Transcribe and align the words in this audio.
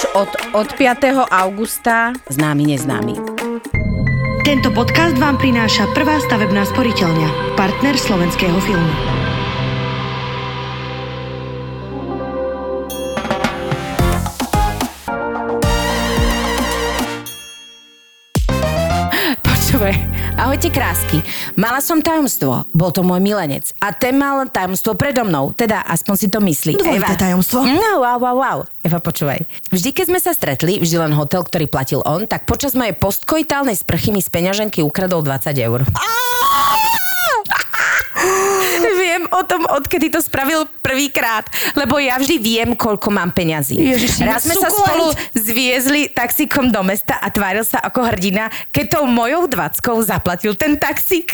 už 0.00 0.16
od, 0.16 0.32
od 0.56 0.68
5. 0.80 1.28
augusta 1.28 2.16
Známy 2.32 2.72
neznámy. 2.72 3.20
Tento 4.48 4.72
podcast 4.72 5.12
vám 5.20 5.36
prináša 5.36 5.92
prvá 5.92 6.16
stavebná 6.24 6.64
sporiteľňa, 6.64 7.52
partner 7.52 8.00
slovenského 8.00 8.56
filmu. 8.64 8.92
Počúvaj, 19.44 20.09
ahojte 20.40 20.72
krásky. 20.72 21.20
Mala 21.60 21.84
som 21.84 22.00
tajomstvo, 22.00 22.64
bol 22.72 22.88
to 22.88 23.04
môj 23.04 23.20
milenec. 23.20 23.76
A 23.76 23.92
ten 23.92 24.16
mal 24.16 24.48
tajomstvo 24.48 24.96
predo 24.96 25.28
mnou, 25.28 25.52
teda 25.52 25.84
aspoň 25.84 26.14
si 26.16 26.26
to 26.32 26.40
myslí. 26.40 26.80
Dvojité 26.80 27.14
tajomstvo. 27.20 27.60
No, 27.68 28.00
wow, 28.00 28.16
wow, 28.16 28.36
wow. 28.40 28.58
Eva, 28.80 29.04
počúvaj. 29.04 29.44
Vždy, 29.68 29.92
keď 29.92 30.04
sme 30.08 30.18
sa 30.18 30.32
stretli, 30.32 30.80
vždy 30.80 30.96
len 30.96 31.12
hotel, 31.12 31.44
ktorý 31.44 31.68
platil 31.68 32.00
on, 32.08 32.24
tak 32.24 32.48
počas 32.48 32.72
mojej 32.72 32.96
postkoitálnej 32.96 33.76
sprchy 33.76 34.16
mi 34.16 34.24
z 34.24 34.32
peňaženky 34.32 34.80
ukradol 34.80 35.20
20 35.20 35.52
eur. 35.60 35.84
Viem 39.00 39.24
o 39.32 39.42
tom, 39.42 39.64
odkedy 39.66 40.12
to 40.12 40.20
spravil 40.20 40.68
prvýkrát, 40.80 41.48
lebo 41.74 41.98
ja 41.98 42.16
vždy 42.16 42.36
viem, 42.38 42.70
koľko 42.76 43.10
mám 43.10 43.32
peňazí. 43.32 43.76
Ježiši, 43.80 44.22
Raz 44.24 44.44
sme 44.44 44.54
sa 44.56 44.68
sukulent. 44.68 44.84
spolu 44.84 45.06
zviezli 45.34 46.12
taxíkom 46.12 46.68
do 46.68 46.80
mesta 46.84 47.18
a 47.18 47.28
tváril 47.28 47.64
sa 47.64 47.80
ako 47.80 48.04
hrdina, 48.06 48.48
keď 48.70 49.00
tou 49.00 49.04
mojou 49.08 49.48
dvackou 49.48 49.96
zaplatil 50.04 50.54
ten 50.54 50.76
taxík. 50.76 51.32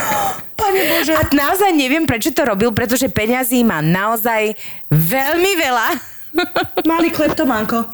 Pane 0.60 0.82
Bože. 0.92 1.12
A 1.16 1.24
naozaj 1.32 1.72
neviem, 1.72 2.04
prečo 2.04 2.30
to 2.30 2.44
robil, 2.44 2.70
pretože 2.70 3.08
peňazí 3.08 3.64
má 3.64 3.80
naozaj 3.80 4.54
veľmi 4.92 5.52
veľa. 5.56 5.88
Malý 6.86 7.10
kleptománko. 7.10 7.90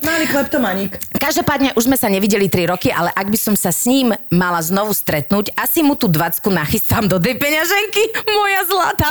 Malý 0.00 0.26
kleptomaník. 0.26 0.96
Každopádne 1.12 1.74
už 1.74 1.84
sme 1.84 1.98
sa 1.98 2.06
nevideli 2.06 2.46
3 2.46 2.70
roky, 2.70 2.88
ale 2.88 3.10
ak 3.10 3.26
by 3.26 3.38
som 3.38 3.54
sa 3.54 3.70
s 3.70 3.84
ním 3.84 4.10
mala 4.30 4.62
znovu 4.62 4.94
stretnúť, 4.94 5.52
asi 5.54 5.82
mu 5.82 5.94
tú 5.94 6.06
dvacku 6.06 6.46
nachystám 6.48 7.06
do 7.06 7.18
tej 7.18 7.36
peňaženky, 7.36 8.02
moja 8.30 8.60
zlata. 8.64 9.10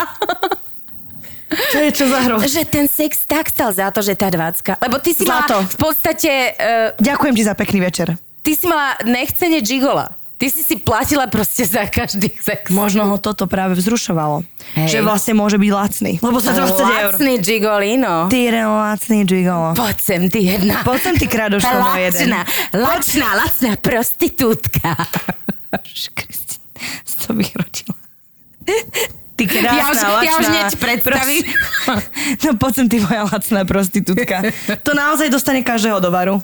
Čo 1.50 1.78
je 1.82 1.90
čo 1.90 2.06
za 2.06 2.20
hro? 2.30 2.36
že 2.46 2.62
ten 2.62 2.86
sex 2.86 3.26
tak 3.26 3.50
stal 3.50 3.74
za 3.74 3.90
to, 3.90 4.06
že 4.06 4.14
tá 4.14 4.30
dvacka. 4.30 4.78
Lebo 4.80 5.02
ty 5.02 5.18
si 5.18 5.26
Zlato. 5.26 5.66
mala 5.66 5.66
v 5.66 5.78
podstate, 5.82 6.32
uh, 6.54 6.94
Ďakujem 7.02 7.34
ti 7.34 7.44
za 7.44 7.58
pekný 7.58 7.80
večer. 7.82 8.14
ty 8.46 8.54
si 8.54 8.70
mala 8.70 8.94
nechcene 9.02 9.58
gigola. 9.60 10.14
Ty 10.40 10.48
si 10.48 10.64
si 10.64 10.80
platila 10.80 11.28
proste 11.28 11.68
za 11.68 11.84
každý 11.84 12.32
sex. 12.40 12.72
Možno 12.72 13.04
ho 13.12 13.20
toto 13.20 13.44
práve 13.44 13.76
vzrušovalo. 13.76 14.48
Hej. 14.80 14.88
Že 14.88 15.00
vlastne 15.04 15.34
môže 15.36 15.60
byť 15.60 15.72
lacný. 15.76 16.14
Lebo 16.24 16.40
za 16.40 16.56
20 16.56 16.80
eur. 16.80 17.12
Lacný 17.20 17.34
gigolino. 17.44 18.32
Ty 18.32 18.38
jeden 18.48 18.68
lacný 18.72 19.28
gigolo. 19.28 19.76
Poď 19.76 19.98
sem, 20.00 20.22
ty 20.32 20.40
jedna. 20.48 20.80
Poď 20.88 21.00
sem, 21.12 21.16
ty 21.20 21.28
krádoško 21.28 21.76
môj 21.76 22.00
jeden. 22.08 22.32
Lacná, 22.32 22.40
lacná, 22.72 23.28
lacná 23.36 23.72
prostitútka. 23.84 24.96
Ježiš 25.84 26.08
Kriste, 26.16 26.56
si 27.04 27.16
to 27.28 27.36
vyhrotila. 27.36 28.00
Ty 29.40 29.46
krásna, 29.48 29.72
Ja 29.72 29.86
už- 29.88 29.96
ja 29.96 30.10
lačná. 30.12 30.36
už 30.36 30.46
hneď 30.46 30.70
predstavím. 30.76 31.44
Prost- 31.88 32.12
No 32.46 32.52
poď 32.54 32.72
sem, 32.76 32.86
ty 32.86 32.98
moja 33.00 33.24
lacná 33.24 33.62
prostitútka. 33.64 34.44
To 34.84 34.92
naozaj 34.92 35.32
dostane 35.32 35.64
každého 35.64 35.98
do 35.98 36.12
varu. 36.12 36.44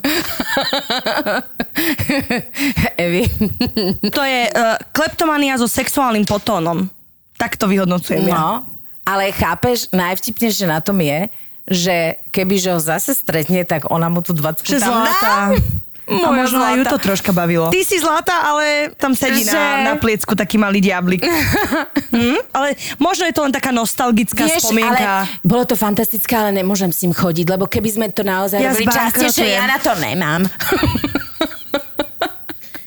Evi. 2.96 3.28
To 4.02 4.22
je 4.22 4.40
uh, 4.46 4.58
kleptomania 4.90 5.54
so 5.54 5.68
sexuálnym 5.68 6.24
potónom. 6.24 6.88
Tak 7.36 7.54
to 7.54 7.68
vyhodnocujem 7.68 8.24
ja. 8.24 8.32
No, 8.32 8.48
ale 9.04 9.28
chápeš, 9.30 9.92
najvtipnejšie 9.92 10.64
na 10.64 10.80
tom 10.80 10.96
je, 10.98 11.28
že 11.66 11.96
keby 12.30 12.54
že 12.56 12.72
ho 12.72 12.80
zase 12.80 13.12
stretne, 13.12 13.60
tak 13.62 13.86
ona 13.86 14.08
mu 14.08 14.22
tú 14.22 14.32
20 14.32 14.64
Že 14.64 14.78
tam. 14.80 15.52
dá. 16.06 16.14
A 16.14 16.30
Moja 16.30 16.38
možno 16.38 16.58
aj 16.62 16.74
ju 16.78 16.82
zlata. 16.86 16.92
to 16.94 16.98
troška 17.02 17.30
bavilo. 17.34 17.66
Ty 17.74 17.80
si 17.82 17.96
zlatá, 17.98 18.36
ale 18.46 18.94
tam 18.94 19.12
sedí 19.12 19.42
Že- 19.42 19.50
na, 19.52 19.62
na 19.82 19.94
pliecku 19.98 20.38
taký 20.38 20.54
malý 20.56 20.78
diablik. 20.78 21.26
hm? 22.14 22.38
Ale 22.54 22.78
možno 23.02 23.26
je 23.26 23.34
to 23.34 23.42
len 23.42 23.50
taká 23.50 23.74
nostalgická 23.74 24.46
Vieš, 24.46 24.70
spomienka. 24.70 25.26
ale 25.26 25.42
bolo 25.42 25.66
to 25.66 25.74
fantastické, 25.74 26.38
ale 26.38 26.54
nemôžem 26.54 26.94
s 26.94 27.02
ním 27.02 27.10
chodiť, 27.10 27.46
lebo 27.50 27.66
keby 27.66 27.88
sme 27.90 28.06
to 28.14 28.22
naozaj 28.22 28.62
Ja 28.62 28.70
robili 28.70 28.86
častejšie, 28.86 29.58
ja 29.58 29.66
na 29.66 29.82
to 29.82 29.92
nemám. 29.98 30.46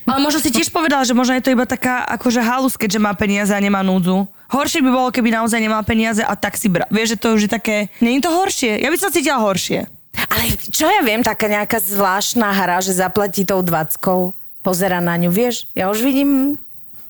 Ale 0.10 0.26
možno 0.26 0.42
si 0.42 0.50
tiež 0.50 0.74
povedal, 0.74 1.06
že 1.06 1.14
možno 1.14 1.38
je 1.38 1.46
to 1.46 1.54
iba 1.54 1.70
taká 1.70 2.02
akože 2.18 2.42
halus, 2.42 2.74
keďže 2.74 2.98
má 2.98 3.14
peniaze 3.14 3.54
a 3.54 3.62
nemá 3.62 3.86
núdzu. 3.86 4.26
Horšie 4.50 4.82
by 4.82 4.90
bolo, 4.90 5.14
keby 5.14 5.30
naozaj 5.30 5.62
nemal 5.62 5.86
peniaze 5.86 6.26
a 6.26 6.34
tak 6.34 6.58
si 6.58 6.66
bra. 6.66 6.90
Vieš, 6.90 7.14
že 7.14 7.18
to 7.22 7.38
už 7.38 7.42
je 7.46 7.52
také... 7.54 7.76
Je 8.02 8.18
to 8.18 8.34
horšie. 8.34 8.82
Ja 8.82 8.90
by 8.90 8.98
som 8.98 9.14
cítila 9.14 9.38
horšie. 9.38 9.86
Ale 10.28 10.44
čo 10.70 10.86
ja 10.86 11.00
viem, 11.00 11.24
taká 11.24 11.48
nejaká 11.48 11.80
zvláštna 11.80 12.52
hra, 12.52 12.84
že 12.84 12.92
zaplatí 12.92 13.48
tou 13.48 13.64
dvackou, 13.64 14.36
pozera 14.60 15.00
na 15.00 15.16
ňu, 15.16 15.32
vieš, 15.32 15.66
ja 15.72 15.88
už 15.88 16.04
vidím, 16.04 16.60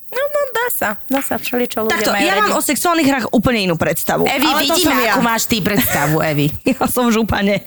no, 0.09 0.21
no 0.21 0.41
dá 0.49 0.67
sa, 0.69 0.89
dá 1.05 1.21
sa 1.21 1.37
všeličo 1.37 1.85
ľudia 1.85 1.97
Takto, 1.97 2.13
ja 2.13 2.37
mám 2.37 2.53
radi. 2.53 2.57
o 2.57 2.61
sexuálnych 2.61 3.07
hrách 3.07 3.27
úplne 3.29 3.65
inú 3.65 3.75
predstavu. 3.77 4.25
Evi, 4.25 4.45
Ale 4.45 4.61
vidíme, 4.65 5.01
ja. 5.01 5.13
akú 5.13 5.21
máš 5.21 5.49
ty 5.49 5.61
predstavu, 5.61 6.21
Evi. 6.21 6.49
Ja 6.69 6.85
som 6.85 7.09
župane. 7.09 7.61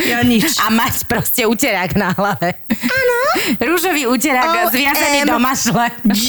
ja 0.00 0.20
nič. 0.24 0.56
A 0.60 0.72
mať 0.72 1.04
proste 1.04 1.44
uterák 1.44 1.92
na 1.96 2.12
hlave. 2.16 2.56
Áno. 2.72 3.18
Rúžový 3.60 4.08
uterák 4.08 4.72
zviazaný 4.72 5.24
OM. 5.24 5.28
do 5.28 5.38
mašle. 5.40 5.84
G. 6.08 6.28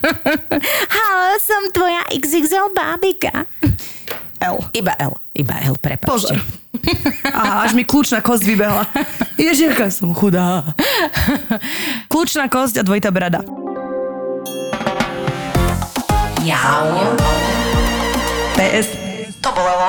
Halo, 0.96 1.28
som 1.40 1.62
tvoja 1.72 2.04
XXL 2.12 2.72
bábika. 2.72 3.44
L. 4.40 4.56
Iba 4.72 4.96
L, 4.96 5.12
iba 5.36 5.54
L, 5.60 5.76
prepačte. 5.76 6.08
Pozor. 6.08 6.36
Aha, 7.28 7.68
až 7.68 7.76
mi 7.76 7.84
kľúčna 7.84 8.24
kosť 8.24 8.42
vybehla. 8.48 8.84
Ježiš, 9.36 9.76
aká 9.76 9.92
som 9.92 10.16
chudá. 10.16 10.64
Kľúčna 12.08 12.48
kosť 12.48 12.80
a 12.80 12.82
dvojitá 12.82 13.12
brada. 13.12 13.44
Jau. 16.40 16.88
PS. 18.56 18.88
To 19.40 19.48
bolelo. 19.52 19.88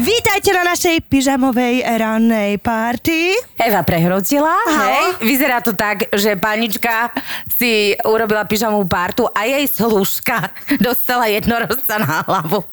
Vítajte 0.00 0.56
na 0.56 0.64
našej 0.64 1.04
pyžamovej 1.12 1.84
rannej 1.84 2.56
party. 2.56 3.36
Eva 3.60 3.84
prehrotila, 3.84 4.56
Aha. 4.64 4.84
hej. 4.88 5.04
Vyzerá 5.20 5.60
to 5.60 5.76
tak, 5.76 6.08
že 6.16 6.40
panička 6.40 7.12
si 7.52 7.92
urobila 8.08 8.48
pyžamovú 8.48 8.88
pártu 8.88 9.28
a 9.28 9.44
jej 9.44 9.68
slúžka 9.68 10.48
dostala 10.84 11.28
jednorozca 11.28 12.00
na 12.00 12.24
hlavu. 12.24 12.64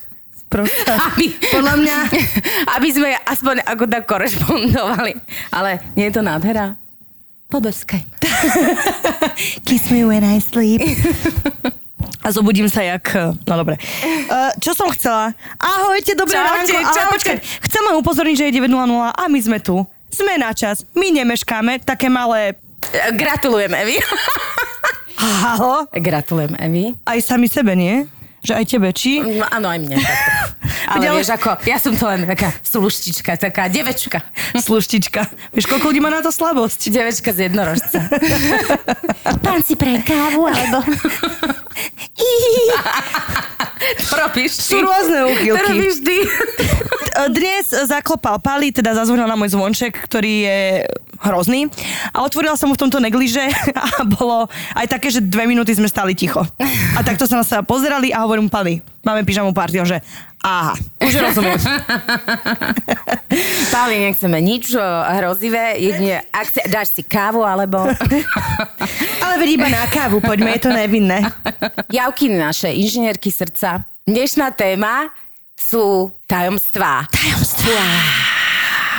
Proste. 0.48 0.94
Aby, 1.12 1.36
Podľa 1.52 1.76
mňa... 1.76 1.96
Aby 2.76 2.90
sme 2.96 3.10
aspoň 3.28 3.56
ako 3.68 3.84
tak 3.88 4.04
korešpondovali. 4.08 5.14
Ale 5.52 5.84
nie 6.00 6.08
je 6.08 6.14
to 6.16 6.24
nádhera? 6.24 6.80
Poboskaj. 7.48 8.04
Kiss 9.68 9.88
me 9.88 10.04
when 10.04 10.24
I 10.24 10.44
sleep. 10.44 10.84
A 12.20 12.28
zobudím 12.36 12.68
sa 12.68 12.84
jak... 12.84 13.08
No 13.48 13.56
dobre. 13.56 13.80
Uh, 14.28 14.52
čo 14.60 14.76
som 14.76 14.92
chcela? 14.92 15.32
Ahojte, 15.56 16.12
dobré 16.12 16.36
Čaute, 16.36 16.76
ránko. 16.76 16.92
Čaute. 16.92 17.12
počkaj, 17.16 17.36
chcem 17.64 17.84
len 17.88 17.96
upozorniť, 18.04 18.36
že 18.36 18.46
je 18.52 18.54
9.00 18.60 18.76
a 19.16 19.24
my 19.32 19.40
sme 19.40 19.64
tu. 19.64 19.80
Sme 20.12 20.36
na 20.36 20.52
čas. 20.52 20.84
My 20.92 21.08
nemeškáme. 21.16 21.88
Také 21.88 22.12
malé... 22.12 22.60
Gratulujem, 23.16 23.72
Evi. 23.72 23.96
Halo? 25.24 25.88
Gratulujem, 25.92 26.52
Evi. 26.60 27.00
Aj 27.08 27.20
sami 27.24 27.48
sebe, 27.48 27.80
nie? 27.80 28.04
Že 28.46 28.54
aj 28.54 28.66
tebe, 28.70 28.90
či? 28.94 29.20
No, 29.22 29.46
áno, 29.50 29.68
aj 29.70 29.80
mne. 29.82 29.98
Ale 30.88 31.08
Ale- 31.08 31.16
vieš, 31.20 31.30
ako, 31.32 31.50
ja 31.64 31.78
som 31.78 31.94
to 31.94 32.06
len 32.06 32.26
taká 32.26 32.52
sluštička, 32.62 33.38
taká 33.38 33.68
devečka. 33.68 34.20
Sluštička. 34.54 35.22
Vieš, 35.52 35.66
koľko 35.66 35.90
ľudí 35.90 36.00
má 36.00 36.10
na 36.10 36.22
to 36.22 36.30
slabosť? 36.30 36.90
Devečka 36.90 37.32
z 37.32 37.48
jednorožca. 37.48 38.00
Pán 39.40 39.62
si 39.62 39.76
pre 39.76 40.00
kávu, 40.02 40.48
alebo... 40.48 40.84
to 43.98 44.14
robíš 44.18 44.52
ty. 44.58 44.74
Sú 44.74 44.82
rôzne 44.82 45.18
To 45.24 45.28
úchylky. 45.32 45.62
robíš 45.64 45.96
ty. 46.02 46.18
Dnes 47.38 47.66
zaklopal 47.90 48.38
Pali, 48.38 48.70
teda 48.70 48.94
zazvonil 48.94 49.26
na 49.26 49.34
môj 49.34 49.58
zvonček, 49.58 49.90
ktorý 50.06 50.34
je 50.46 50.60
hrozný. 51.18 51.66
A 52.14 52.22
otvorila 52.22 52.54
som 52.54 52.70
mu 52.70 52.78
v 52.78 52.82
tomto 52.86 53.02
negliže 53.02 53.42
a 53.74 54.06
bolo 54.06 54.46
aj 54.78 54.86
také, 54.86 55.10
že 55.10 55.26
dve 55.26 55.50
minúty 55.50 55.74
sme 55.74 55.90
stali 55.90 56.14
ticho. 56.14 56.46
A 56.94 57.00
takto 57.02 57.26
sa 57.26 57.42
na 57.42 57.46
seba 57.46 57.66
pozerali 57.66 58.14
a 58.14 58.22
hovorím 58.22 58.54
Pali, 58.54 58.86
máme 59.02 59.26
pyžamu 59.26 59.50
party, 59.50 59.82
on 59.82 59.90
že 59.90 59.98
aha, 60.44 60.74
už 61.02 61.14
rozumiem. 61.18 61.60
Pali, 63.74 63.96
nechceme 64.00 64.38
nič 64.42 64.74
o, 64.78 64.84
hrozivé, 65.18 65.78
jedine, 65.82 66.24
ak 66.32 66.48
si, 66.48 66.60
dáš 66.70 66.94
si 66.94 67.02
kávu, 67.04 67.44
alebo... 67.44 67.86
Ale 69.24 69.34
veď 69.42 69.50
iba 69.58 69.68
na 69.68 69.86
kávu, 69.90 70.22
poďme, 70.24 70.56
je 70.58 70.62
to 70.64 70.72
nevinné. 70.72 71.26
Javky 71.98 72.32
naše, 72.32 72.72
inžinierky 72.72 73.34
srdca. 73.34 73.84
Dnešná 74.08 74.56
téma 74.56 75.12
sú 75.58 76.14
tajomstvá. 76.30 77.10
Tajomstvá. 77.12 77.86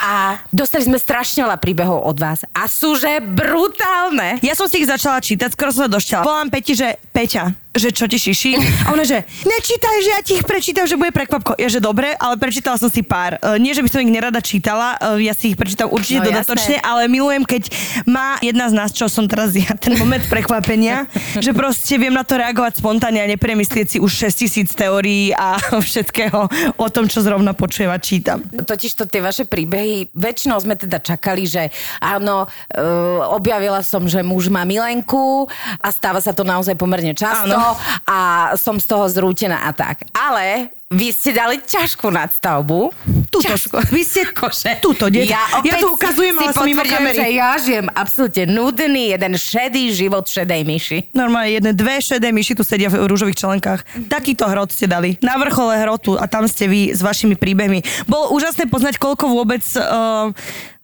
A 0.08 0.40
dostali 0.48 0.88
sme 0.88 0.96
strašne 0.96 1.44
veľa 1.44 1.60
príbehov 1.60 2.00
od 2.00 2.16
vás. 2.16 2.40
A 2.56 2.64
sú, 2.64 2.96
že 2.96 3.20
brutálne. 3.20 4.40
Ja 4.40 4.56
som 4.56 4.64
si 4.64 4.80
ich 4.80 4.88
začala 4.88 5.20
čítať, 5.20 5.52
skoro 5.52 5.68
som 5.68 5.84
sa 5.84 5.90
došťala. 5.90 6.24
Volám 6.24 6.48
Peti, 6.48 6.72
že 6.72 6.96
Peťa, 7.12 7.52
že 7.78 7.90
čo 7.90 8.04
ti 8.04 8.18
šiši? 8.18 8.52
A 8.84 8.92
ona, 8.92 9.02
že 9.02 9.22
nečítaj, 9.24 9.96
že 10.02 10.10
ja 10.10 10.20
ti 10.20 10.32
ich 10.34 10.44
prečítam, 10.44 10.84
že 10.84 10.94
bude 10.94 11.10
prekvapko. 11.10 11.54
Ja, 11.56 11.66
že 11.66 11.78
dobre, 11.78 12.12
ale 12.14 12.34
prečítala 12.36 12.74
som 12.74 12.90
si 12.90 13.00
pár. 13.00 13.38
E, 13.38 13.56
Nie, 13.56 13.72
že 13.72 13.80
by 13.80 13.88
som 13.88 14.00
ich 14.02 14.10
nerada 14.10 14.38
čítala, 14.38 14.98
e, 15.16 15.24
ja 15.24 15.32
si 15.32 15.50
ich 15.50 15.56
prečítam 15.56 15.88
určite 15.88 16.20
No, 16.20 16.26
dodatočne, 16.28 16.76
jasné. 16.76 16.84
ale 16.84 17.06
milujem, 17.06 17.42
keď 17.42 17.70
má 18.04 18.36
jedna 18.38 18.66
z 18.66 18.74
nás, 18.74 18.90
čo 18.90 19.06
som 19.06 19.24
teraz 19.24 19.54
ja, 19.54 19.70
ten 19.74 19.94
moment 19.94 20.22
prekvapenia, 20.26 21.06
že 21.44 21.54
proste 21.54 21.94
viem 21.94 22.12
na 22.12 22.26
to 22.26 22.34
reagovať 22.34 22.82
spontánne 22.82 23.22
a 23.22 23.28
nepremyslieť 23.28 23.86
si 23.86 23.98
už 23.98 24.10
6000 24.10 24.66
teórií 24.68 25.30
a 25.32 25.56
všetkého 25.86 26.40
o 26.74 26.86
tom, 26.90 27.06
čo 27.06 27.22
zrovna 27.22 27.54
počujem 27.54 27.88
a 27.88 27.98
čítam. 27.98 28.42
Totiž 28.42 28.92
to 28.94 29.04
tie 29.06 29.22
vaše 29.22 29.46
príbehy, 29.46 30.10
väčšinou 30.10 30.58
sme 30.58 30.74
teda 30.74 30.98
čakali, 30.98 31.46
že 31.46 31.70
áno, 32.00 32.44
e, 32.68 32.82
objavila 33.30 33.80
som, 33.82 34.02
že 34.04 34.20
muž 34.20 34.48
má 34.48 34.64
milenku 34.64 35.46
a 35.78 35.88
stáva 35.88 36.18
sa 36.18 36.32
to 36.32 36.42
naozaj 36.42 36.74
pomerne 36.74 37.12
často 37.12 37.52
Áno. 37.52 37.67
A 38.04 38.18
som 38.54 38.78
z 38.78 38.86
toho 38.86 39.04
zrútená 39.08 39.66
a 39.66 39.72
tak. 39.72 40.06
Ale 40.14 40.70
vy 40.88 41.12
ste 41.12 41.36
dali 41.36 41.60
ťažkú 41.60 42.08
nadstavbu. 42.08 42.96
Túto. 43.28 43.44
Ťažkú. 43.44 43.92
Vy 43.92 44.02
ste 44.08 44.24
Akože, 44.32 44.80
túto, 44.80 45.12
nie? 45.12 45.28
Ja, 45.28 45.60
Ja 45.60 45.76
tu 45.76 45.92
ukazujem, 45.92 46.32
ale 46.32 46.56
som 46.56 46.64
mimo 46.64 46.80
kamery. 46.80 47.12
že 47.12 47.28
ja 47.36 47.50
žijem 47.60 47.92
absolútne 47.92 48.48
nudný, 48.48 49.12
jeden 49.12 49.36
šedý 49.36 49.92
život 49.92 50.24
šedej 50.24 50.64
myši. 50.64 50.98
Normálne 51.12 51.60
jedné, 51.60 51.70
dve 51.76 52.00
šedé 52.00 52.32
myši 52.32 52.56
tu 52.56 52.64
sedia 52.64 52.88
v 52.88 53.04
rúžových 53.04 53.36
členkách. 53.36 53.84
Takýto 54.08 54.48
hrot 54.48 54.72
ste 54.72 54.88
dali. 54.88 55.20
Na 55.20 55.36
vrchole 55.36 55.76
hrotu 55.76 56.16
a 56.16 56.24
tam 56.24 56.48
ste 56.48 56.64
vy 56.72 56.96
s 56.96 57.04
vašimi 57.04 57.36
príbehmi. 57.36 57.84
Bolo 58.08 58.32
úžasné 58.32 58.64
poznať, 58.64 58.96
koľko 58.96 59.28
vôbec, 59.28 59.60
uh, 59.76 60.32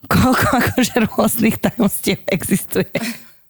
koľko 0.04 0.46
akože 0.60 0.94
rôznych 1.08 1.56
tajomstiev 1.56 2.20
existuje. 2.28 2.92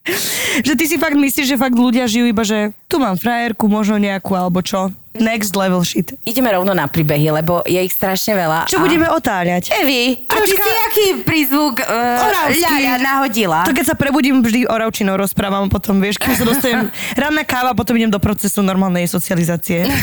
že 0.68 0.72
ty 0.76 0.84
si 0.84 0.96
fakt 1.00 1.16
myslíš, 1.16 1.56
že 1.56 1.56
fakt 1.56 1.76
ľudia 1.76 2.04
žijú 2.04 2.28
iba, 2.28 2.44
že 2.44 2.76
tu 2.86 3.00
mám 3.00 3.16
frajerku, 3.16 3.64
možno 3.72 3.96
nejakú, 3.96 4.36
alebo 4.36 4.60
čo. 4.60 4.92
Next 5.14 5.54
level 5.54 5.80
shit. 5.86 6.12
Ideme 6.26 6.50
rovno 6.50 6.74
na 6.74 6.90
príbehy, 6.90 7.30
lebo 7.30 7.62
je 7.64 7.78
ich 7.78 7.94
strašne 7.94 8.34
veľa. 8.34 8.66
Čo 8.66 8.78
a... 8.78 8.84
budeme 8.84 9.06
otáľať? 9.08 9.70
Evi, 9.80 10.26
a 10.26 10.34
ty 10.42 10.52
si 10.52 10.72
aký 10.90 11.06
prízvuk 11.22 11.80
uh, 11.80 12.26
Oravský. 12.28 12.66
ľaľa 12.66 12.94
nahodila? 12.98 13.60
To 13.64 13.72
keď 13.72 13.94
sa 13.94 13.96
prebudím, 13.96 14.42
vždy 14.42 14.66
oravčinou 14.66 15.14
rozprávam 15.14 15.70
potom, 15.70 16.02
vieš, 16.02 16.18
keď 16.18 16.34
sa 16.34 16.44
dostanem 16.44 16.90
ranná 17.22 17.46
káva, 17.46 17.72
potom 17.78 17.94
idem 17.94 18.10
do 18.10 18.18
procesu 18.18 18.60
normálnej 18.60 19.06
socializácie. 19.06 19.86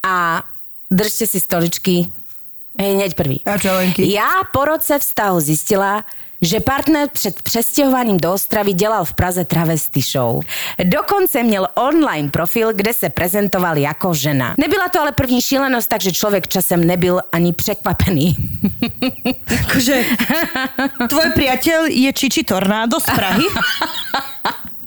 A 0.00 0.42
držte 0.88 1.28
si 1.28 1.38
stoličky. 1.38 2.08
Hneď 2.80 3.12
prvý. 3.12 3.44
A 3.44 3.60
čo, 3.60 3.76
Lenky? 3.76 4.08
Ja 4.08 4.48
po 4.48 4.64
roce 4.64 4.96
vztahu 4.96 5.36
zistila, 5.44 6.08
že 6.42 6.60
partner 6.60 7.08
před 7.12 7.42
přestěhovaním 7.42 8.16
do 8.16 8.32
Ostravy 8.32 8.72
dělal 8.72 9.04
v 9.04 9.14
Praze 9.14 9.44
travesty 9.44 10.00
show. 10.00 10.40
Dokonce 10.84 11.42
měl 11.42 11.68
online 11.74 12.30
profil, 12.30 12.72
kde 12.72 12.94
se 12.94 13.08
prezentoval 13.08 13.78
jako 13.78 14.14
žena. 14.14 14.54
Nebyla 14.58 14.88
to 14.88 15.00
ale 15.00 15.12
první 15.12 15.40
šílenost, 15.42 15.88
takže 15.88 16.12
člověk 16.12 16.48
časem 16.48 16.84
nebyl 16.84 17.20
ani 17.32 17.52
překvapený. 17.52 18.36
Akože, 19.68 20.04
tvoj 21.08 21.28
priateľ 21.36 21.86
je 21.92 22.10
Čiči 22.12 22.42
Tornádo 22.42 23.00
z 23.00 23.08
Prahy? 23.14 23.46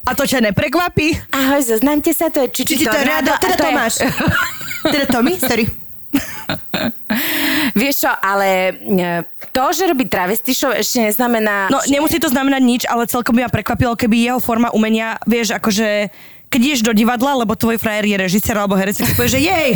A 0.03 0.11
to 0.15 0.27
ťa 0.27 0.43
neprekvapí? 0.43 1.15
Ahoj, 1.31 1.63
zoznamte 1.63 2.11
sa, 2.11 2.27
to 2.27 2.43
je 2.43 2.47
Čiči, 2.51 2.75
Čiči 2.75 2.85
Tornádo, 2.91 3.31
teda 3.39 3.55
to 3.55 3.63
je- 3.63 3.63
Tomáš. 3.63 3.93
Teda 4.83 5.05
Tomi, 5.07 5.33
sorry. 5.39 5.82
Vieš 7.79 8.05
čo, 8.05 8.11
ale 8.11 8.49
e, 8.73 9.25
to, 9.49 9.63
že 9.73 9.89
robí 9.89 10.05
travesty 10.05 10.53
show 10.53 10.69
ešte 10.69 11.09
neznamená... 11.09 11.69
No, 11.73 11.81
nemusí 11.89 12.21
to 12.21 12.29
znamenať 12.29 12.61
nič, 12.61 12.81
ale 12.85 13.09
celkom 13.09 13.37
by 13.37 13.45
ma 13.47 13.51
prekvapilo, 13.51 13.97
keby 13.97 14.33
jeho 14.33 14.39
forma 14.41 14.69
umenia, 14.73 15.17
vieš, 15.25 15.57
akože 15.57 16.13
keď 16.53 16.61
ideš 16.61 16.81
do 16.85 16.93
divadla, 16.93 17.33
lebo 17.41 17.57
tvoj 17.57 17.81
frajer 17.81 18.05
je 18.05 18.17
režisér 18.29 18.61
alebo 18.61 18.77
herec, 18.77 18.93
tak 18.93 19.09
si 19.09 19.17
povieš, 19.17 19.41
že 19.41 19.41
jej, 19.41 19.69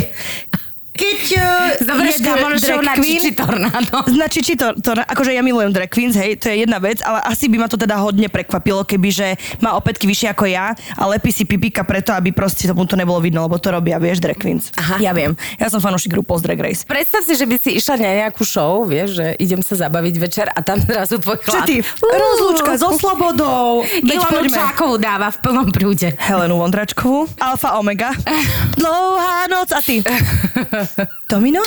keď 0.98 1.20
uh, 1.38 1.46
Zoberieš 1.78 2.18
kamoru 2.18 2.56
show 2.58 2.80
na 2.82 2.98
Čiči 2.98 3.30
Tornádo. 3.30 4.02
Na 4.18 4.26
Čiči 4.26 4.58
to, 4.58 4.74
to, 4.82 4.98
akože 4.98 5.30
ja 5.30 5.42
milujem 5.46 5.70
drag 5.70 5.86
queens, 5.86 6.18
hej, 6.18 6.34
to 6.42 6.50
je 6.50 6.66
jedna 6.66 6.82
vec, 6.82 6.98
ale 7.06 7.22
asi 7.22 7.46
by 7.46 7.62
ma 7.62 7.70
to 7.70 7.78
teda 7.78 7.94
hodne 8.02 8.26
prekvapilo, 8.26 8.82
keby, 8.82 9.08
že 9.14 9.28
má 9.62 9.78
opätky 9.78 10.10
vyššie 10.10 10.34
ako 10.34 10.44
ja 10.50 10.74
a 10.74 11.02
lepí 11.06 11.30
si 11.30 11.46
pipika 11.46 11.86
preto, 11.86 12.10
aby 12.10 12.34
proste 12.34 12.66
tomu 12.66 12.82
to 12.84 12.98
nebolo 12.98 13.22
vidno, 13.22 13.46
lebo 13.46 13.56
to 13.62 13.70
robia, 13.70 14.02
vieš, 14.02 14.18
drag 14.18 14.36
queens. 14.36 14.74
Aha. 14.74 14.98
Ja 14.98 15.14
viem, 15.14 15.38
ja 15.56 15.70
som 15.70 15.78
fanúšik 15.78 16.10
RuPaul's 16.18 16.42
Drag 16.42 16.58
Race. 16.58 16.82
Predstav 16.82 17.22
si, 17.22 17.38
že 17.38 17.46
by 17.46 17.56
si 17.62 17.70
išla 17.78 17.94
na 18.02 18.26
nejakú 18.26 18.42
show, 18.42 18.82
vieš, 18.82 19.22
že 19.22 19.26
idem 19.38 19.62
sa 19.62 19.78
zabaviť 19.78 20.14
večer 20.18 20.46
a 20.50 20.58
tam 20.64 20.82
zrazu 20.82 21.22
tvoj 21.22 21.38
Čo 21.46 21.62
chlap. 21.62 21.66
ty? 21.68 21.76
Uú. 21.78 22.10
Rozlúčka 22.10 22.72
so 22.74 22.90
slobodou. 22.98 23.86
Ilonu. 24.02 24.50
Čákovú 24.50 24.96
dáva 24.98 25.30
v 25.30 25.38
plnom 25.44 25.68
prúde. 25.70 26.16
Helenu 26.18 26.58
Vondračkovú, 26.58 27.28
Alfa 27.38 27.76
Omega, 27.78 28.10
Dlouhá 28.80 29.46
noc 29.46 29.70
a 29.70 29.80
ty. 29.84 30.00
Domino? 31.30 31.62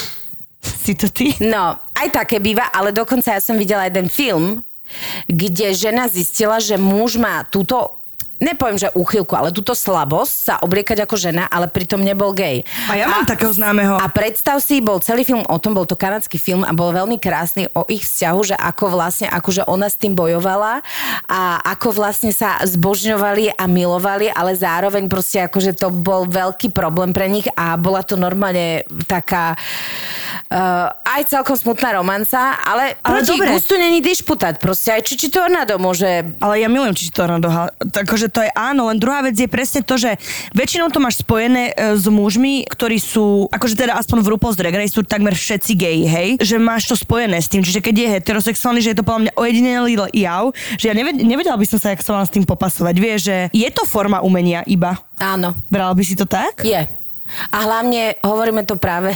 Si 0.61 0.93
to 0.93 1.09
ty? 1.09 1.33
No, 1.41 1.77
aj 1.97 2.07
také 2.13 2.37
býva, 2.37 2.69
ale 2.69 2.93
dokonca 2.93 3.33
ja 3.33 3.41
som 3.41 3.57
videla 3.57 3.89
jeden 3.89 4.09
film, 4.09 4.61
kde 5.25 5.73
žena 5.73 6.05
zistila, 6.05 6.61
že 6.61 6.77
muž 6.77 7.17
má 7.17 7.45
túto 7.47 8.00
nepoviem, 8.41 8.81
že 8.81 8.89
úchylku, 8.97 9.37
ale 9.37 9.53
túto 9.53 9.77
slabosť 9.77 10.33
sa 10.33 10.55
obliekať 10.65 11.05
ako 11.05 11.15
žena, 11.15 11.45
ale 11.45 11.69
pritom 11.69 12.01
nebol 12.01 12.33
gay. 12.33 12.65
A 12.89 12.97
ja 12.97 13.05
mám 13.05 13.23
takého 13.29 13.53
známeho. 13.53 14.01
A 14.01 14.09
predstav 14.09 14.57
si, 14.59 14.81
bol 14.81 14.97
celý 14.97 15.21
film 15.21 15.45
o 15.45 15.57
tom, 15.61 15.77
bol 15.77 15.85
to 15.85 15.93
kanadský 15.93 16.41
film 16.41 16.65
a 16.65 16.73
bol 16.73 16.89
veľmi 16.89 17.21
krásny 17.21 17.69
o 17.77 17.85
ich 17.85 18.01
vzťahu, 18.01 18.39
že 18.41 18.55
ako 18.57 18.97
vlastne, 18.97 19.29
akože 19.29 19.69
ona 19.69 19.85
s 19.85 19.95
tým 19.95 20.17
bojovala 20.17 20.81
a 21.29 21.61
ako 21.77 21.93
vlastne 21.93 22.33
sa 22.33 22.57
zbožňovali 22.65 23.53
a 23.53 23.63
milovali, 23.69 24.33
ale 24.33 24.57
zároveň 24.57 25.05
proste 25.05 25.45
akože 25.45 25.77
to 25.77 25.93
bol 25.93 26.25
veľký 26.25 26.73
problém 26.73 27.13
pre 27.13 27.29
nich 27.29 27.45
a 27.53 27.77
bola 27.77 28.01
to 28.01 28.17
normálne 28.17 28.81
taká 29.05 29.53
uh, 29.53 30.89
aj 31.05 31.29
celkom 31.29 31.53
smutná 31.53 31.93
romanca, 32.01 32.57
ale, 32.65 32.97
Ale 33.05 33.21
proti 33.21 33.37
dobre. 33.37 33.53
gustu 33.53 33.77
není 33.77 34.01
dišputát, 34.01 34.57
proste 34.57 34.89
aj 34.97 35.05
Čiči 35.05 35.29
Tornado 35.29 35.77
môže 35.77 36.33
Ale 36.41 36.57
ja 36.57 36.67
milujem 36.71 36.97
Čiči 36.97 37.13
Tornado. 37.13 37.51
Takže 37.91 38.30
to 38.31 38.41
je 38.41 38.51
áno, 38.55 38.87
len 38.87 38.97
druhá 38.97 39.21
vec 39.21 39.35
je 39.35 39.45
presne 39.45 39.83
to, 39.83 39.99
že 39.99 40.15
väčšinou 40.55 40.89
to 40.89 41.03
máš 41.03 41.21
spojené 41.21 41.75
e, 41.75 41.99
s 41.99 42.07
mužmi, 42.07 42.65
ktorí 42.65 42.97
sú, 42.97 43.51
akože 43.51 43.75
teda 43.75 43.99
aspoň 43.99 44.23
v 44.23 44.27
RuPaul's 44.33 44.57
Drag 44.57 44.73
Race 44.73 44.95
sú 44.95 45.03
takmer 45.03 45.35
všetci 45.35 45.71
geji, 45.75 46.03
hej? 46.07 46.29
Že 46.39 46.55
máš 46.63 46.87
to 46.87 46.95
spojené 46.95 47.37
s 47.37 47.51
tým, 47.51 47.61
čiže 47.61 47.83
keď 47.83 47.95
je 47.95 48.07
heterosexuálny, 48.17 48.79
že 48.79 48.95
je 48.95 48.97
to 48.97 49.05
podľa 49.05 49.27
mňa 49.27 49.33
ojedinelý 49.35 49.93
jav, 50.15 50.55
že 50.79 50.89
ja 50.89 50.95
neved, 50.95 51.19
nevedela 51.19 51.59
by 51.59 51.67
som 51.67 51.77
sa, 51.77 51.91
jak 51.91 52.01
sa 52.01 52.15
mám 52.15 52.25
s 52.25 52.33
tým 52.33 52.47
popasovať. 52.47 52.95
Vieš, 52.95 53.19
že 53.27 53.37
je 53.51 53.69
to 53.69 53.83
forma 53.83 54.23
umenia 54.23 54.63
iba. 54.65 54.95
Áno, 55.19 55.53
Bral 55.67 55.93
by 55.93 56.03
si 56.07 56.15
to 56.15 56.23
tak? 56.23 56.63
je. 56.63 56.81
A 57.51 57.57
hlavne 57.63 58.19
hovoríme 58.23 58.67
to 58.67 58.75
práve 58.75 59.15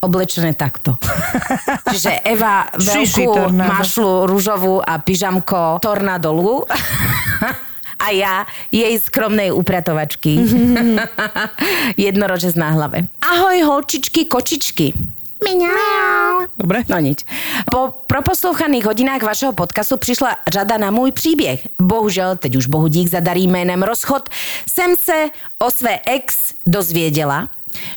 oblečené 0.00 0.52
takto. 0.54 0.96
Čiže 1.92 2.22
Eva 2.24 2.68
veľkú 2.76 3.52
mašlu 3.56 4.28
rúžovú 4.28 4.80
a 4.80 5.00
pyžamko 5.00 5.80
tornadolu. 5.80 6.62
A 7.98 8.12
ja 8.12 8.44
jej 8.72 8.98
skromnej 9.00 9.52
upratovačky. 9.52 10.36
Jednorožec 11.96 12.54
na 12.54 12.70
hlave. 12.70 13.08
Ahoj, 13.24 13.56
holčičky, 13.62 14.28
kočičky. 14.28 14.92
Miau. 15.40 16.48
Dobre. 16.56 16.82
No 16.88 16.96
nič. 16.98 17.28
Po 17.68 17.92
proposlúchaných 18.08 18.84
hodinách 18.88 19.22
vašeho 19.22 19.52
podcastu 19.52 19.96
přišla 19.96 20.36
řada 20.48 20.76
na 20.76 20.90
můj 20.90 21.12
příběh. 21.12 21.68
Bohužel, 21.80 22.36
teď 22.36 22.56
už 22.56 22.66
bohudík 22.66 23.08
za 23.08 23.20
darý 23.20 23.48
jménem 23.48 23.82
Rozchod, 23.82 24.28
jsem 24.70 24.96
se 24.96 25.28
o 25.58 25.70
své 25.70 26.00
ex 26.06 26.54
dozvěděla, 26.66 27.48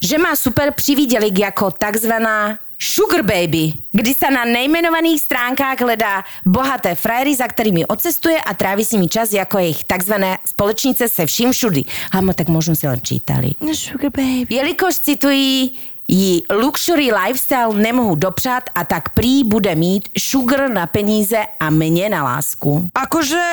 že 0.03 0.17
má 0.17 0.35
super 0.35 0.73
přivídělik 0.73 1.39
jako 1.39 1.71
takzvaná 1.71 2.59
Sugar 2.79 3.27
Baby, 3.27 3.75
kdy 3.91 4.11
sa 4.15 4.31
na 4.31 4.47
nejmenovaných 4.47 5.27
stránkách 5.27 5.83
hledá 5.83 6.23
bohaté 6.47 6.95
frajery, 6.95 7.35
za 7.35 7.43
kterými 7.43 7.83
odcestuje 7.83 8.39
a 8.39 8.55
tráví 8.55 8.87
s 8.87 8.95
nimi 8.95 9.11
čas 9.11 9.35
jako 9.35 9.59
jejich 9.59 9.83
takzvané 9.83 10.39
společnice 10.47 11.11
se 11.11 11.25
vším 11.25 11.51
všudy. 11.51 11.83
Hamo, 12.15 12.31
tak 12.31 12.47
možno 12.47 12.79
si 12.79 12.87
len 12.87 13.03
čítali. 13.03 13.59
Sugar 13.75 14.15
baby. 14.15 14.47
Jelikož 14.47 14.95
citují 14.95 15.75
jí 16.07 16.43
luxury 16.47 17.11
lifestyle 17.11 17.75
nemohu 17.75 18.15
dopřát 18.15 18.63
a 18.75 18.83
tak 18.83 19.09
prý 19.09 19.43
bude 19.43 19.75
mít 19.75 20.09
sugar 20.17 20.71
na 20.71 20.87
peníze 20.87 21.37
a 21.59 21.69
mě 21.69 22.09
na 22.09 22.23
lásku. 22.23 22.89
Akože 22.95 23.43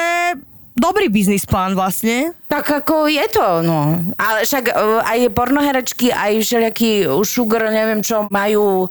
dobrý 0.76 1.09
biznis 1.09 1.49
plán 1.49 1.75
vlastne. 1.75 2.37
Tak 2.47 2.85
ako 2.85 3.09
je 3.09 3.26
to, 3.33 3.64
no. 3.66 4.06
Ale 4.21 4.45
však 4.45 4.71
uh, 4.71 5.02
aj 5.02 5.18
pornoherečky, 5.35 6.12
aj 6.12 6.33
všelijakí 6.45 7.09
sugar, 7.25 7.73
neviem 7.73 8.04
čo, 8.04 8.28
majú 8.30 8.87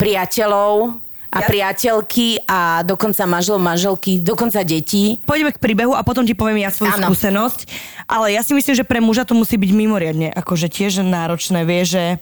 priateľov 0.00 0.96
a 1.30 1.46
priateľky 1.46 2.42
a 2.42 2.82
dokonca 2.82 3.22
manželov, 3.22 3.62
manželky, 3.62 4.18
dokonca 4.18 4.66
detí. 4.66 5.14
Poďme 5.22 5.54
k 5.54 5.62
príbehu 5.62 5.94
a 5.94 6.02
potom 6.02 6.26
ti 6.26 6.34
poviem 6.34 6.66
ja 6.66 6.74
svoju 6.74 6.90
Áno. 6.98 7.06
skúsenosť. 7.06 7.70
Ale 8.10 8.34
ja 8.34 8.42
si 8.42 8.50
myslím, 8.50 8.74
že 8.74 8.82
pre 8.82 8.98
muža 8.98 9.22
to 9.22 9.38
musí 9.38 9.54
byť 9.54 9.70
mimoriadne 9.70 10.34
akože 10.34 10.66
tiež 10.66 11.06
náročné, 11.06 11.62
vie, 11.62 11.86
že 11.86 12.18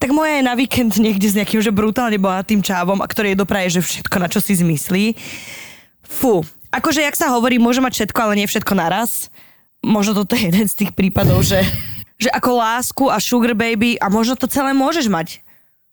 tak 0.00 0.16
moja 0.16 0.40
je 0.40 0.48
na 0.48 0.56
víkend 0.56 0.96
niekde 0.96 1.28
s 1.28 1.36
nejakým 1.36 1.60
že 1.60 1.68
brutálne 1.68 2.16
bohatým 2.16 2.64
čávom, 2.64 3.04
a 3.04 3.06
ktorý 3.06 3.36
je 3.36 3.42
dopraje, 3.44 3.68
že 3.76 3.84
všetko, 3.84 4.16
na 4.16 4.28
čo 4.32 4.40
si 4.40 4.56
zmyslí. 4.56 5.12
Fú, 6.00 6.40
akože 6.72 7.04
jak 7.04 7.12
sa 7.12 7.28
hovorí, 7.36 7.60
môže 7.60 7.84
mať 7.84 7.92
všetko, 8.00 8.18
ale 8.24 8.40
nie 8.40 8.48
všetko 8.48 8.72
naraz. 8.72 9.28
Možno 9.84 10.16
toto 10.16 10.32
je 10.32 10.48
jeden 10.48 10.64
z 10.64 10.74
tých 10.80 10.96
prípadov, 10.96 11.44
že, 11.44 11.60
že 12.24 12.32
ako 12.32 12.50
lásku 12.56 13.04
a 13.12 13.20
sugar 13.20 13.52
baby 13.52 14.00
a 14.00 14.08
možno 14.08 14.32
to 14.32 14.48
celé 14.48 14.72
môžeš 14.72 15.12
mať. 15.12 15.44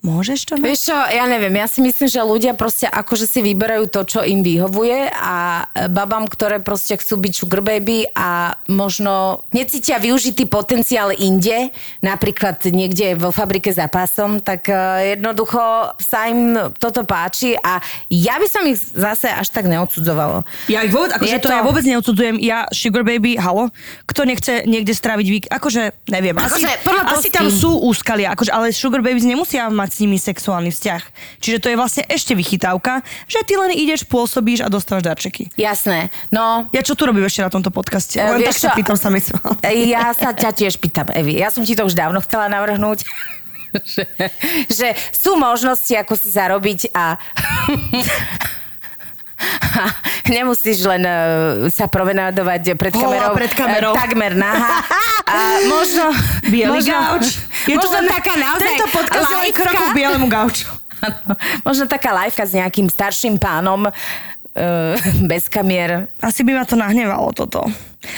Môžeš 0.04 0.52
to 0.52 0.60
mať? 0.60 0.68
Vieš 0.68 0.92
čo, 0.92 0.98
ja 1.00 1.24
neviem, 1.26 1.56
ja 1.56 1.64
si 1.64 1.80
myslím, 1.80 2.12
že 2.12 2.20
ľudia 2.20 2.52
proste 2.54 2.92
akože 2.92 3.24
si 3.24 3.40
vyberajú 3.40 3.88
to, 3.88 4.04
čo 4.04 4.20
im 4.20 4.44
vyhovuje 4.44 5.08
a 5.08 5.64
babám, 5.88 6.28
ktoré 6.28 6.60
proste 6.60 7.00
chcú 7.00 7.24
byť 7.24 7.34
sugar 7.34 7.64
baby 7.64 8.04
a 8.12 8.60
možno 8.68 9.48
necítia 9.56 10.04
využitý 10.04 10.44
potenciál 10.44 11.16
inde, 11.16 11.72
napríklad 12.04 12.60
niekde 12.68 13.16
vo 13.16 13.32
fabrike 13.32 13.72
za 13.72 13.88
pásom, 13.88 14.44
tak 14.44 14.68
eh, 14.68 15.16
jednoducho 15.16 15.96
sa 15.96 16.28
im 16.28 16.52
toto 16.76 17.08
páči 17.08 17.56
a 17.56 17.80
ja 18.12 18.36
by 18.36 18.48
som 18.52 18.68
ich 18.68 18.84
zase 18.84 19.32
až 19.32 19.56
tak 19.56 19.72
neodsudzovalo. 19.72 20.44
Ja 20.68 20.84
ich 20.84 20.92
vôbec, 20.92 21.16
akože 21.16 21.40
to, 21.40 21.48
to- 21.48 21.56
ja 21.56 21.64
vôbec 21.64 21.88
neodsudzujem. 21.88 22.44
Ja, 22.44 22.68
Sugar 22.76 23.08
Baby, 23.08 23.40
halo, 23.40 23.72
kto 24.04 24.28
nechce 24.28 24.68
niekde 24.68 24.92
stráviť 24.92 25.28
vík, 25.32 25.46
akože 25.48 25.96
neviem. 26.12 26.36
Asi, 26.36 26.60
Akože, 26.60 26.72
podľa 26.84 27.04
asi 27.08 27.30
tam 27.32 27.48
sú 27.48 27.80
úskalia, 27.88 28.36
akože, 28.36 28.52
ale 28.52 28.76
Sugar 28.76 29.00
Babies 29.00 29.24
nemusia 29.24 29.72
mať 29.72 29.93
s 29.94 30.02
nimi 30.02 30.18
sexuálny 30.18 30.74
vzťah. 30.74 31.02
Čiže 31.38 31.58
to 31.62 31.68
je 31.70 31.78
vlastne 31.78 32.04
ešte 32.10 32.34
vychytávka, 32.34 33.06
že 33.30 33.46
ty 33.46 33.54
len 33.54 33.78
ideš, 33.78 34.10
pôsobíš 34.10 34.66
a 34.66 34.74
dostávaš 34.74 35.06
darčeky. 35.06 35.54
Jasné, 35.54 36.10
no 36.34 36.66
Ja 36.74 36.82
čo 36.82 36.98
tu 36.98 37.06
robím 37.06 37.30
ešte 37.30 37.46
na 37.46 37.54
tomto 37.54 37.70
podcaste? 37.70 38.18
E, 38.18 38.26
Len 38.26 38.42
tak 38.42 38.58
sa 38.58 38.74
pýtam 38.74 38.98
sa 38.98 39.14
myslela. 39.14 39.54
Ja 39.70 40.10
sa 40.18 40.34
ťa 40.34 40.50
tiež 40.50 40.82
pýtam, 40.82 41.14
Evi. 41.14 41.38
Ja 41.38 41.54
som 41.54 41.62
ti 41.62 41.78
to 41.78 41.86
už 41.86 41.94
dávno 41.94 42.18
chcela 42.26 42.50
navrhnúť. 42.50 43.06
že, 43.94 44.06
že 44.70 44.88
sú 45.14 45.38
možnosti, 45.38 45.94
ako 45.94 46.14
si 46.18 46.30
zarobiť 46.34 46.94
a... 46.94 47.18
nemusíš 50.36 50.86
len 50.88 51.04
uh, 51.04 51.68
sa 51.68 51.90
promenádovať 51.90 52.78
pred 52.78 52.94
kamerou. 52.94 53.34
pred 53.36 53.52
kamerou. 53.52 53.94
takmer 53.98 54.34
naha. 54.38 54.82
A 55.28 55.64
možno... 55.68 56.14
Bielý 56.48 56.84
možno, 56.84 56.94
gauč. 56.94 57.26
Je 57.68 57.76
to 57.80 57.88
možno 57.88 58.00
len- 58.06 58.12
taká 58.12 58.34
naozaj 58.38 58.74
Tento 58.76 58.88
podcast 58.92 59.28
je 59.30 59.36
len 59.36 59.52
k 59.52 59.88
bielemu 59.96 60.28
gauču. 60.30 60.68
Možno 61.68 61.84
taká 61.84 62.16
lajfka 62.16 62.48
s 62.48 62.56
nejakým 62.56 62.88
starším 62.88 63.36
pánom 63.36 63.88
uh, 63.88 64.96
bez 65.32 65.52
kamier. 65.52 66.08
Asi 66.24 66.48
by 66.48 66.56
ma 66.56 66.64
to 66.64 66.80
nahnevalo 66.80 67.36
toto. 67.36 67.68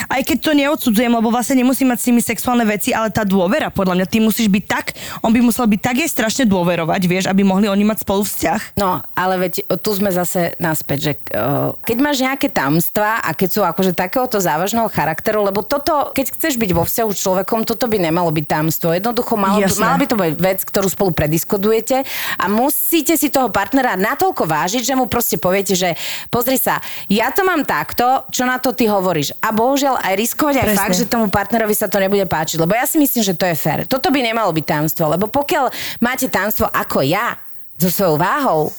Aj 0.10 0.22
keď 0.22 0.38
to 0.42 0.51
neodsudzujem, 0.54 1.12
lebo 1.13 1.30
vlastne 1.30 1.62
nemusí 1.62 1.86
mať 1.86 1.98
s 2.01 2.08
nimi 2.10 2.22
sexuálne 2.22 2.65
veci, 2.65 2.92
ale 2.92 3.13
tá 3.13 3.22
dôvera, 3.22 3.70
podľa 3.70 4.01
mňa, 4.01 4.06
ty 4.10 4.18
musíš 4.22 4.50
byť 4.50 4.65
tak, 4.65 4.98
on 5.22 5.32
by 5.32 5.39
musel 5.42 5.65
byť 5.70 5.82
tak 5.82 5.96
jej 6.01 6.10
strašne 6.10 6.44
dôverovať, 6.50 7.01
vieš, 7.06 7.25
aby 7.30 7.46
mohli 7.46 7.70
oni 7.70 7.86
mať 7.86 8.01
spolu 8.01 8.25
vzťah. 8.25 8.77
No, 8.77 9.01
ale 9.13 9.34
veď 9.48 9.68
tu 9.80 9.89
sme 9.94 10.10
zase 10.10 10.58
naspäť, 10.58 10.98
že 11.00 11.13
uh, 11.34 11.77
keď 11.86 11.98
máš 12.01 12.18
nejaké 12.22 12.50
tamstva 12.50 13.22
a 13.22 13.30
keď 13.32 13.50
sú 13.50 13.62
akože 13.62 13.94
takéhoto 13.94 14.42
závažného 14.42 14.89
charakteru, 14.89 15.46
lebo 15.46 15.62
toto, 15.62 16.12
keď 16.12 16.34
chceš 16.34 16.58
byť 16.58 16.72
vo 16.74 16.84
vzťahu 16.84 17.10
s 17.13 17.20
človekom, 17.22 17.63
toto 17.63 17.86
by 17.86 17.98
nemalo 18.01 18.30
byť 18.34 18.46
tamstvo. 18.46 18.94
Jednoducho 18.94 19.38
malo, 19.38 19.62
mala 19.80 19.98
by 20.01 20.06
to 20.10 20.15
byť 20.18 20.34
vec, 20.38 20.60
ktorú 20.65 20.88
spolu 20.89 21.12
prediskutujete 21.13 22.06
a 22.39 22.46
musíte 22.50 23.15
si 23.15 23.30
toho 23.30 23.50
partnera 23.54 23.96
natoľko 23.96 24.46
vážiť, 24.50 24.84
že 24.84 24.98
mu 24.98 25.06
proste 25.10 25.38
poviete, 25.38 25.74
že 25.77 25.94
pozri 26.30 26.58
sa, 26.60 26.82
ja 27.10 27.30
to 27.32 27.46
mám 27.46 27.63
takto, 27.63 28.25
čo 28.32 28.44
na 28.48 28.58
to 28.58 28.74
ty 28.74 28.89
hovoríš. 28.89 29.36
A 29.39 29.51
bohužiaľ 29.75 30.00
aj 30.08 30.13
riskovať 30.15 30.55
aj 30.55 30.67
Presne. 30.72 30.79
fakt, 30.79 30.96
že 30.96 31.12
tomu 31.12 31.27
partnerovi 31.27 31.75
sa 31.75 31.91
to 31.91 32.00
nebude 32.00 32.24
páčiť, 32.24 32.63
lebo 32.63 32.72
ja 32.72 32.88
si 32.88 32.96
myslím, 32.96 33.27
že 33.27 33.36
to 33.36 33.44
je 33.44 33.60
fér. 33.60 33.84
Toto 33.84 34.08
by 34.08 34.24
nemalo 34.24 34.55
byť 34.55 34.63
tajomstvo, 34.63 35.12
lebo 35.12 35.27
pokiaľ 35.27 35.67
máte 36.00 36.32
tajomstvo 36.32 36.72
ako 36.72 37.03
ja, 37.03 37.36
so 37.75 37.91
svojou 37.91 38.15
váhou, 38.15 38.72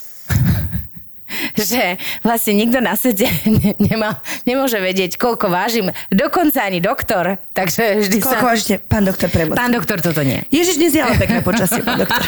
že 1.56 1.96
vlastne 2.20 2.52
nikto 2.56 2.78
na 2.84 2.94
svete 2.94 3.26
ne, 3.60 3.72
nemá, 3.80 4.20
nemôže 4.44 4.78
vedieť, 4.78 5.16
koľko 5.16 5.48
vážim, 5.48 5.90
dokonca 6.12 6.62
ani 6.62 6.78
doktor, 6.84 7.40
takže 7.56 8.04
vždy 8.06 8.18
Koľko 8.22 8.44
sa... 8.44 8.50
vážite? 8.52 8.74
Pán 8.80 9.04
doktor 9.04 9.28
Premoc. 9.32 9.56
Pán 9.56 9.72
doktor, 9.72 9.98
toto 10.00 10.20
nie. 10.22 10.40
Ježiš, 10.52 10.76
dnes 10.78 10.92
je 10.94 11.02
ale 11.02 11.16
pekné 11.16 11.40
počasie, 11.40 11.80
pán 11.82 12.04
doktor. 12.04 12.22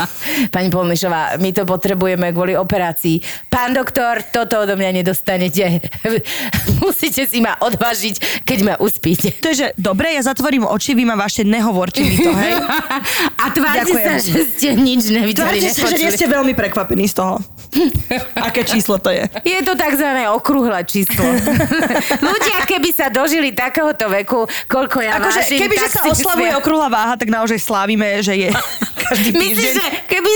Pani 0.54 0.68
Polnišová, 0.72 1.36
my 1.42 1.50
to 1.52 1.62
potrebujeme 1.68 2.30
kvôli 2.32 2.54
operácii. 2.54 3.20
Pán 3.50 3.74
doktor, 3.74 4.22
toto 4.30 4.64
odo 4.64 4.74
mňa 4.78 5.02
nedostanete. 5.02 5.82
Musíte 6.84 7.26
si 7.26 7.38
ma 7.42 7.58
odvážiť, 7.58 8.46
keď 8.46 8.58
ma 8.64 8.74
uspíte. 8.78 9.34
To 9.42 9.52
je, 9.52 9.56
že 9.56 9.66
dobre, 9.76 10.14
ja 10.14 10.22
zatvorím 10.22 10.68
oči, 10.68 10.94
vy 10.94 11.04
ma 11.08 11.16
vaše 11.18 11.42
nehovorte 11.42 12.00
mi 12.04 12.16
to, 12.20 12.30
hej? 12.32 12.54
A 13.38 13.44
Ďakujem. 13.58 14.06
sa, 14.06 14.14
že 14.20 14.40
ste 14.54 14.68
nič 14.76 15.02
nevideli, 15.10 15.58
Tvárte 15.64 15.68
sa, 15.72 15.86
že 15.90 15.96
nie 15.98 16.10
ste 16.14 16.26
veľmi 16.28 16.52
prekvapení 16.54 17.06
z 17.08 17.14
toho. 17.18 17.34
Aké 18.38 18.64
číslo 18.68 18.96
to 18.98 19.08
je? 19.08 19.24
Je 19.42 19.60
to 19.60 19.72
tzv. 19.72 20.06
okrúhle 20.28 20.80
číslo. 20.84 21.24
Ľudia, 22.28 22.58
keby 22.64 22.88
sa 22.90 23.08
dožili 23.08 23.50
takéhoto 23.50 24.06
veku, 24.06 24.44
koľko 24.66 25.00
ja 25.00 25.16
Akože, 25.16 25.40
vážim, 25.42 25.58
kebyže 25.64 25.88
tak 25.88 25.94
sa 25.94 26.00
oslavuje 26.06 26.50
myslím- 26.50 26.60
okrúhla 26.60 26.88
váha, 26.88 27.14
tak 27.16 27.28
naozaj 27.28 27.58
slávime, 27.58 28.20
že 28.20 28.36
je 28.36 28.48
každý 29.08 29.28
Myslíš, 29.32 29.72
že 29.74 29.86
keby 30.06 30.32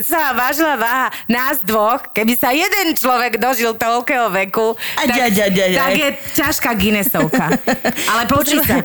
sa 0.00 0.32
vážila 0.32 0.80
váha 0.80 1.06
nás 1.28 1.60
dvoch, 1.60 2.08
keby 2.10 2.34
sa 2.34 2.50
jeden 2.50 2.96
človek 2.96 3.36
dožil 3.36 3.76
toľkého 3.76 4.32
veku, 4.32 4.72
tak, 4.96 5.12
aj, 5.12 5.28
aj, 5.28 5.52
aj. 5.52 5.72
tak 5.76 5.92
je 5.94 6.08
ťažká 6.34 6.70
Guinnessovka. 6.72 7.52
Ale 8.10 8.22
počuj 8.24 8.64
sa, 8.64 8.80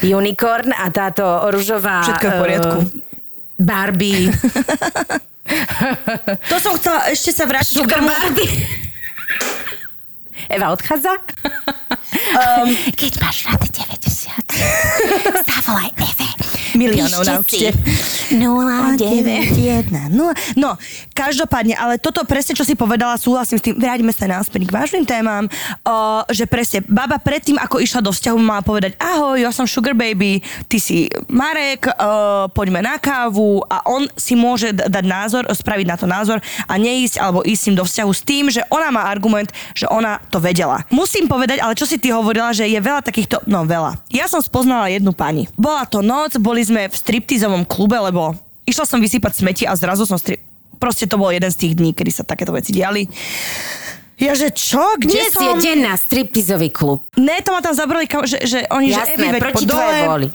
unicorn 0.00 0.72
a 0.72 0.88
táto 0.88 1.22
ružová... 1.52 2.08
Všetko 2.08 2.26
v 2.26 2.36
poriadku. 2.40 2.78
eh, 2.80 2.88
Barbie. 3.60 4.32
To 6.48 6.56
som 6.58 6.72
chcela 6.78 7.10
ešte 7.10 7.30
sa 7.34 7.44
vrátiť 7.46 7.82
k 7.82 7.90
tomu. 7.90 8.10
Eva 10.50 10.74
odchádza? 10.74 11.14
Um, 12.34 12.74
Keď 12.94 13.12
máš 13.22 13.46
rád 13.46 13.62
90, 13.70 14.34
zavolaj 15.46 15.90
Eve. 15.94 16.39
Miliónov 16.74 17.22
na 17.24 17.40
účte. 17.40 17.72
09. 18.30 19.56
1, 19.56 19.90
0. 19.90 20.34
No, 20.56 20.76
každopádne, 21.14 21.74
ale 21.74 21.98
toto 21.98 22.22
presne, 22.24 22.54
čo 22.54 22.62
si 22.66 22.78
povedala, 22.78 23.18
súhlasím 23.18 23.58
s 23.58 23.64
tým, 23.64 23.74
vráťme 23.76 24.12
sa 24.14 24.30
náspäť 24.30 24.68
k 24.68 24.74
vážnym 24.74 25.04
témam, 25.04 25.46
o, 25.82 26.22
že 26.30 26.46
presne, 26.46 26.82
baba 26.86 27.18
predtým, 27.18 27.58
ako 27.58 27.82
išla 27.82 28.00
do 28.04 28.14
vzťahu, 28.14 28.36
mala 28.38 28.62
povedať, 28.62 28.94
ahoj, 28.98 29.38
ja 29.38 29.50
som 29.50 29.66
Sugar 29.66 29.94
Baby, 29.96 30.40
ty 30.70 30.78
si 30.78 31.10
Marek, 31.26 31.90
o, 31.90 32.46
poďme 32.50 32.82
na 32.84 32.96
kávu 32.96 33.62
a 33.66 33.82
on 33.86 34.06
si 34.14 34.38
môže 34.38 34.72
dať 34.72 35.04
názor, 35.04 35.42
spraviť 35.50 35.86
na 35.86 35.96
to 35.98 36.06
názor 36.06 36.38
a 36.66 36.74
neísť 36.78 37.20
alebo 37.20 37.44
ísť 37.44 37.60
s 37.60 37.66
ním 37.68 37.76
do 37.76 37.84
vzťahu 37.84 38.12
s 38.14 38.22
tým, 38.22 38.44
že 38.48 38.62
ona 38.70 38.88
má 38.94 39.02
argument, 39.10 39.50
že 39.74 39.90
ona 39.90 40.22
to 40.30 40.40
vedela. 40.40 40.86
Musím 40.88 41.26
povedať, 41.26 41.60
ale 41.60 41.76
čo 41.76 41.84
si 41.84 42.00
ty 42.00 42.14
hovorila, 42.14 42.54
že 42.54 42.66
je 42.66 42.80
veľa 42.80 43.02
takýchto, 43.04 43.44
no 43.50 43.66
veľa. 43.66 44.00
Ja 44.08 44.26
som 44.30 44.40
spoznala 44.40 44.88
jednu 44.88 45.12
pani. 45.12 45.50
Bola 45.58 45.84
to 45.84 46.00
noc, 46.00 46.38
boli 46.40 46.59
sme 46.62 46.82
v 46.88 46.94
striptizovom 46.94 47.62
klube, 47.64 47.96
lebo 47.96 48.34
išla 48.64 48.84
som 48.84 49.00
vysypať 49.00 49.32
smeti 49.34 49.64
a 49.66 49.74
zrazu 49.74 50.04
som 50.04 50.16
stri... 50.16 50.40
Proste 50.80 51.04
to 51.04 51.20
bol 51.20 51.28
jeden 51.28 51.52
z 51.52 51.60
tých 51.60 51.72
dní, 51.76 51.92
kedy 51.92 52.08
sa 52.08 52.24
takéto 52.24 52.56
veci 52.56 52.72
diali. 52.72 53.04
Ja 54.16 54.32
že 54.36 54.52
čo? 54.52 54.80
Kde 54.96 55.16
Dnes 55.16 55.32
som? 55.32 55.44
je 55.44 55.52
deň 55.64 55.78
na 55.80 55.94
striptizový 55.96 56.68
klub. 56.68 57.04
Ne, 57.16 57.40
to 57.40 57.52
ma 57.52 57.60
tam 57.60 57.72
zabrali, 57.72 58.04
kam, 58.04 58.24
že, 58.24 58.40
že 58.44 58.64
oni, 58.68 58.92
že 58.92 59.00
Evi, 59.16 59.16
Jasné, 59.16 59.26
veď 59.32 59.40
proti 59.40 59.64
po 59.64 59.72
dole. 59.72 59.96
voli. 60.04 60.28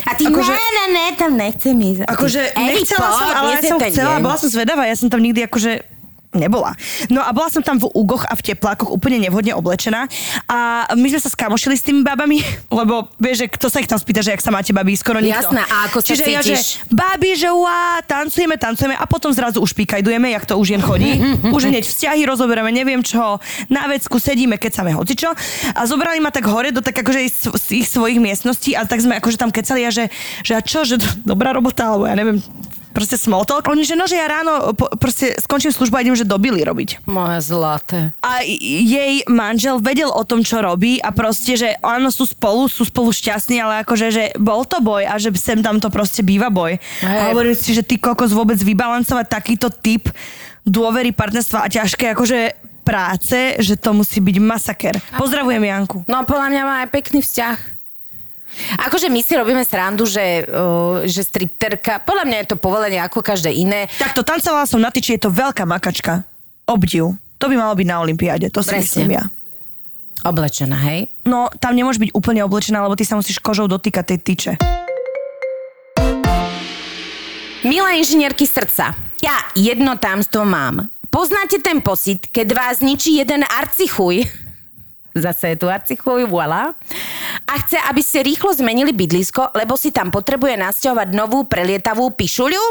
A 0.00 0.16
ty, 0.16 0.24
Akože- 0.28 0.56
ne, 0.56 0.68
ne, 0.72 0.86
ne, 0.96 1.06
tam 1.16 1.32
nechcem 1.36 1.76
ísť. 1.76 2.00
Akože 2.08 2.40
nechcela 2.56 3.08
som, 3.12 3.28
ale 3.28 3.48
ja 3.56 3.60
som 3.60 3.78
chcela, 3.80 4.16
bola 4.20 4.36
som 4.40 4.48
zvedavá, 4.48 4.88
ja 4.88 4.96
som 4.96 5.08
tam 5.12 5.20
nikdy 5.20 5.44
akože 5.44 5.99
nebola. 6.30 6.78
No 7.10 7.18
a 7.26 7.34
bola 7.34 7.50
som 7.50 7.58
tam 7.58 7.82
v 7.82 7.90
úgoch 7.90 8.22
a 8.22 8.38
v 8.38 8.42
teplákoch 8.54 8.86
úplne 8.86 9.18
nevhodne 9.18 9.50
oblečená 9.50 10.06
a 10.46 10.86
my 10.94 11.06
sme 11.10 11.20
sa 11.20 11.30
skamošili 11.30 11.74
s 11.74 11.82
tými 11.82 12.06
babami, 12.06 12.38
lebo 12.78 13.10
vieš, 13.18 13.46
že 13.46 13.46
kto 13.50 13.66
sa 13.66 13.82
ich 13.82 13.90
tam 13.90 13.98
spýta, 13.98 14.22
že 14.22 14.38
ak 14.38 14.42
sa 14.42 14.54
máte 14.54 14.70
babi, 14.70 14.94
skoro 14.94 15.18
nikto. 15.18 15.50
Jasné, 15.50 15.62
a 15.66 15.90
ako 15.90 15.98
sa 16.02 16.06
Čiže 16.14 16.24
ja, 16.30 16.40
že 16.42 16.54
cítiš? 16.54 16.86
babi, 16.86 17.34
že 17.34 17.50
uá, 17.50 17.98
tancujeme, 18.06 18.54
tancujeme 18.54 18.94
a 18.94 19.04
potom 19.10 19.34
zrazu 19.34 19.58
už 19.58 19.74
píkajdujeme, 19.74 20.30
jak 20.30 20.46
to 20.46 20.54
už 20.54 20.78
jen 20.78 20.82
chodí. 20.82 21.18
už 21.56 21.62
hneď 21.66 21.84
vzťahy 21.90 22.22
rozoberáme, 22.22 22.70
neviem 22.70 23.02
čo, 23.02 23.42
na 23.66 23.90
vecku 23.90 24.22
sedíme, 24.22 24.54
kecame 24.54 24.94
hocičo 24.94 25.34
a 25.74 25.80
zobrali 25.82 26.22
ma 26.22 26.30
tak 26.30 26.46
hore 26.46 26.70
do 26.70 26.78
tak 26.78 26.94
akože 26.94 27.20
ich, 27.26 27.34
z 27.34 27.66
ich 27.74 27.88
svojich 27.90 28.22
miestností 28.22 28.78
a 28.78 28.86
tak 28.86 29.02
sme 29.02 29.18
akože 29.18 29.34
tam 29.34 29.50
kecali 29.50 29.82
a 29.82 29.90
že, 29.90 30.06
že 30.46 30.54
a 30.54 30.62
čo, 30.62 30.86
že 30.86 31.02
dobrá 31.26 31.50
robota, 31.50 31.90
alebo 31.90 32.06
ja 32.06 32.14
neviem, 32.14 32.38
proste 33.00 33.16
small 33.16 33.48
talk. 33.48 33.64
Oni, 33.72 33.80
že 33.80 33.96
no, 33.96 34.04
že 34.04 34.20
ja 34.20 34.28
ráno 34.28 34.76
po, 34.76 34.92
proste 35.00 35.32
skončím 35.40 35.72
službu 35.72 35.96
a 35.96 36.04
idem, 36.04 36.12
že 36.12 36.28
do 36.28 36.36
Billy 36.36 36.60
robiť. 36.60 37.08
Moje 37.08 37.40
zlaté. 37.40 38.12
A 38.20 38.44
jej 38.44 39.24
manžel 39.24 39.80
vedel 39.80 40.12
o 40.12 40.20
tom, 40.28 40.44
čo 40.44 40.60
robí 40.60 41.00
a 41.00 41.08
proste, 41.08 41.56
že 41.56 41.80
áno, 41.80 42.12
sú 42.12 42.28
spolu, 42.28 42.68
sú 42.68 42.84
spolu 42.84 43.08
šťastní, 43.08 43.56
ale 43.56 43.88
akože, 43.88 44.06
že 44.12 44.24
bol 44.36 44.68
to 44.68 44.84
boj 44.84 45.08
a 45.08 45.16
že 45.16 45.32
sem 45.40 45.64
tam 45.64 45.80
to 45.80 45.88
proste 45.88 46.20
býva 46.20 46.52
boj. 46.52 46.76
Hej. 46.76 47.08
A 47.08 47.32
hovorím 47.32 47.56
si, 47.56 47.72
že 47.72 47.80
ty 47.80 47.96
kokos 47.96 48.36
vôbec 48.36 48.60
vybalancovať 48.60 49.26
takýto 49.32 49.72
typ 49.72 50.12
dôvery, 50.68 51.16
partnerstva 51.16 51.64
a 51.64 51.72
ťažké 51.72 52.12
akože 52.12 52.68
práce, 52.84 53.56
že 53.64 53.80
to 53.80 53.96
musí 53.96 54.20
byť 54.20 54.36
masaker. 54.44 54.94
Pozdravujem 55.16 55.64
Janku. 55.64 56.04
No 56.04 56.28
podľa 56.28 56.48
mňa 56.52 56.62
má 56.68 56.74
aj 56.84 56.88
pekný 56.92 57.24
vzťah. 57.24 57.79
Akože 58.78 59.08
my 59.08 59.20
si 59.22 59.34
robíme 59.38 59.62
srandu, 59.64 60.04
že, 60.04 60.44
uh, 60.46 61.02
že 61.06 61.24
stripterka, 61.24 62.02
podľa 62.02 62.24
mňa 62.26 62.36
je 62.44 62.48
to 62.50 62.56
povolenie 62.60 63.00
ako 63.00 63.24
každé 63.24 63.50
iné. 63.54 63.88
Takto 63.96 64.22
tancovala 64.22 64.66
som 64.68 64.82
na 64.82 64.92
tyči, 64.92 65.16
je 65.16 65.26
to 65.26 65.30
veľká 65.32 65.64
makačka. 65.64 66.26
Obdiv. 66.68 67.16
To 67.40 67.48
by 67.48 67.56
malo 67.56 67.72
byť 67.72 67.86
na 67.88 67.96
Olympiáde, 68.04 68.52
to 68.52 68.60
si 68.60 68.76
Presne. 68.76 68.84
myslím 68.84 69.08
ja. 69.16 69.24
Oblečená, 70.20 70.76
hej? 70.92 71.08
No, 71.24 71.48
tam 71.56 71.72
nemôže 71.72 71.96
byť 71.96 72.12
úplne 72.12 72.44
oblečená, 72.44 72.84
lebo 72.84 72.92
ty 72.92 73.08
sa 73.08 73.16
musíš 73.16 73.40
kožou 73.40 73.64
dotýkať 73.64 74.04
tej 74.04 74.18
tyče. 74.20 74.52
Milé 77.64 77.90
inžinierky 78.00 78.44
srdca, 78.44 78.92
ja 79.24 79.36
jedno 79.56 79.96
tamstvo 79.96 80.44
mám. 80.44 80.92
Poznáte 81.08 81.60
ten 81.60 81.80
pocit, 81.80 82.28
keď 82.28 82.56
vás 82.56 82.76
ničí 82.84 83.16
jeden 83.16 83.44
arcichuj? 83.44 84.24
Zase 85.10 85.54
je 85.54 85.56
tu 85.58 85.66
arcichuj, 85.66 86.30
voilà. 86.30 86.74
A 87.46 87.52
chce, 87.58 87.78
aby 87.90 87.98
ste 87.98 88.22
rýchlo 88.22 88.54
zmenili 88.54 88.94
bydlisko, 88.94 89.50
lebo 89.58 89.74
si 89.74 89.90
tam 89.90 90.14
potrebuje 90.14 90.54
nasťahovať 90.54 91.08
novú 91.10 91.42
prelietavú 91.46 92.14
pišuľu? 92.14 92.62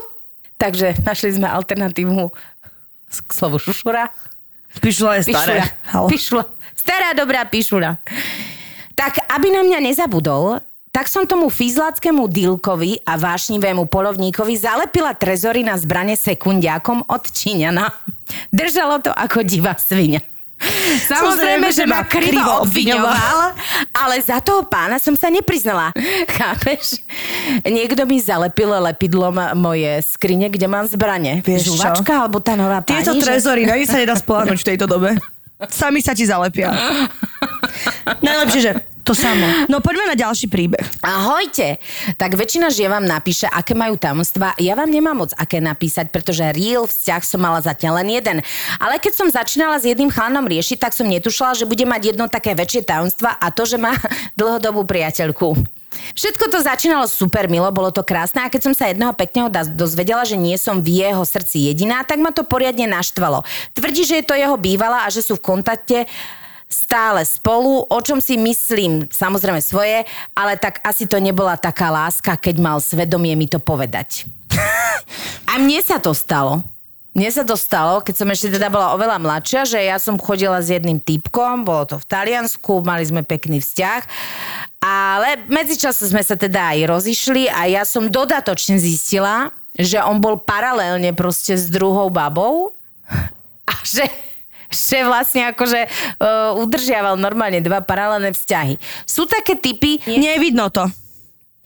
Takže 0.60 1.04
našli 1.04 1.36
sme 1.36 1.48
alternatívu 1.52 2.32
k 3.10 3.32
slovu 3.32 3.60
šušura. 3.60 4.12
Pišula 4.80 5.20
je. 5.20 5.36
Pišula. 5.36 5.66
Halo. 5.92 6.08
Pišula. 6.08 6.44
Stará 6.76 7.12
dobrá 7.12 7.44
pišula. 7.44 8.00
Tak, 8.96 9.24
aby 9.32 9.48
na 9.52 9.64
mňa 9.64 9.80
nezabudol, 9.84 10.64
tak 10.90 11.06
som 11.08 11.24
tomu 11.24 11.48
fízlackému 11.54 12.28
dílkovi 12.28 13.04
a 13.06 13.16
vášnivému 13.16 13.88
polovníkovi 13.88 14.58
zalepila 14.58 15.14
trezory 15.14 15.62
na 15.62 15.78
zbrane 15.78 16.18
sekundiakom 16.18 17.06
od 17.08 17.24
Číňana. 17.30 17.88
Držalo 18.50 19.00
to 19.04 19.12
ako 19.14 19.46
divá 19.46 19.78
svinia. 19.78 20.24
Samozrejme, 21.12 21.72
že 21.72 21.88
ma 21.88 22.04
krivo 22.04 22.68
obviňoval, 22.68 23.38
ale 23.96 24.16
za 24.20 24.44
toho 24.44 24.68
pána 24.68 25.00
som 25.00 25.16
sa 25.16 25.32
nepriznala. 25.32 25.96
Chápeš? 26.38 27.00
Niekto 27.64 28.04
mi 28.04 28.20
zalepil 28.20 28.68
lepidlom 28.68 29.56
moje 29.56 30.04
skrine, 30.04 30.52
kde 30.52 30.68
mám 30.68 30.86
zbrane. 30.86 31.40
Vieš 31.42 31.64
čo? 31.64 31.80
Žuvačka 31.80 32.28
alebo 32.28 32.44
tá 32.44 32.60
nová 32.60 32.84
pani? 32.84 33.02
Tieto 33.02 33.16
že- 33.16 33.24
trezory, 33.24 33.64
na 33.64 33.80
ne 33.80 33.88
sa 33.88 33.98
nedá 34.00 34.16
spolahnuť 34.20 34.60
v 34.60 34.68
tejto 34.76 34.86
dobe. 34.86 35.16
Sami 35.80 36.00
sa 36.00 36.16
ti 36.16 36.24
zalepia. 36.24 36.72
Najlepšie, 38.24 38.62
že 38.64 38.72
to 39.10 39.18
samo. 39.18 39.66
No 39.66 39.82
poďme 39.82 40.14
na 40.14 40.16
ďalší 40.16 40.46
príbeh. 40.54 40.86
Ahojte! 41.02 41.82
Tak 42.22 42.38
väčšina 42.38 42.70
žien 42.70 42.94
vám 42.94 43.10
napíše, 43.10 43.50
aké 43.50 43.74
majú 43.74 43.98
tajomstva. 43.98 44.54
Ja 44.62 44.78
vám 44.78 44.94
nemám 44.94 45.26
moc 45.26 45.34
aké 45.34 45.58
napísať, 45.58 46.14
pretože 46.14 46.46
real 46.54 46.86
vzťah 46.86 47.22
som 47.26 47.42
mala 47.42 47.58
zatiaľ 47.58 48.06
len 48.06 48.22
jeden. 48.22 48.38
Ale 48.78 49.02
keď 49.02 49.14
som 49.18 49.28
začínala 49.34 49.82
s 49.82 49.90
jedným 49.90 50.14
chlanom 50.14 50.46
riešiť, 50.46 50.78
tak 50.78 50.94
som 50.94 51.10
netušila, 51.10 51.58
že 51.58 51.66
bude 51.66 51.90
mať 51.90 52.14
jedno 52.14 52.30
také 52.30 52.54
väčšie 52.54 52.86
tajomstva 52.86 53.34
a 53.34 53.50
to, 53.50 53.66
že 53.66 53.82
má 53.82 53.98
dlhodobú 54.40 54.86
priateľku. 54.86 55.58
Všetko 56.14 56.54
to 56.54 56.62
začínalo 56.62 57.10
super 57.10 57.50
milo, 57.50 57.66
bolo 57.74 57.90
to 57.90 58.06
krásne 58.06 58.46
a 58.46 58.52
keď 58.54 58.62
som 58.62 58.74
sa 58.78 58.94
jedného 58.94 59.10
pekného 59.18 59.50
dozvedela, 59.74 60.22
že 60.22 60.38
nie 60.38 60.54
som 60.54 60.86
v 60.86 61.02
jeho 61.02 61.26
srdci 61.26 61.66
jediná, 61.66 62.06
tak 62.06 62.22
ma 62.22 62.30
to 62.30 62.46
poriadne 62.46 62.86
naštvalo. 62.86 63.42
Tvrdí, 63.74 64.06
že 64.06 64.22
je 64.22 64.26
to 64.30 64.38
jeho 64.38 64.54
bývala 64.54 65.10
a 65.10 65.10
že 65.10 65.26
sú 65.26 65.42
v 65.42 65.50
kontakte 65.50 66.06
stále 66.70 67.26
spolu, 67.26 67.82
o 67.90 68.00
čom 68.00 68.22
si 68.22 68.38
myslím 68.38 69.10
samozrejme 69.10 69.58
svoje, 69.58 70.06
ale 70.38 70.54
tak 70.56 70.78
asi 70.86 71.10
to 71.10 71.18
nebola 71.18 71.58
taká 71.58 71.90
láska, 71.90 72.38
keď 72.38 72.56
mal 72.62 72.78
svedomie 72.78 73.34
mi 73.34 73.50
to 73.50 73.58
povedať. 73.58 74.30
A 75.50 75.58
mne 75.58 75.82
sa 75.82 75.98
to 75.98 76.14
stalo. 76.14 76.62
Mne 77.18 77.34
sa 77.34 77.42
to 77.42 77.58
stalo, 77.58 78.06
keď 78.06 78.16
som 78.22 78.30
ešte 78.30 78.54
teda 78.54 78.70
bola 78.70 78.94
oveľa 78.94 79.18
mladšia, 79.18 79.66
že 79.66 79.82
ja 79.82 79.98
som 79.98 80.22
chodila 80.22 80.62
s 80.62 80.70
jedným 80.70 81.02
typkom, 81.02 81.66
bolo 81.66 81.90
to 81.90 81.98
v 81.98 82.06
Taliansku, 82.06 82.86
mali 82.86 83.02
sme 83.02 83.26
pekný 83.26 83.60
vzťah, 83.66 84.02
ale 84.80 85.42
medzičasom 85.50 86.14
sme 86.14 86.22
sa 86.22 86.38
teda 86.38 86.78
aj 86.78 86.86
rozišli 86.86 87.50
a 87.50 87.66
ja 87.66 87.84
som 87.84 88.14
dodatočne 88.14 88.78
zistila, 88.78 89.50
že 89.74 89.98
on 90.00 90.22
bol 90.22 90.38
paralelne 90.38 91.10
proste 91.18 91.58
s 91.58 91.66
druhou 91.68 92.14
babou 92.14 92.78
a 93.74 93.74
že, 93.82 94.06
že 94.70 95.02
vlastne 95.02 95.50
akože 95.50 95.82
uh, 96.22 96.62
udržiaval 96.62 97.18
normálne 97.18 97.60
dva 97.60 97.82
paralelné 97.82 98.32
vzťahy. 98.38 98.78
Sú 99.04 99.26
také 99.26 99.58
typy... 99.58 99.98
Nevidno 100.06 100.70
to. 100.70 100.86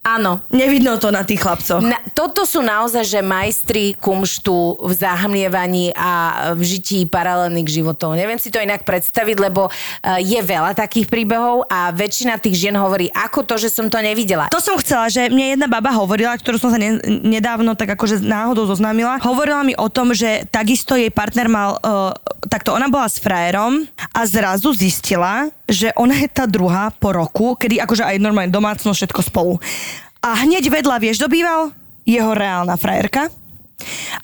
Áno, 0.04 0.44
Nevidno 0.52 1.00
to 1.00 1.08
na 1.08 1.24
tých 1.24 1.40
chlapcoch. 1.40 1.80
na, 1.80 1.96
toto 2.12 2.44
sú 2.44 2.60
naozaj, 2.60 3.08
že 3.08 3.20
majstri 3.24 3.96
kumštu 3.96 4.84
v 4.84 4.92
zahmlievaní 4.92 5.96
a 5.96 6.52
v 6.52 6.60
žití 6.60 7.08
paralelných 7.08 7.64
životov. 7.64 8.12
Neviem 8.12 8.36
si 8.36 8.52
to 8.52 8.60
inak 8.60 8.84
predstaviť, 8.84 9.36
lebo 9.40 9.72
uh, 9.72 10.20
je 10.20 10.36
veľa 10.44 10.76
takých 10.76 11.08
príbehov 11.08 11.64
a 11.72 11.88
väčšina 11.88 12.36
tých 12.36 12.68
žien 12.68 12.76
hovorí, 12.76 13.08
ako 13.16 13.48
to, 13.48 13.56
že 13.56 13.72
som 13.72 13.88
to 13.88 13.96
nevidela. 14.04 14.52
To 14.52 14.60
som 14.60 14.76
chcela, 14.76 15.08
že 15.08 15.32
mne 15.32 15.56
jedna 15.56 15.72
baba 15.72 15.88
hovorila, 15.96 16.36
ktorú 16.36 16.60
som 16.60 16.68
sa 16.68 16.76
ne, 16.76 17.00
nedávno 17.24 17.72
tak 17.72 17.96
akože 17.96 18.20
náhodou 18.20 18.68
zoznámila, 18.68 19.24
hovorila 19.24 19.64
mi 19.64 19.72
o 19.72 19.88
tom, 19.88 20.12
že 20.12 20.44
takisto 20.52 21.00
jej 21.00 21.08
partner 21.08 21.48
mal, 21.48 21.80
uh, 21.80 22.12
takto 22.48 22.72
ona 22.74 22.88
bola 22.88 23.08
s 23.08 23.20
frajerom 23.20 23.84
a 24.12 24.20
zrazu 24.28 24.72
zistila, 24.76 25.48
že 25.68 25.90
ona 25.96 26.14
je 26.18 26.28
tá 26.30 26.44
druhá 26.44 26.92
po 26.94 27.12
roku, 27.12 27.54
kedy 27.56 27.80
akože 27.82 28.04
aj 28.04 28.22
normálne 28.22 28.52
domácnosť 28.52 28.98
všetko 29.04 29.20
spolu. 29.24 29.58
A 30.24 30.40
hneď 30.44 30.72
vedľa, 30.72 30.96
vieš, 31.00 31.20
dobýval 31.20 31.72
jeho 32.04 32.32
reálna 32.32 32.76
frajerka 32.80 33.28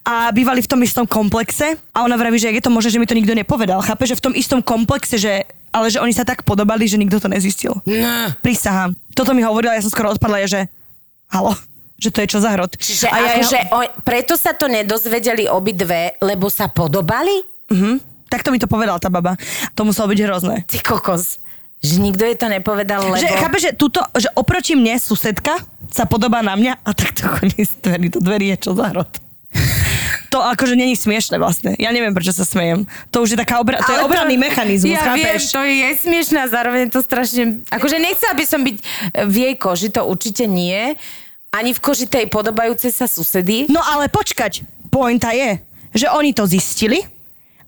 a 0.06 0.30
bývali 0.32 0.62
v 0.62 0.70
tom 0.70 0.80
istom 0.80 1.04
komplexe 1.04 1.76
a 1.92 2.06
ona 2.06 2.16
vraví, 2.16 2.38
že 2.38 2.48
jak 2.48 2.62
je 2.62 2.66
to 2.68 2.72
možné, 2.72 2.90
že 2.94 3.00
mi 3.02 3.08
to 3.08 3.18
nikto 3.18 3.34
nepovedal. 3.34 3.82
Chápe, 3.84 4.06
že 4.08 4.16
v 4.16 4.24
tom 4.30 4.34
istom 4.36 4.60
komplexe, 4.62 5.20
že, 5.20 5.44
ale 5.74 5.90
že 5.90 6.00
oni 6.00 6.14
sa 6.14 6.24
tak 6.24 6.46
podobali, 6.46 6.86
že 6.86 6.96
nikto 6.96 7.20
to 7.20 7.28
nezistil. 7.28 7.76
No. 7.84 8.32
Prisahám. 8.40 8.96
Toto 9.12 9.36
mi 9.36 9.44
hovorila, 9.44 9.76
ja 9.76 9.84
som 9.84 9.92
skoro 9.92 10.14
odpadla, 10.14 10.46
je, 10.46 10.48
že 10.48 10.60
halo, 11.28 11.52
že 12.00 12.08
to 12.08 12.24
je 12.24 12.30
čo 12.32 12.38
za 12.40 12.50
hrot. 12.56 12.72
Čiže 12.80 13.06
a 13.10 13.16
ja, 13.20 13.28
akože, 13.36 13.58
o, 13.74 13.80
preto 14.06 14.34
sa 14.40 14.56
to 14.56 14.70
nedozvedeli 14.70 15.50
obidve, 15.50 16.16
lebo 16.24 16.48
sa 16.48 16.70
podobali? 16.70 17.44
Mhm. 17.70 18.09
Takto 18.30 18.54
mi 18.54 18.62
to 18.62 18.70
povedala 18.70 19.02
tá 19.02 19.10
baba. 19.10 19.34
To 19.74 19.82
muselo 19.82 20.06
byť 20.06 20.18
hrozné. 20.22 20.56
Ty 20.70 20.78
kokos. 20.86 21.42
Že 21.80 21.96
nikto 21.98 22.22
jej 22.28 22.36
to 22.36 22.46
nepovedal, 22.46 23.08
lebo... 23.08 23.16
Že, 23.16 23.28
chápe, 23.40 23.58
že, 23.58 23.70
tuto, 23.74 24.04
že 24.14 24.28
oproti 24.36 24.76
mne 24.76 25.00
susedka 25.00 25.58
sa 25.88 26.04
podobá 26.04 26.44
na 26.44 26.54
mňa 26.54 26.84
a 26.84 26.90
takto 26.92 27.24
chodí 27.26 27.64
z 27.64 27.72
dverí 27.82 28.06
do 28.12 28.20
dverí 28.20 28.52
je 28.54 28.68
čo 28.68 28.76
za 28.76 28.92
hrot. 28.92 29.18
To 30.30 30.38
akože 30.38 30.78
není 30.78 30.94
smiešne 30.94 31.42
vlastne. 31.42 31.74
Ja 31.74 31.90
neviem, 31.90 32.14
prečo 32.14 32.30
sa 32.30 32.46
smejem. 32.46 32.86
To 33.10 33.26
už 33.26 33.34
je 33.34 33.38
taká 33.40 33.58
obra- 33.58 33.82
to 33.82 33.90
je 33.90 33.98
Ale 33.98 34.06
obranný 34.06 34.38
mechanizmus, 34.38 34.94
ja 34.94 35.10
viem, 35.18 35.26
chápeš? 35.26 35.50
to 35.50 35.58
je 35.66 35.88
smiešné 36.06 36.38
a 36.38 36.46
zároveň 36.46 36.80
je 36.86 36.90
to 36.94 37.00
strašne... 37.02 37.42
Akože 37.66 37.98
nechcela 37.98 38.38
by 38.38 38.44
som 38.46 38.62
byť 38.62 38.76
v 39.26 39.34
jej 39.34 39.54
koži, 39.58 39.90
to 39.90 40.06
určite 40.06 40.46
nie. 40.46 40.94
Ani 41.50 41.74
v 41.74 41.80
koži 41.82 42.06
tej 42.06 42.30
podobajúcej 42.30 42.94
sa 42.94 43.10
susedy. 43.10 43.66
No 43.66 43.82
ale 43.82 44.06
počkať, 44.06 44.62
pointa 44.86 45.34
je, 45.34 45.58
že 45.98 46.06
oni 46.06 46.30
to 46.30 46.46
zistili 46.46 47.02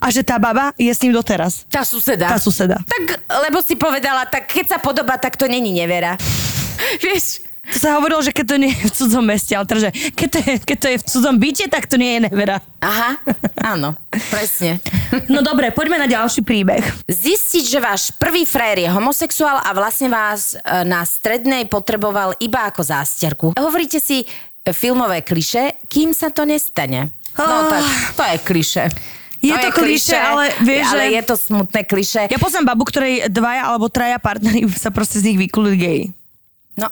a 0.03 0.11
že 0.11 0.19
tá 0.19 0.35
baba 0.35 0.75
je 0.75 0.91
s 0.91 0.99
ním 0.99 1.15
doteraz. 1.15 1.63
Tá 1.71 1.87
suseda. 1.87 2.27
Tá 2.27 2.35
suseda. 2.35 2.75
Tak, 2.83 3.03
lebo 3.47 3.63
si 3.63 3.79
povedala, 3.79 4.27
tak 4.27 4.51
keď 4.51 4.75
sa 4.75 4.77
podobá, 4.77 5.15
tak 5.15 5.39
to 5.39 5.47
není 5.47 5.71
nevera. 5.71 6.19
Vieš? 7.03 7.39
To 7.63 7.79
sa 7.79 7.95
hovorilo, 7.95 8.19
že 8.19 8.35
keď 8.35 8.45
to 8.45 8.57
nie 8.59 8.75
je 8.75 8.83
v 8.83 8.91
cudzom 8.91 9.23
meste, 9.23 9.55
ale 9.55 9.63
teda, 9.63 9.87
keď 10.11 10.27
to, 10.27 10.39
je, 10.43 10.53
keď 10.67 10.77
to 10.77 10.87
je 10.91 10.97
v 10.99 11.05
cudzom 11.07 11.35
byte, 11.39 11.65
tak 11.71 11.87
to 11.87 11.95
nie 11.95 12.19
je 12.19 12.27
nevera. 12.27 12.59
Aha, 12.83 13.15
áno, 13.55 13.95
presne. 14.27 14.83
No 15.31 15.39
dobre, 15.39 15.69
poďme 15.69 15.95
na 15.95 16.09
ďalší 16.09 16.41
príbeh. 16.43 16.81
Zistiť, 17.05 17.63
že 17.63 17.79
váš 17.79 18.09
prvý 18.17 18.43
frajer 18.43 18.83
je 18.83 18.89
homosexuál 18.91 19.61
a 19.61 19.69
vlastne 19.71 20.09
vás 20.09 20.51
e, 20.51 20.59
na 20.83 21.05
strednej 21.05 21.69
potreboval 21.69 22.33
iba 22.41 22.65
ako 22.65 22.81
zásterku. 22.81 23.47
Hovoríte 23.53 24.01
si 24.01 24.25
e, 24.25 24.27
filmové 24.73 25.21
kliše, 25.21 25.77
kým 25.87 26.11
sa 26.11 26.33
to 26.33 26.43
nestane. 26.43 27.13
No 27.37 27.45
Ah. 27.45 27.69
tak, 27.71 27.85
to 28.17 28.23
je 28.25 28.37
kliše. 28.41 28.83
Je 29.43 29.51
to 29.51 29.69
klišé, 29.75 30.15
ale 30.15 30.55
vieš, 30.63 30.87
ale 30.87 31.03
že- 31.03 31.15
je 31.19 31.23
to 31.27 31.35
smutné 31.35 31.81
kliše. 31.83 32.31
Ja 32.31 32.39
poznám 32.39 32.71
babu, 32.71 32.87
ktorej 32.87 33.27
dvaja 33.27 33.67
alebo 33.67 33.91
traja 33.91 34.15
partneri 34.17 34.63
sa 34.83 34.87
proste 34.87 35.19
z 35.19 35.35
nich 35.35 35.39
vykulili 35.39 35.75
gej. 35.75 35.99
No, 36.79 36.87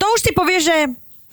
To 0.00 0.04
už 0.16 0.24
si 0.24 0.32
povie, 0.32 0.64
že 0.64 0.76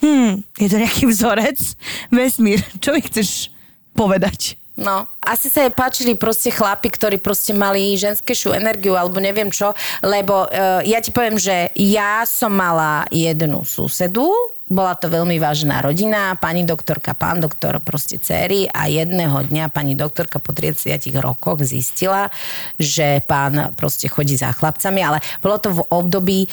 hm, 0.03 0.43
je 0.59 0.67
to 0.67 0.77
nejaký 0.77 1.03
vzorec, 1.07 1.57
vesmír, 2.13 2.59
čo 2.83 2.91
mi 2.91 2.99
chceš 2.99 3.47
povedať? 3.95 4.59
No, 4.81 5.05
asi 5.21 5.51
sa 5.51 5.67
jej 5.67 5.69
páčili 5.69 6.17
proste 6.17 6.49
chlapi, 6.49 6.89
ktorí 6.89 7.21
proste 7.21 7.53
mali 7.53 7.93
ženskejšiu 8.01 8.55
energiu 8.55 8.97
alebo 8.97 9.21
neviem 9.21 9.51
čo, 9.53 9.75
lebo 10.01 10.47
uh, 10.47 10.81
ja 10.81 10.97
ti 11.03 11.13
poviem, 11.13 11.37
že 11.37 11.69
ja 11.77 12.25
som 12.25 12.49
mala 12.49 13.05
jednu 13.13 13.61
susedu, 13.61 14.31
Bola 14.71 14.95
to 14.95 15.11
veľmi 15.11 15.35
vážna 15.35 15.83
rodina, 15.83 16.39
pani 16.39 16.63
doktorka, 16.63 17.11
pán 17.11 17.43
doktor, 17.43 17.83
proste 17.83 18.15
céry 18.15 18.71
a 18.71 18.87
jedného 18.87 19.43
dňa 19.51 19.67
pani 19.67 19.99
doktorka 19.99 20.39
po 20.39 20.55
30 20.55 20.95
rokoch 21.19 21.59
zistila, 21.67 22.31
že 22.79 23.19
pán 23.27 23.75
proste 23.75 24.07
chodí 24.07 24.39
za 24.39 24.55
chlapcami, 24.55 25.03
ale 25.03 25.19
bolo 25.43 25.59
to 25.59 25.75
v 25.75 25.81
období 25.91 26.39
e, 26.47 26.49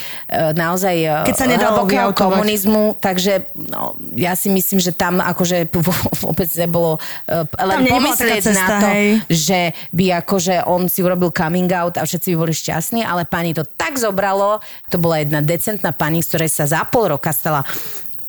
naozaj 0.51 0.97
e, 0.99 1.31
Keď 1.31 1.37
sa 1.39 1.47
hlbokého 1.47 2.11
komunizmu, 2.11 2.99
takže 2.99 3.55
no, 3.55 3.95
ja 4.19 4.35
si 4.35 4.51
myslím, 4.51 4.83
že 4.83 4.91
tam 4.91 5.23
akože 5.23 5.71
vôbec 6.27 6.51
nebolo 6.59 6.99
e, 7.31 7.47
len 7.47 7.87
pomyslieť 7.87 8.43
cesta, 8.51 8.67
na 8.67 8.67
to, 8.83 8.89
hej. 8.91 9.09
že 9.31 9.61
by 9.95 10.27
akože 10.27 10.67
on 10.67 10.91
si 10.91 11.07
urobil 11.07 11.31
coming 11.31 11.71
out 11.71 11.95
a 11.95 12.03
všetci 12.03 12.35
by 12.35 12.37
boli 12.43 12.51
šťastní, 12.51 13.07
ale 13.07 13.23
pani 13.23 13.55
to 13.55 13.63
tak 13.63 13.95
zobralo, 13.95 14.59
to 14.91 14.99
bola 14.99 15.23
jedna 15.23 15.39
decentná 15.39 15.95
pani, 15.95 16.19
z 16.19 16.35
ktorej 16.35 16.51
sa 16.51 16.67
za 16.67 16.83
pol 16.83 17.15
roka 17.15 17.31
stala 17.31 17.63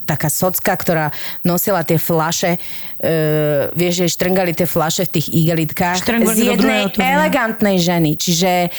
taká 0.09 0.33
socka, 0.33 0.73
ktorá 0.73 1.13
nosila 1.45 1.85
tie 1.85 2.01
flaše, 2.01 2.57
e, 2.97 3.69
vieš, 3.77 4.01
že 4.01 4.17
štrngali 4.17 4.57
tie 4.57 4.65
flaše 4.65 5.05
v 5.05 5.21
tých 5.21 5.27
igelitkách 5.29 6.01
Štrngali 6.01 6.33
z 6.33 6.57
jednej 6.57 6.81
turnaja. 6.89 7.13
elegantnej 7.13 7.77
ženy. 7.77 8.17
Čiže 8.17 8.73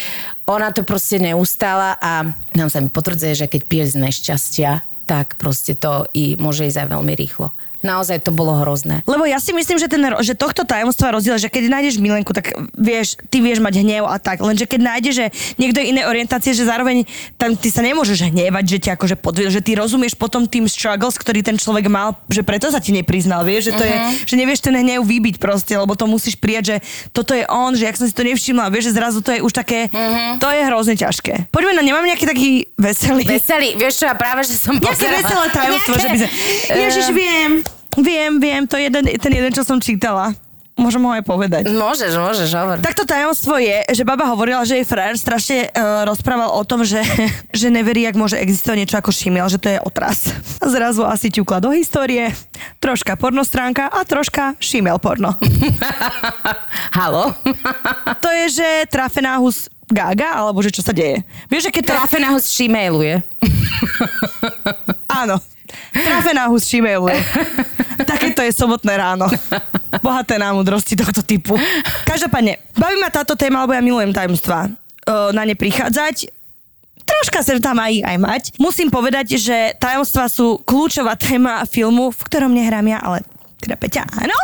ona 0.51 0.75
to 0.75 0.83
proste 0.83 1.23
neustála 1.23 1.95
a 2.03 2.27
nám 2.59 2.67
sa 2.67 2.83
mi 2.83 2.91
potvrdzuje, 2.91 3.47
že 3.47 3.47
keď 3.47 3.61
piješ 3.71 3.89
z 3.95 3.97
nešťastia, 4.03 4.71
tak 5.07 5.39
proste 5.39 5.79
to 5.79 6.11
i 6.11 6.35
môže 6.35 6.67
ísť 6.67 6.87
aj 6.87 6.89
veľmi 6.91 7.15
rýchlo. 7.15 7.55
Naozaj 7.81 8.29
to 8.29 8.31
bolo 8.33 8.61
hrozné. 8.61 9.01
Lebo 9.09 9.25
ja 9.25 9.41
si 9.41 9.57
myslím, 9.57 9.81
že, 9.81 9.89
ten, 9.89 10.05
že 10.21 10.37
tohto 10.37 10.69
tajomstva 10.69 11.17
rozdiel, 11.17 11.41
že 11.41 11.49
keď 11.49 11.73
nájdeš 11.73 11.97
milenku, 11.97 12.37
tak 12.37 12.53
vieš, 12.77 13.17
ty 13.33 13.41
vieš 13.41 13.65
mať 13.65 13.81
hnev 13.81 14.05
a 14.05 14.21
tak. 14.21 14.45
Lenže 14.45 14.69
keď 14.69 14.81
nájdeš, 14.85 15.15
že 15.17 15.27
niekto 15.57 15.81
iné 15.81 16.05
orientácie, 16.05 16.53
že 16.53 16.69
zároveň 16.69 17.09
tam 17.41 17.57
ty 17.57 17.73
sa 17.73 17.81
nemôžeš 17.81 18.29
hnevať, 18.29 18.65
že 18.69 18.79
ťa 18.85 18.93
akože 19.01 19.17
podviel, 19.17 19.49
že 19.49 19.65
ty 19.65 19.73
rozumieš 19.81 20.13
potom 20.13 20.45
tým 20.45 20.69
struggles, 20.69 21.17
ktorý 21.17 21.41
ten 21.41 21.57
človek 21.57 21.89
mal, 21.89 22.21
že 22.29 22.45
preto 22.45 22.69
sa 22.69 22.85
ti 22.85 22.93
nepriznal, 22.93 23.49
vieš, 23.49 23.73
že 23.73 23.81
to 23.81 23.85
je, 23.89 23.97
že 24.29 24.35
nevieš 24.37 24.61
ten 24.61 24.77
hnev 24.77 25.01
vybiť 25.01 25.41
proste, 25.41 25.73
lebo 25.73 25.97
to 25.97 26.05
musíš 26.05 26.37
prijať, 26.37 26.77
že 26.77 26.77
toto 27.17 27.33
je 27.33 27.49
on, 27.49 27.73
že 27.73 27.89
ak 27.89 27.97
som 27.97 28.05
si 28.05 28.13
to 28.13 28.29
nevšimla, 28.29 28.69
vieš, 28.69 28.93
že 28.93 29.01
zrazu 29.01 29.25
to 29.25 29.33
je 29.33 29.41
už 29.41 29.57
také, 29.57 29.89
to 30.37 30.49
je 30.53 30.61
hrozne 30.69 31.01
ťažké. 31.01 31.49
Poďme 31.49 31.81
na, 31.81 31.83
nemám 31.83 32.05
nejaký 32.05 32.29
taký 32.29 32.51
veselý. 32.77 33.25
Veselý, 33.25 33.73
vieš 33.81 34.05
čo, 34.05 34.05
ja 34.05 34.13
práve, 34.13 34.45
že 34.45 34.61
som 34.61 34.77
Nejaké 34.77 35.07
veselé 35.09 35.47
tajomstvo, 35.49 35.95
že 35.97 36.09
by 36.13 36.17
sme... 36.21 36.29
Ježiš, 36.71 37.07
viem, 37.17 37.51
viem, 37.99 38.39
viem, 38.39 38.63
to 38.67 38.79
je 38.79 38.87
jeden, 38.87 39.05
ten 39.19 39.33
jeden, 39.33 39.51
čo 39.51 39.67
som 39.67 39.83
čítala. 39.83 40.35
Môžem 40.81 41.05
ho 41.05 41.13
aj 41.13 41.25
povedať. 41.29 41.69
Môžeš, 41.69 42.17
môžeš, 42.17 42.49
hovor. 42.57 42.81
Takto 42.81 43.05
tajomstvo 43.05 43.61
je, 43.61 43.85
že 43.93 44.01
baba 44.01 44.25
hovorila, 44.33 44.65
že 44.65 44.81
jej 44.81 44.87
frajer 44.89 45.21
strašne 45.21 45.69
uh, 45.69 46.09
rozprával 46.09 46.49
o 46.57 46.63
tom, 46.65 46.89
že, 46.89 47.05
že 47.61 47.69
neverí, 47.69 48.09
ak 48.09 48.17
môže 48.17 48.41
existovať 48.41 48.79
niečo 48.81 48.97
ako 48.97 49.13
šimiel, 49.13 49.45
že 49.53 49.61
to 49.61 49.69
je 49.69 49.79
otras. 49.85 50.33
Zrazu 50.65 51.05
asi 51.05 51.29
ťukla 51.29 51.61
do 51.61 51.77
histórie, 51.77 52.33
troška 52.81 53.21
pornostránka 53.21 53.93
a 53.93 54.01
troška 54.09 54.57
šimiel 54.57 54.97
porno. 54.97 55.37
Halo? 56.97 57.37
To 58.25 58.29
je, 58.33 58.65
že 58.65 58.69
trafená 58.89 59.37
hus 59.37 59.69
Gaga, 59.91 60.39
alebo 60.39 60.63
že 60.63 60.71
čo 60.71 60.87
sa 60.87 60.95
deje. 60.95 61.27
Vieš, 61.51 61.69
že 61.69 61.75
keď 61.75 61.83
traf... 61.85 62.01
Trafená 62.07 62.39
z 62.39 62.47
Gmailuje. 62.47 63.15
Áno. 65.11 65.37
Trafená 65.95 66.51
hus 66.51 66.67
šimeuje. 66.67 67.19
Takéto 68.03 68.43
je 68.43 68.51
sobotné 68.55 68.99
ráno. 68.99 69.31
Bohaté 70.03 70.39
na 70.39 70.51
múdrosti 70.51 70.99
tohto 70.99 71.23
typu. 71.23 71.55
Každopádne, 72.07 72.59
baví 72.75 72.97
ma 72.99 73.11
táto 73.13 73.39
téma, 73.39 73.63
lebo 73.67 73.75
ja 73.75 73.83
milujem 73.83 74.11
tajomstvá. 74.11 74.67
O, 74.67 75.31
na 75.31 75.47
ne 75.47 75.55
prichádzať, 75.55 76.31
troška 77.07 77.43
sa 77.43 77.59
tam 77.59 77.79
aj, 77.79 77.95
aj 78.03 78.17
mať. 78.19 78.43
Musím 78.59 78.89
povedať, 78.89 79.39
že 79.39 79.75
tajomstvá 79.79 80.27
sú 80.31 80.63
kľúčová 80.63 81.19
téma 81.19 81.67
filmu, 81.67 82.15
v 82.15 82.21
ktorom 82.27 82.55
nehrám 82.55 82.87
ja, 82.87 82.99
ale 83.03 83.27
teda 83.61 83.77
Peťa, 83.77 84.09
áno, 84.09 84.39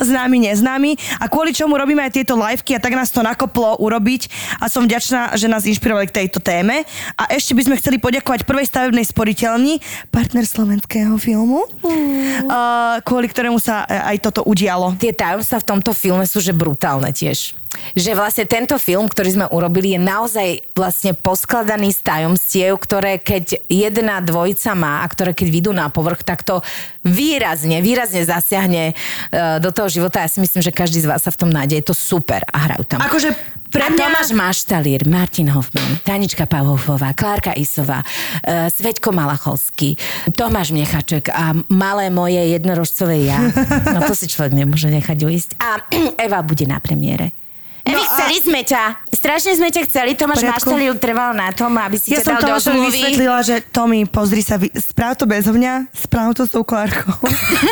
známy, 0.00 0.48
neznámy. 0.48 0.96
A 1.20 1.28
kvôli 1.28 1.52
čomu 1.52 1.76
robíme 1.76 2.00
aj 2.00 2.16
tieto 2.16 2.34
liveky 2.36 2.76
a 2.76 2.82
tak 2.82 2.96
nás 2.96 3.12
to 3.12 3.20
nakoplo 3.20 3.76
urobiť. 3.78 4.28
A 4.58 4.72
som 4.72 4.88
vďačná, 4.88 5.36
že 5.36 5.46
nás 5.46 5.68
inšpirovali 5.68 6.08
k 6.08 6.24
tejto 6.24 6.40
téme. 6.40 6.84
A 7.16 7.22
ešte 7.30 7.52
by 7.52 7.68
sme 7.68 7.78
chceli 7.78 7.96
poďakovať 8.00 8.48
prvej 8.48 8.66
stavebnej 8.68 9.04
sporiteľni, 9.04 9.78
partner 10.08 10.44
slovenského 10.48 11.14
filmu, 11.20 11.64
uh, 11.64 12.98
kvôli 13.04 13.28
ktorému 13.28 13.60
sa 13.60 13.84
e, 13.86 14.16
aj 14.16 14.16
toto 14.24 14.40
udialo. 14.48 14.96
Tie 14.96 15.12
tajomstvá 15.12 15.60
v 15.62 15.68
tomto 15.68 15.92
filme 15.92 16.24
sú 16.24 16.40
že 16.40 16.56
brutálne 16.56 17.12
tiež. 17.12 17.61
Že 17.92 18.16
vlastne 18.16 18.44
tento 18.48 18.76
film, 18.76 19.08
ktorý 19.08 19.30
sme 19.36 19.46
urobili, 19.52 19.96
je 19.96 20.00
naozaj 20.00 20.48
vlastne 20.72 21.12
poskladaný 21.12 21.92
z 21.92 22.00
tajomstiev, 22.04 22.76
ktoré 22.80 23.20
keď 23.20 23.68
jedna 23.68 24.20
dvojica 24.24 24.72
má 24.72 25.04
a 25.04 25.06
ktoré 25.08 25.36
keď 25.36 25.48
vidú 25.48 25.70
na 25.72 25.88
povrch, 25.92 26.24
tak 26.24 26.44
to 26.44 26.64
výrazne, 27.02 27.82
výrazne 27.82 28.22
zasiahne 28.22 28.94
uh, 28.94 29.58
do 29.58 29.74
toho 29.74 29.90
života. 29.90 30.22
Ja 30.22 30.30
si 30.30 30.38
myslím, 30.40 30.62
že 30.62 30.72
každý 30.72 31.02
z 31.02 31.10
vás 31.10 31.26
sa 31.26 31.34
v 31.34 31.40
tom 31.40 31.50
nájde. 31.50 31.82
Je 31.82 31.86
to 31.90 31.96
super 31.96 32.46
a 32.48 32.56
hrajú 32.70 32.84
tam. 32.86 33.02
Akože 33.02 33.34
pre 33.72 33.88
A 33.88 33.90
mňa... 33.90 34.04
Tomáš 34.04 34.28
Maštalír, 34.36 35.08
Martin 35.08 35.48
Hoffman, 35.48 35.96
Tanička 36.04 36.44
Pavlovová, 36.44 37.16
Klárka 37.16 37.56
Isová, 37.56 38.04
uh, 38.04 38.68
Sveťko 38.68 39.16
Malachovský, 39.16 39.96
Tomáš 40.36 40.76
Mnechaček 40.76 41.32
a 41.32 41.56
malé 41.72 42.12
moje 42.12 42.38
jednorožcové 42.52 43.24
ja. 43.24 43.40
No 43.96 44.04
to 44.04 44.12
si 44.12 44.28
človek 44.28 44.52
nemôže 44.52 44.92
nechať 44.92 45.18
uísť. 45.24 45.50
A 45.56 45.80
Eva 46.28 46.44
bude 46.44 46.68
na 46.68 46.78
premiére. 46.78 47.41
No 47.84 47.96
a- 47.96 48.06
chceli 48.06 48.36
sme 48.40 48.60
ťa. 48.62 48.82
Strašne 49.12 49.52
sme 49.54 49.68
ťa 49.68 49.82
chceli. 49.84 50.10
Tomáš. 50.12 50.38
Maštalír 50.40 50.94
trval 50.96 51.32
na 51.32 51.50
tom, 51.50 51.74
aby 51.76 51.94
si 51.94 52.10
Ja 52.10 52.18
ťa 52.18 52.24
som 52.24 52.34
dal 52.34 52.40
do 52.40 52.46
Tomášovi 52.52 52.74
zmluvy. 52.76 52.90
vysvetlila, 52.92 53.38
že 53.40 53.54
Tomi, 53.64 54.00
pozri 54.04 54.38
sa, 54.40 54.54
vy- 54.54 54.70
správ 54.72 55.14
to 55.14 55.24
bezo 55.24 55.50
mňa, 55.50 55.90
správ 55.92 56.30
to 56.32 56.42
s 56.42 56.50
tou 56.50 56.62
Klárkou. 56.62 57.10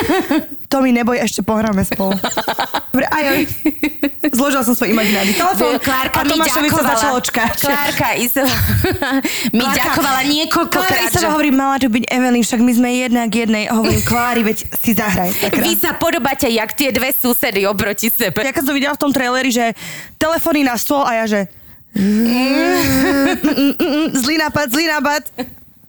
Tomi, 0.70 0.90
neboj, 0.92 1.16
ešte 1.16 1.40
pohráme 1.40 1.82
spolu. 1.82 2.14
Dobre, 2.86 3.02
aj, 3.04 3.24
aj. 3.24 3.40
Zložila 4.30 4.62
som 4.62 4.70
svoj 4.72 4.90
imaginárny 4.90 5.32
telefón 5.32 5.78
Klárka 5.78 6.16
a 6.16 6.24
Tomášovi 6.24 6.68
sa 6.68 6.82
začalo 6.88 7.18
čkať. 7.20 7.54
Klárka 7.60 8.08
Isová 8.14 8.50
mi 9.50 9.58
Klárka- 9.60 9.74
ďakovala 9.76 10.20
niekoľkokrát. 10.24 10.86
Klára 10.88 11.06
že- 11.08 11.14
sa 11.16 11.28
hovorí, 11.28 11.50
mala 11.50 11.74
tu 11.76 11.86
byť 11.88 12.04
Evelyn, 12.04 12.40
však 12.40 12.60
my 12.60 12.72
sme 12.72 12.88
jedna 12.96 13.22
k 13.26 13.34
jednej. 13.40 13.66
A 13.66 13.74
hovorím, 13.74 13.98
Klári, 14.00 14.42
veď 14.44 14.58
si 14.72 14.90
zahraj. 14.92 15.34
Vy 15.50 15.74
sa 15.76 15.90
podobáte 15.92 16.46
jak 16.46 16.70
tie 16.72 16.90
dve 16.90 17.10
susedy 17.12 17.62
oproti 17.64 18.06
sebe. 18.06 18.38
Ja 18.40 18.50
keď 18.50 18.62
som 18.62 18.72
videla 18.72 18.94
v 18.94 19.00
tom 19.00 19.10
traileri, 19.10 19.50
že 19.50 19.74
telefóny 20.18 20.64
na 20.64 20.76
stôl 20.76 21.02
a 21.02 21.24
ja, 21.24 21.24
že 21.26 21.40
zlý 24.14 24.36
nápad, 24.38 24.66
zlý 24.70 24.86
nápad. 24.86 25.22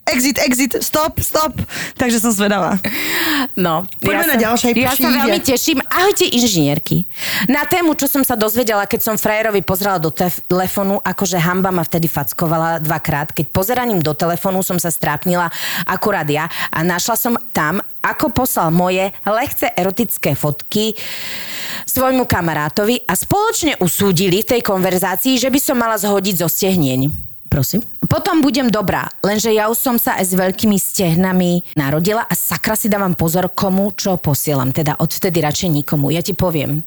Exit, 0.01 0.41
exit, 0.41 0.81
stop, 0.81 1.21
stop. 1.21 1.53
Takže 1.93 2.17
som 2.17 2.33
zvedavá. 2.33 2.81
No, 3.53 3.85
Poďme 4.01 4.33
na 4.33 4.35
sa, 4.35 4.43
ďalšie, 4.49 4.69
Ja 4.73 4.97
sa 4.97 5.07
veľmi 5.13 5.39
teším. 5.45 5.77
Ahojte 5.85 6.25
inžinierky. 6.25 7.05
Na 7.45 7.69
tému, 7.69 7.93
čo 7.93 8.09
som 8.09 8.25
sa 8.25 8.33
dozvedela, 8.33 8.89
keď 8.89 8.99
som 9.05 9.15
frajerovi 9.15 9.61
pozrela 9.61 10.01
do 10.01 10.09
tef- 10.09 10.41
telefónu, 10.49 10.97
akože 11.05 11.37
hamba 11.37 11.69
ma 11.69 11.85
vtedy 11.85 12.09
fackovala 12.09 12.81
dvakrát. 12.81 13.29
Keď 13.29 13.53
pozeraním 13.53 14.01
do 14.01 14.17
telefónu 14.17 14.65
som 14.65 14.81
sa 14.81 14.89
strápnila 14.89 15.53
akurát 15.85 16.25
ja 16.25 16.49
a 16.73 16.81
našla 16.81 17.15
som 17.15 17.33
tam, 17.53 17.77
ako 18.01 18.33
poslal 18.33 18.73
moje 18.73 19.13
lehce 19.23 19.69
erotické 19.77 20.33
fotky 20.33 20.97
svojmu 21.85 22.25
kamarátovi 22.25 23.05
a 23.05 23.13
spoločne 23.13 23.77
usúdili 23.77 24.41
v 24.41 24.57
tej 24.57 24.61
konverzácii, 24.65 25.37
že 25.37 25.53
by 25.53 25.59
som 25.61 25.77
mala 25.77 26.01
zhodiť 26.01 26.41
zo 26.41 26.49
stehnieň. 26.49 27.30
Prosím. 27.51 27.83
Potom 28.07 28.39
budem 28.39 28.71
dobrá, 28.71 29.11
lenže 29.19 29.51
ja 29.51 29.67
už 29.67 29.75
som 29.75 29.95
sa 29.99 30.15
aj 30.15 30.23
s 30.23 30.33
veľkými 30.39 30.79
stehnami 30.79 31.67
narodila 31.75 32.23
a 32.23 32.31
sakra 32.31 32.79
si 32.79 32.87
dávam 32.87 33.11
pozor, 33.11 33.51
komu 33.51 33.91
čo 33.91 34.15
posielam. 34.15 34.71
Teda 34.71 34.95
odvtedy 34.95 35.43
radšej 35.43 35.83
nikomu. 35.83 36.15
Ja 36.15 36.23
ti 36.23 36.31
poviem. 36.31 36.79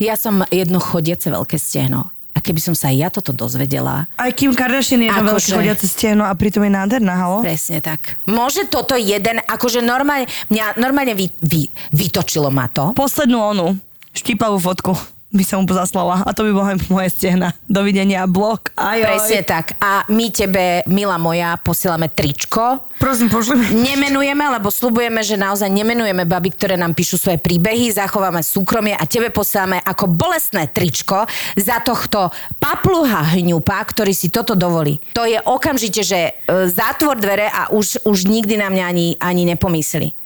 Ja 0.00 0.16
som 0.16 0.40
jedno 0.48 0.80
chodiace 0.80 1.28
veľké 1.28 1.60
stehno. 1.60 2.08
A 2.32 2.40
keby 2.40 2.60
som 2.60 2.72
sa 2.72 2.92
aj 2.92 2.96
ja 2.96 3.08
toto 3.08 3.32
dozvedela, 3.32 4.08
Aj 4.16 4.28
Kim 4.32 4.52
Kardashian 4.52 5.00
je 5.00 5.08
jedno 5.08 5.24
Akože- 5.24 5.36
veľké 5.36 5.52
chodiace 5.56 5.86
stehno 5.88 6.24
a 6.24 6.32
pritom 6.32 6.64
je 6.64 6.72
nádherná, 6.72 7.12
halo? 7.16 7.40
Presne 7.40 7.80
tak. 7.80 8.20
Môže 8.28 8.68
toto 8.68 8.92
jeden, 8.92 9.40
akože 9.40 9.80
normálne, 9.80 10.28
mňa 10.48 10.76
normálne 10.76 11.16
vy, 11.16 11.32
vy, 11.40 11.68
vytočilo 11.92 12.52
ma 12.52 12.68
to. 12.68 12.92
Poslednú 12.92 13.40
onu, 13.40 13.66
štípavú 14.12 14.60
fotku 14.60 14.92
by 15.34 15.44
som 15.44 15.66
mu 15.66 15.70
zaslala 15.74 16.22
a 16.22 16.30
to 16.30 16.46
by 16.46 16.50
bolo 16.54 16.66
aj 16.70 16.78
moje 16.86 17.10
stehna. 17.10 17.50
Dovidenia, 17.66 18.30
blok, 18.30 18.70
aj 18.78 18.98
Presne 19.02 19.40
tak. 19.42 19.66
A 19.82 20.06
my 20.06 20.30
tebe, 20.30 20.86
milá 20.86 21.18
moja, 21.18 21.58
posielame 21.58 22.06
tričko. 22.06 22.86
Prosím, 23.02 23.28
pošli 23.28 23.54
mi. 23.58 23.66
Nemenujeme, 23.82 24.46
lebo 24.56 24.70
slubujeme, 24.70 25.20
že 25.26 25.34
naozaj 25.34 25.66
nemenujeme 25.68 26.24
baby, 26.24 26.54
ktoré 26.54 26.78
nám 26.78 26.94
píšu 26.94 27.18
svoje 27.18 27.42
príbehy, 27.42 27.90
zachováme 27.92 28.40
súkromie 28.40 28.94
a 28.94 29.04
tebe 29.04 29.34
posielame 29.34 29.82
ako 29.82 30.06
bolestné 30.08 30.70
tričko 30.70 31.26
za 31.58 31.82
tohto 31.82 32.30
papluha 32.62 33.36
hňupa, 33.36 33.82
ktorý 33.82 34.14
si 34.14 34.30
toto 34.30 34.54
dovolí. 34.54 35.02
To 35.18 35.26
je 35.26 35.36
okamžite, 35.42 36.06
že 36.06 36.20
e, 36.22 36.32
zátvor 36.70 37.18
dvere 37.18 37.50
a 37.50 37.68
už, 37.74 38.06
už 38.06 38.30
nikdy 38.30 38.56
na 38.56 38.70
mňa 38.70 38.84
ani, 38.86 39.06
ani 39.18 39.42
nepomyslí. 39.52 40.25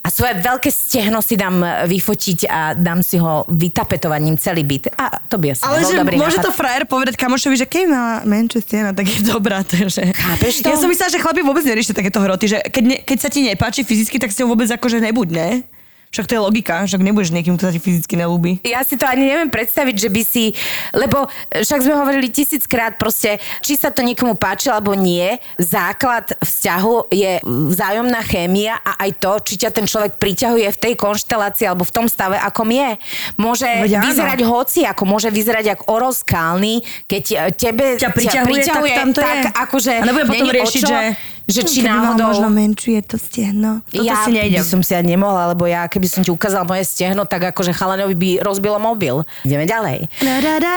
A 0.00 0.08
svoje 0.08 0.32
veľké 0.40 0.72
stehno 0.72 1.20
si 1.20 1.36
dám 1.36 1.60
vyfotiť 1.84 2.48
a 2.48 2.72
dám 2.72 3.04
si 3.04 3.20
ho 3.20 3.44
vytapetovaním 3.52 4.40
celý 4.40 4.64
byt. 4.64 4.96
A 4.96 5.20
to 5.28 5.36
by 5.36 5.52
asi 5.52 5.60
Ale 5.60 5.84
že 5.84 5.92
dobrý 5.92 6.16
môže 6.16 6.40
nápad. 6.40 6.46
to 6.48 6.56
frajer 6.56 6.84
povedať 6.88 7.14
kamošovi, 7.20 7.56
že 7.60 7.68
keď 7.68 7.84
má 7.84 8.04
menšiu 8.24 8.64
stena, 8.64 8.96
tak 8.96 9.04
je 9.04 9.20
dobrá. 9.20 9.60
Takže... 9.60 10.16
Chápeš 10.16 10.64
to? 10.64 10.72
Ja 10.72 10.80
som 10.80 10.88
myslela, 10.88 11.12
že 11.12 11.20
chlapi 11.20 11.44
vôbec 11.44 11.60
neriešia 11.68 11.92
takéto 11.92 12.16
hroty, 12.16 12.48
že 12.48 12.58
keď, 12.64 12.84
ne, 12.88 12.96
keď 13.04 13.18
sa 13.20 13.28
ti 13.28 13.44
nepáči 13.44 13.84
fyzicky, 13.84 14.16
tak 14.16 14.32
si 14.32 14.40
ho 14.40 14.48
vôbec 14.48 14.72
akože 14.72 15.04
nebuď, 15.04 15.28
ne? 15.36 15.48
Však 16.10 16.26
to 16.26 16.34
je 16.34 16.42
logika, 16.42 16.82
však 16.90 17.06
nebudeš 17.06 17.30
niekým, 17.30 17.54
kto 17.54 17.70
sa 17.70 17.74
ti 17.74 17.78
fyzicky 17.78 18.18
nelúbi. 18.18 18.58
Ja 18.66 18.82
si 18.82 18.98
to 18.98 19.06
ani 19.06 19.30
neviem 19.30 19.46
predstaviť, 19.46 19.94
že 19.94 20.10
by 20.10 20.22
si, 20.26 20.50
lebo 20.90 21.30
však 21.54 21.86
sme 21.86 21.94
hovorili 21.94 22.26
tisíckrát 22.34 22.98
proste, 22.98 23.38
či 23.62 23.78
sa 23.78 23.94
to 23.94 24.02
niekomu 24.02 24.34
páči 24.34 24.74
alebo 24.74 24.98
nie, 24.98 25.38
základ 25.54 26.34
vzťahu 26.42 27.14
je 27.14 27.38
vzájomná 27.46 28.26
chémia 28.26 28.82
a 28.82 29.06
aj 29.06 29.22
to, 29.22 29.32
či 29.38 29.54
ťa 29.62 29.70
ten 29.70 29.86
človek 29.86 30.18
priťahuje 30.18 30.66
v 30.74 30.78
tej 30.82 30.94
konštelácii 30.98 31.70
alebo 31.70 31.86
v 31.86 31.94
tom 31.94 32.10
stave, 32.10 32.42
akom 32.42 32.66
je. 32.74 32.90
Môže 33.38 33.70
Veď 33.70 34.02
áno. 34.02 34.10
vyzerať 34.10 34.40
hoci, 34.42 34.80
ako 34.90 35.02
môže 35.06 35.30
vyzerať 35.30 35.78
ako 35.78 35.94
orozkálny, 35.94 37.06
keď 37.06 37.24
e, 37.30 37.36
tebe 37.54 37.86
Ťa 37.94 38.10
priťahuje, 38.10 38.62
tak 38.66 38.82
tam 38.98 39.10
to 39.14 39.22
tak 39.22 39.38
je. 39.46 39.50
akože 39.54 39.94
A 39.94 40.04
nebudem 40.10 40.26
potom 40.26 40.50
riešiť, 40.58 40.82
čo, 40.82 40.90
že, 40.90 41.14
že 41.50 41.62
či 41.66 41.82
keby 41.82 41.90
náhodou... 41.90 42.30
možno 42.30 42.48
menšiu 42.48 42.96
je 42.98 43.02
to 43.04 43.16
stehno. 43.18 43.82
Toto 43.90 44.06
ja 44.06 44.24
si 44.24 44.32
nejdem. 44.34 44.62
by 44.62 44.66
som 44.66 44.80
si 44.80 44.92
ani 44.94 45.18
nemohla, 45.18 45.52
lebo 45.52 45.66
ja 45.66 45.84
keby 45.90 46.06
som 46.06 46.20
ti 46.22 46.30
ukázal 46.30 46.62
moje 46.64 46.86
stehno, 46.86 47.26
tak 47.26 47.50
akože 47.50 47.74
chalanovi 47.74 48.14
by 48.14 48.30
rozbilo 48.40 48.78
mobil. 48.78 49.26
Ideme 49.42 49.66
ďalej. 49.66 50.06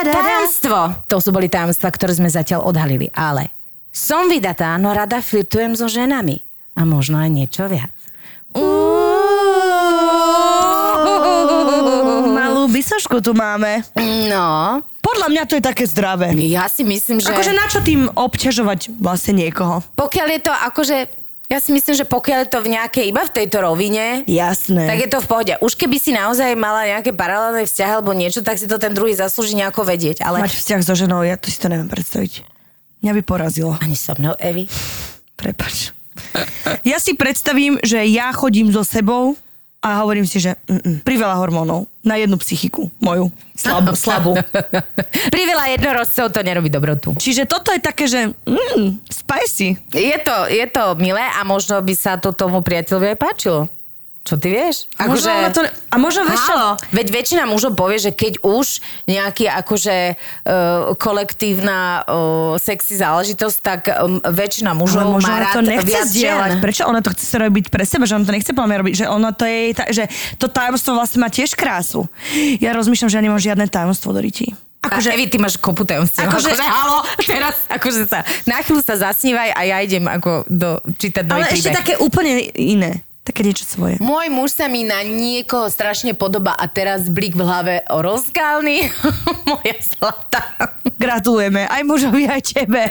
Tajomstvo. 0.10 1.06
To 1.08 1.16
sú 1.22 1.30
boli 1.30 1.48
tajomstva, 1.48 1.94
ktoré 1.94 2.18
sme 2.18 2.30
zatiaľ 2.30 2.66
odhalili. 2.66 3.08
Ale 3.14 3.54
som 3.94 4.26
vydatá, 4.26 4.74
no 4.82 4.90
rada 4.92 5.22
flirtujem 5.22 5.78
so 5.78 5.86
ženami. 5.86 6.42
A 6.74 6.82
možno 6.90 7.22
aj 7.22 7.30
niečo 7.30 7.70
viac. 7.70 7.94
Malú 8.54 9.03
bysošku 12.84 13.24
tu 13.24 13.32
máme. 13.32 13.80
No, 14.28 14.84
Podľa 15.00 15.28
mňa 15.32 15.44
to 15.48 15.56
je 15.56 15.64
také 15.64 15.88
zdravé. 15.88 16.36
ja 16.52 16.68
si 16.68 16.84
myslím, 16.84 17.24
že... 17.24 17.32
Akože 17.32 17.56
na 17.56 17.72
čo 17.72 17.80
tým 17.80 18.12
obťažovať 18.12 18.92
vlastne 19.00 19.40
niekoho? 19.40 19.80
Pokiaľ 19.96 20.28
je 20.36 20.42
to 20.44 20.52
akože... 20.52 20.98
Ja 21.48 21.64
si 21.64 21.72
myslím, 21.72 21.96
že 21.96 22.04
pokiaľ 22.08 22.44
je 22.44 22.50
to 22.50 22.60
v 22.60 22.76
nejakej, 22.76 23.06
iba 23.14 23.24
v 23.24 23.32
tejto 23.32 23.62
rovine, 23.62 24.26
Jasné. 24.28 24.90
tak 24.90 25.00
je 25.00 25.10
to 25.12 25.20
v 25.22 25.28
pohode. 25.28 25.54
Už 25.62 25.80
keby 25.80 25.96
si 26.02 26.12
naozaj 26.12 26.56
mala 26.60 26.88
nejaké 26.88 27.14
paralelné 27.16 27.64
vzťahy 27.70 27.92
alebo 28.00 28.12
niečo, 28.12 28.42
tak 28.42 28.58
si 28.58 28.66
to 28.66 28.76
ten 28.82 28.92
druhý 28.92 29.14
zaslúži 29.16 29.54
nejako 29.56 29.86
vedieť. 29.86 30.24
Ale 30.26 30.42
Mať 30.44 30.60
vzťah 30.60 30.82
so 30.82 30.96
ženou, 30.98 31.22
ja 31.24 31.38
to 31.40 31.48
si 31.48 31.60
to 31.62 31.70
neviem 31.72 31.88
predstaviť. 31.88 32.44
Mňa 33.06 33.12
by 33.16 33.22
porazilo. 33.28 33.76
ani 33.80 33.94
so 33.94 34.16
mnou, 34.18 34.34
Evi. 34.40 34.66
Prepač. 35.40 35.94
Ja 36.88 36.98
si 36.98 37.14
predstavím, 37.14 37.78
že 37.86 38.02
ja 38.08 38.34
chodím 38.34 38.72
so 38.74 38.82
sebou 38.82 39.38
a 39.84 40.00
hovorím 40.00 40.24
si, 40.24 40.40
že 40.40 40.56
mm, 40.64 41.04
priveľa 41.04 41.44
hormónov 41.44 41.92
na 42.08 42.16
jednu 42.16 42.40
psychiku 42.40 42.88
moju. 43.04 43.28
Slabú. 43.60 43.92
slabú. 43.94 44.34
Priveľa 45.30 45.78
jednorodcov 45.78 46.26
to 46.32 46.40
nerobí 46.42 46.72
dobrotu. 46.72 47.14
Čiže 47.20 47.46
toto 47.46 47.70
je 47.70 47.84
také, 47.84 48.08
že 48.08 48.32
mm, 48.32 49.12
spicy. 49.12 49.78
Je 49.92 50.18
to, 50.24 50.48
je 50.50 50.66
to 50.72 50.96
milé 50.98 51.22
a 51.22 51.44
možno 51.44 51.78
by 51.84 51.94
sa 51.94 52.16
to 52.18 52.32
tomu 52.32 52.64
priateľovi 52.64 53.14
aj 53.14 53.18
páčilo. 53.20 53.62
Čo 54.24 54.40
ty 54.40 54.56
vieš? 54.56 54.88
Možno 54.96 55.36
ona 55.36 55.52
to, 55.52 55.62
a 55.68 55.96
možno 56.00 56.24
vieš 56.24 56.48
čo? 56.48 56.56
Veď 56.96 57.08
väčšina 57.12 57.44
mužov 57.44 57.76
povie, 57.76 58.00
že 58.00 58.16
keď 58.16 58.40
už 58.40 58.80
nejaký 59.04 59.52
akože 59.52 60.16
uh, 60.16 60.96
kolektívna 60.96 61.80
uh, 62.02 62.56
sexy 62.56 62.96
záležitosť, 62.96 63.58
tak 63.60 63.92
um, 63.92 64.24
väčšina 64.24 64.72
Ale 64.72 64.80
mužov 64.80 65.12
možno 65.12 65.28
má 65.28 65.44
rád 65.44 65.60
to 65.60 65.62
nechce 65.62 66.00
zdieľať. 66.08 66.52
Prečo 66.64 66.88
ona 66.88 67.04
to 67.04 67.12
chce 67.12 67.36
robiť 67.36 67.68
pre 67.68 67.84
seba, 67.84 68.08
že 68.08 68.16
ona 68.16 68.24
to 68.24 68.32
nechce 68.32 68.48
mňa 68.48 68.78
robiť, 68.80 68.94
že 68.96 69.06
ono 69.12 69.30
to 69.36 69.44
je, 69.44 69.60
že 69.92 70.04
to 70.40 70.48
tajomstvo 70.48 70.96
vlastne 70.96 71.20
má 71.20 71.28
tiež 71.28 71.52
krásu. 71.52 72.08
Ja 72.64 72.72
rozmýšľam, 72.72 73.12
že 73.12 73.18
ja 73.20 73.24
nemám 73.24 73.44
žiadne 73.44 73.68
tajomstvo 73.68 74.16
do 74.16 74.24
rytí. 74.24 74.56
Akože, 74.80 75.16
Evi, 75.16 75.28
ty 75.28 75.36
máš 75.36 75.56
kopu 75.56 75.84
tajomstiev. 75.84 76.28
Akože- 76.28 76.52
Akože, 76.52 76.64
halo, 76.66 76.98
teraz 77.24 77.56
akože 77.68 78.04
sa, 78.04 78.20
na 78.44 78.60
chvíľu 78.60 78.84
sa 78.84 79.00
zasnívaj 79.00 79.52
a 79.52 79.62
ja 79.64 79.78
idem 79.80 80.04
ako 80.04 80.44
do, 80.48 80.80
čítať 80.96 81.24
nový 81.24 81.40
Ale 81.40 81.52
ešte 81.52 81.72
príbeh. 81.72 81.80
také 81.80 81.94
úplne 82.00 82.32
iné. 82.56 83.04
Také 83.24 83.48
niečo 83.48 83.64
svoje. 83.64 83.96
Môj 84.04 84.28
muž 84.28 84.52
sa 84.52 84.68
mi 84.68 84.84
na 84.84 85.00
niekoho 85.00 85.72
strašne 85.72 86.12
podoba 86.12 86.60
a 86.60 86.68
teraz 86.68 87.08
blik 87.08 87.40
v 87.40 87.48
hlave 87.48 87.76
o 87.88 88.04
rozkálny. 88.04 88.92
Moja 89.50 89.80
zlatá. 89.80 90.44
Gratulujeme 91.00 91.64
aj 91.64 91.82
mužovi, 91.88 92.28
aj 92.28 92.42
tebe. 92.44 92.84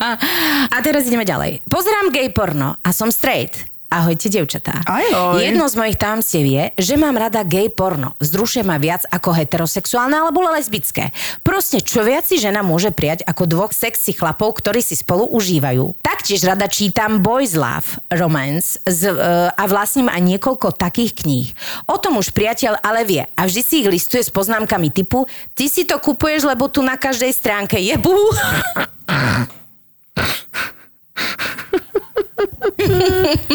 A 0.74 0.76
teraz 0.82 1.10
ideme 1.10 1.26
ďalej. 1.26 1.66
Pozerám 1.66 2.14
gay 2.14 2.30
porno 2.30 2.78
a 2.78 2.90
som 2.94 3.10
straight. 3.10 3.75
Ahojte, 3.86 4.26
devčatá. 4.26 4.82
Ahoj. 4.82 5.38
Jedno 5.38 5.70
z 5.70 5.78
mojich 5.78 5.94
tajomstiev 5.94 6.42
je, 6.42 6.64
že 6.74 6.94
mám 6.98 7.14
rada 7.14 7.46
gay 7.46 7.70
porno. 7.70 8.18
Vzrušuje 8.18 8.66
ma 8.66 8.82
viac 8.82 9.06
ako 9.06 9.30
heterosexuálne 9.30 10.18
alebo 10.18 10.42
lesbické. 10.50 11.14
Proste 11.46 11.78
čo 11.78 12.02
viac 12.02 12.26
si 12.26 12.42
žena 12.42 12.66
môže 12.66 12.90
prijať 12.90 13.22
ako 13.22 13.46
dvoch 13.46 13.70
sexy 13.70 14.10
chlapov, 14.10 14.58
ktorí 14.58 14.82
si 14.82 14.98
spolu 14.98 15.30
užívajú. 15.30 16.02
Taktiež 16.02 16.42
rada 16.42 16.66
čítam 16.66 17.22
Boys 17.22 17.54
Love 17.54 18.02
Romance 18.10 18.82
z, 18.82 19.14
uh, 19.14 19.54
a 19.54 19.64
vlastním 19.70 20.10
aj 20.10 20.34
niekoľko 20.34 20.74
takých 20.74 21.22
kníh. 21.22 21.48
O 21.86 21.94
tom 22.02 22.18
už 22.18 22.34
priateľ 22.34 22.82
ale 22.82 23.06
vie 23.06 23.22
a 23.22 23.42
vždy 23.46 23.62
si 23.62 23.86
ich 23.86 23.88
listuje 23.88 24.26
s 24.26 24.34
poznámkami 24.34 24.90
typu 24.90 25.30
ty 25.54 25.70
si 25.70 25.86
to 25.86 26.02
kupuješ, 26.02 26.42
lebo 26.42 26.66
tu 26.66 26.82
na 26.82 26.98
každej 26.98 27.30
stránke 27.30 27.78
je 27.78 27.94
bú. 27.94 28.18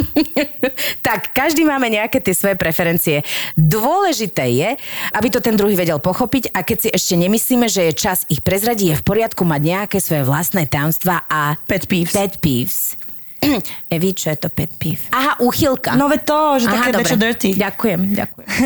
tak 1.08 1.34
každý 1.34 1.66
máme 1.66 1.88
nejaké 1.90 2.20
tie 2.22 2.36
svoje 2.36 2.56
preferencie. 2.58 3.24
Dôležité 3.56 4.46
je, 4.52 4.70
aby 5.16 5.28
to 5.30 5.40
ten 5.44 5.56
druhý 5.56 5.74
vedel 5.78 6.02
pochopiť 6.02 6.54
a 6.54 6.66
keď 6.66 6.78
si 6.78 6.90
ešte 6.92 7.14
nemyslíme, 7.18 7.68
že 7.68 7.92
je 7.92 7.94
čas 7.96 8.26
ich 8.28 8.42
prezradiť, 8.44 8.88
je 8.96 9.00
v 9.00 9.08
poriadku 9.08 9.44
mať 9.44 9.62
nejaké 9.62 9.98
svoje 10.02 10.26
vlastné 10.26 10.68
tajomstvá 10.68 11.26
a 11.30 11.56
Pet 11.68 11.86
peeves. 11.88 12.14
Pet 12.14 12.38
peeves. 12.42 13.00
Evi, 13.96 14.14
čo 14.14 14.30
je 14.30 14.38
to 14.38 14.50
pet 14.54 14.70
peeve? 14.78 15.02
Aha, 15.10 15.42
úchylka. 15.42 15.98
No 15.98 16.06
veď 16.06 16.22
to, 16.30 16.40
že 16.62 16.66
Aha, 16.70 16.76
také 16.78 16.92
dobre. 16.94 17.18
dirty. 17.18 17.50
Ďakujem, 17.58 18.00
ďakujem. 18.14 18.48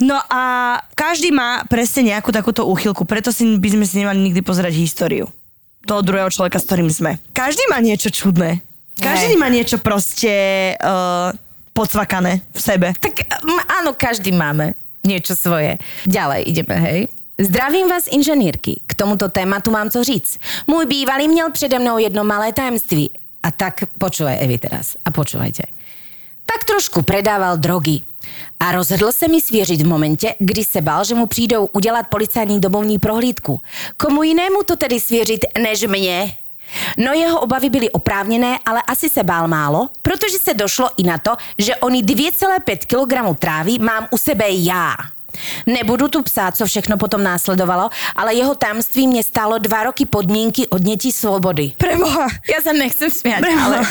No 0.00 0.16
a 0.16 0.42
každý 0.96 1.28
má 1.28 1.60
presne 1.68 2.16
nejakú 2.16 2.32
takúto 2.32 2.64
úchylku, 2.64 3.04
preto 3.04 3.28
si 3.28 3.44
by 3.60 3.68
sme 3.68 3.84
si 3.84 4.00
nemali 4.00 4.16
nikdy 4.16 4.40
pozerať 4.40 4.72
históriu 4.72 5.28
toho 5.84 6.00
druhého 6.00 6.32
človeka, 6.32 6.56
s 6.56 6.64
ktorým 6.64 6.88
sme. 6.88 7.20
Každý 7.36 7.68
má 7.68 7.84
niečo 7.84 8.08
čudné. 8.08 8.64
Každý 9.00 9.34
Hej. 9.34 9.40
má 9.40 9.48
niečo 9.48 9.80
proste 9.80 10.32
uh, 10.76 11.32
podsvakané 11.72 12.44
v 12.52 12.60
sebe. 12.60 12.88
Tak 13.00 13.40
m, 13.42 13.58
áno, 13.80 13.96
každý 13.96 14.30
máme 14.36 14.76
niečo 15.02 15.32
svoje. 15.32 15.80
Ďalej 16.04 16.40
ideme, 16.44 16.76
hej. 16.76 17.00
Zdravím 17.40 17.88
vás, 17.88 18.04
inženýrky. 18.12 18.84
K 18.84 18.92
tomuto 18.94 19.32
tématu 19.32 19.72
mám 19.72 19.90
co 19.90 20.04
říct. 20.04 20.36
Můj 20.66 20.86
bývalý 20.86 21.28
měl 21.28 21.50
přede 21.50 21.78
mnou 21.78 21.98
jedno 21.98 22.24
malé 22.24 22.52
tajemství. 22.52 23.10
A 23.42 23.50
tak 23.50 23.88
počúvaj, 23.98 24.36
Evi, 24.44 24.58
teraz. 24.60 24.96
A 25.04 25.10
počúvajte. 25.10 25.64
Tak 26.44 26.64
trošku 26.64 27.02
predával 27.02 27.56
drogy. 27.56 28.04
A 28.60 28.72
rozhodl 28.72 29.12
se 29.12 29.28
mi 29.28 29.40
svěřit 29.40 29.82
v 29.82 29.86
momentě, 29.86 30.34
kdy 30.38 30.64
se 30.64 30.80
bál, 30.80 31.04
že 31.04 31.14
mu 31.14 31.26
přijdou 31.26 31.66
udělat 31.72 32.06
policajní 32.12 32.60
domovní 32.60 32.98
prohlídku. 32.98 33.60
Komu 33.96 34.22
jinému 34.22 34.62
to 34.62 34.76
tedy 34.76 35.00
svěřit 35.00 35.40
než 35.62 35.82
mě? 35.88 36.36
No 36.98 37.12
jeho 37.12 37.40
obavy 37.40 37.70
byly 37.70 37.90
oprávněné, 37.90 38.58
ale 38.66 38.82
asi 38.88 39.08
se 39.08 39.22
bál 39.22 39.48
málo, 39.48 39.88
protože 40.02 40.38
se 40.38 40.54
došlo 40.54 40.90
i 40.96 41.02
na 41.02 41.18
to, 41.18 41.36
že 41.58 41.76
oni 41.76 42.02
2,5 42.02 42.76
kg 43.32 43.38
trávy 43.38 43.78
mám 43.78 44.06
u 44.10 44.18
sebe 44.18 44.44
já. 44.48 44.94
Nebudu 45.66 46.08
tu 46.08 46.22
psát, 46.22 46.56
co 46.56 46.66
všechno 46.66 46.96
potom 46.98 47.22
následovalo, 47.22 47.90
ale 48.16 48.34
jeho 48.34 48.54
tajemství 48.54 49.06
mě 49.08 49.24
stálo 49.24 49.58
dva 49.58 49.82
roky 49.84 50.06
podmínky 50.06 50.68
odnětí 50.68 51.12
svobody. 51.12 51.72
Preboha, 51.78 52.26
Já 52.54 52.62
se 52.62 52.72
nechcem 52.72 53.10
smět, 53.10 53.40
preboha. 53.40 53.64
ale 53.64 53.82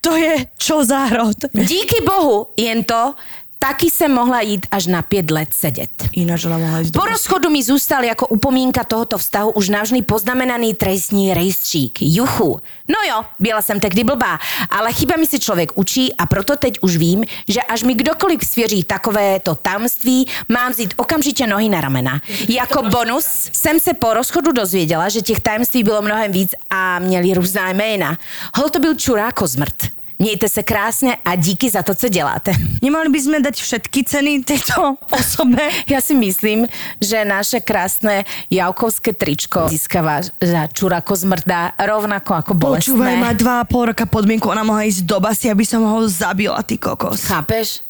To 0.00 0.16
je 0.16 0.46
čo 0.58 0.84
za 0.84 0.98
hrod. 0.98 1.36
díky 1.52 1.94
bohu 2.06 2.46
jen 2.56 2.84
to, 2.84 3.14
taky 3.62 3.90
jsem 3.90 4.12
mohla 4.12 4.40
jít 4.40 4.66
až 4.70 4.86
na 4.86 5.02
pět 5.02 5.30
let 5.30 5.48
sedět. 5.52 5.90
Ináč 6.12 6.44
mohla 6.44 6.80
ísť 6.80 6.90
do... 6.90 7.00
Po 7.00 7.06
rozchodu 7.06 7.50
mi 7.50 7.62
zůstal 7.62 8.04
jako 8.04 8.26
upomínka 8.26 8.84
tohoto 8.84 9.18
vztahu 9.18 9.50
už 9.50 9.68
navždy 9.68 10.02
poznamenaný 10.02 10.74
trestní 10.74 11.34
rejstřík. 11.34 11.98
Juchu. 12.00 12.60
No 12.88 12.96
jo, 13.08 13.24
byla 13.38 13.62
jsem 13.62 13.80
tehdy 13.80 14.04
blbá, 14.04 14.38
ale 14.70 14.92
chybami 14.92 15.26
si 15.26 15.38
člověk 15.38 15.72
učí 15.74 16.16
a 16.16 16.26
proto 16.26 16.56
teď 16.56 16.74
už 16.80 16.96
vím, 16.96 17.24
že 17.48 17.62
až 17.62 17.82
mi 17.82 17.94
kdokoliv 17.94 18.40
svěří 18.44 18.84
takovéto 18.84 19.54
tamství, 19.54 20.26
mám 20.48 20.72
vzít 20.72 20.94
okamžitě 20.96 21.46
nohy 21.46 21.68
na 21.68 21.80
ramena. 21.80 22.20
Jako 22.48 22.82
bonus 22.82 23.50
jsem 23.52 23.80
se 23.80 23.94
po 23.94 24.14
rozchodu 24.14 24.52
dozvěděla, 24.52 25.08
že 25.08 25.20
těch 25.22 25.40
tajemství 25.40 25.82
bylo 25.82 26.02
mnohem 26.02 26.32
víc 26.32 26.50
a 26.70 26.98
měli 26.98 27.34
různá 27.34 27.70
jména. 27.70 28.18
Hol 28.54 28.68
to 28.68 28.78
byl 28.78 28.94
čuráko 28.94 29.46
zmrt. 29.46 29.99
Mějte 30.20 30.48
se 30.48 30.62
krásně 30.62 31.16
a 31.24 31.32
díky 31.34 31.70
za 31.70 31.82
to, 31.82 31.94
co 31.96 32.08
děláte. 32.08 32.52
Nemali 32.84 33.08
by 33.08 33.20
sme 33.24 33.40
dať 33.40 33.56
všetky 33.56 34.04
ceny 34.04 34.44
tejto 34.44 35.00
osobe? 35.16 35.64
Ja 35.88 36.04
si 36.04 36.12
myslím, 36.12 36.68
že 37.00 37.24
naše 37.24 37.64
krásne 37.64 38.28
javkovské 38.52 39.16
tričko 39.16 39.72
získava 39.72 40.20
za 40.36 40.68
čurako 40.68 41.16
zmrdá 41.16 41.72
rovnako 41.80 42.36
ako 42.36 42.52
Počúvaj, 42.52 43.16
má 43.16 43.32
bolestné. 43.32 43.40
dva 43.40 43.54
a 43.60 43.64
pol 43.64 43.96
roka 43.96 44.04
podmienku, 44.04 44.44
ona 44.52 44.60
mohla 44.60 44.84
ísť 44.84 45.08
do 45.08 45.16
basy, 45.24 45.48
aby 45.48 45.64
som 45.64 45.80
ho 45.88 46.04
zabila, 46.04 46.60
ty 46.60 46.76
kokos. 46.76 47.24
Chápeš? 47.24 47.80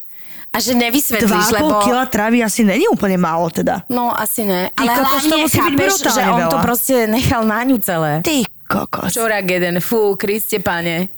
A 0.51 0.63
že 0.63 0.71
nevysvetlíš, 0.71 1.51
lebo... 1.51 1.83
kila 1.83 2.07
trávy 2.07 2.43
asi 2.43 2.63
není 2.63 2.87
úplne 2.87 3.19
málo 3.19 3.51
teda. 3.51 3.83
No, 3.91 4.11
asi 4.11 4.47
ne. 4.47 4.71
Ty 4.71 4.87
Ale 4.87 4.91
kokos, 5.03 5.23
to 5.27 5.35
musí 5.35 5.59
byť 5.59 5.67
chápeš, 5.67 5.91
že 6.15 6.21
on 6.27 6.41
to 6.47 6.57
veľa. 6.59 6.63
proste 6.63 6.95
nechal 7.11 7.43
na 7.43 7.59
ňu 7.67 7.75
celé. 7.83 8.23
Ty 8.23 8.47
kokos. 8.67 9.11
Čorak 9.11 9.43
jeden, 9.47 9.83
fú, 9.83 10.15
Kriste 10.15 10.63
pane. 10.63 11.11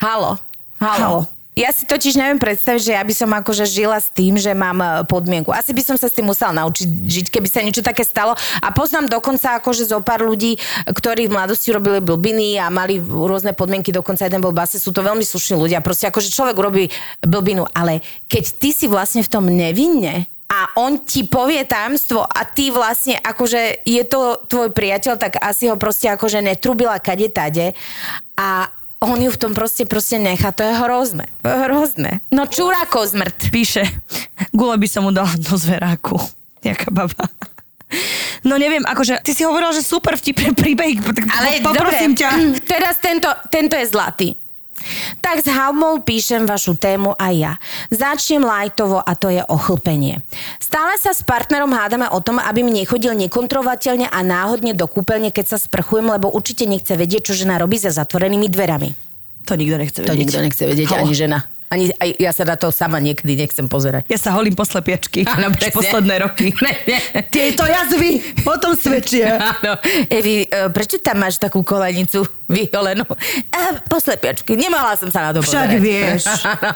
Halo, 0.00 0.36
halo. 0.84 1.00
Halo. 1.00 1.34
Ja 1.54 1.70
si 1.70 1.86
totiž 1.86 2.18
neviem 2.18 2.42
predstaviť, 2.42 2.82
že 2.82 2.92
ja 2.98 3.02
by 3.06 3.14
som 3.14 3.30
akože 3.30 3.62
žila 3.70 4.02
s 4.02 4.10
tým, 4.10 4.34
že 4.34 4.50
mám 4.58 4.74
e, 4.82 5.06
podmienku. 5.06 5.54
Asi 5.54 5.70
by 5.70 5.86
som 5.86 5.94
sa 5.94 6.10
s 6.10 6.18
tým 6.18 6.26
musela 6.26 6.50
naučiť 6.50 7.06
žiť, 7.06 7.26
keby 7.30 7.46
sa 7.46 7.62
niečo 7.62 7.78
také 7.78 8.02
stalo. 8.02 8.34
A 8.58 8.74
poznám 8.74 9.06
dokonca 9.06 9.62
akože 9.62 9.86
zo 9.86 10.02
pár 10.02 10.26
ľudí, 10.26 10.58
ktorí 10.82 11.30
v 11.30 11.34
mladosti 11.38 11.70
robili 11.70 12.02
blbiny 12.02 12.58
a 12.58 12.74
mali 12.74 12.98
rôzne 12.98 13.54
podmienky, 13.54 13.94
dokonca 13.94 14.26
jeden 14.26 14.42
bol 14.42 14.50
base, 14.50 14.82
sú 14.82 14.90
to 14.90 15.06
veľmi 15.06 15.22
slušní 15.22 15.54
ľudia. 15.54 15.78
Proste 15.78 16.10
akože 16.10 16.34
človek 16.34 16.58
urobí 16.58 16.90
blbinu, 17.22 17.70
ale 17.70 18.02
keď 18.26 18.44
ty 18.58 18.74
si 18.74 18.90
vlastne 18.90 19.22
v 19.22 19.30
tom 19.30 19.46
nevinne, 19.46 20.26
a 20.44 20.70
on 20.78 21.02
ti 21.02 21.26
povie 21.26 21.64
tajomstvo 21.66 22.20
a 22.20 22.46
ty 22.46 22.70
vlastne 22.70 23.18
akože 23.18 23.82
je 23.82 24.02
to 24.06 24.44
tvoj 24.46 24.70
priateľ, 24.70 25.18
tak 25.18 25.40
asi 25.40 25.66
ho 25.66 25.74
proste 25.74 26.06
akože 26.06 26.44
netrubila 26.44 27.00
kade 27.02 27.26
tade 27.32 27.74
a 28.38 28.68
on 29.14 29.20
ju 29.20 29.30
v 29.30 29.38
tom 29.38 29.52
proste 29.52 29.82
proste 29.84 30.18
nechá. 30.18 30.50
To 30.50 30.60
je 30.60 30.74
hrozné. 30.74 31.30
To 31.38 31.48
je 31.48 31.58
hrozné. 31.62 32.10
No 32.28 32.44
čurako 32.44 33.06
zmrt. 33.06 33.48
Píše, 33.48 33.86
gule 34.50 34.74
by 34.74 34.86
som 34.86 35.06
mu 35.06 35.10
dala 35.10 35.30
do 35.32 35.54
zveráku. 35.54 36.18
Jaká 36.60 36.90
baba. 36.90 37.30
No 38.42 38.58
neviem, 38.58 38.82
akože 38.82 39.22
ty 39.22 39.30
si 39.30 39.40
hovorila, 39.40 39.70
že 39.70 39.80
super 39.80 40.18
vtipný 40.18 40.50
príbeh, 40.52 40.98
tak 40.98 41.24
Ale 41.30 41.62
po- 41.62 41.70
poprosím 41.70 42.12
dobre, 42.12 42.20
ťa. 42.20 42.30
Teraz 42.66 42.98
tento, 42.98 43.30
tento 43.46 43.72
je 43.72 43.86
zlatý. 43.86 44.28
Tak 45.20 45.44
s 45.44 45.48
Haumou 45.48 46.00
píšem 46.02 46.44
vašu 46.44 46.76
tému 46.76 47.16
aj 47.16 47.34
ja. 47.34 47.52
Začnem 47.90 48.44
lajtovo 48.44 49.00
a 49.00 49.12
to 49.16 49.32
je 49.32 49.40
ochlpenie. 49.46 50.20
Stále 50.58 50.96
sa 51.00 51.12
s 51.12 51.24
partnerom 51.24 51.72
hádame 51.72 52.08
o 52.10 52.18
tom, 52.20 52.40
aby 52.40 52.62
mi 52.62 52.72
nechodil 52.84 53.16
nekontrovateľne 53.16 54.08
a 54.08 54.18
náhodne 54.20 54.76
do 54.76 54.84
kúpeľne, 54.86 55.34
keď 55.34 55.54
sa 55.54 55.58
sprchujem, 55.58 56.08
lebo 56.08 56.30
určite 56.30 56.68
nechce 56.68 56.92
vedieť, 56.94 57.32
čo 57.32 57.38
žena 57.38 57.56
robí 57.56 57.80
za 57.80 57.92
zatvorenými 57.94 58.48
dverami. 58.50 58.90
To 59.44 59.56
nikto 59.60 59.76
nechce 59.76 59.98
vedieť. 60.00 60.08
To 60.08 60.16
nikto 60.16 60.40
nechce 60.40 60.64
vedieť, 60.64 60.88
Halo. 60.88 61.04
ani 61.04 61.14
žena. 61.14 61.38
Ani, 61.72 61.90
aj 61.90 62.10
ja 62.22 62.30
sa 62.30 62.46
na 62.46 62.54
to 62.54 62.70
sama 62.70 63.02
niekedy 63.02 63.34
nechcem 63.34 63.66
pozerať. 63.66 64.06
Ja 64.06 64.20
sa 64.20 64.30
holím 64.36 64.54
po 64.54 64.62
slepiačky. 64.62 65.26
Áno, 65.26 65.50
presne. 65.50 65.74
posledné 65.74 66.14
roky. 66.22 66.54
Ne, 66.64 66.72
ne. 66.86 66.98
Tieto 67.28 67.66
jazvy 67.66 68.40
o 68.46 68.54
tom 68.62 68.78
svedčia. 68.78 69.58
Áno. 69.58 69.76
Evi, 70.06 70.46
e, 70.46 70.70
prečo 70.70 71.02
tam 71.02 71.26
máš 71.26 71.42
takú 71.42 71.66
kolenicu 71.66 72.22
vyholenú? 72.46 73.04
A, 73.50 73.80
poslepiačky, 73.84 74.54
nemala 74.54 74.94
som 74.94 75.08
sa 75.08 75.26
na 75.26 75.30
to 75.32 75.40
Však 75.40 75.74
pozerať. 75.74 75.80
vieš. 75.80 76.22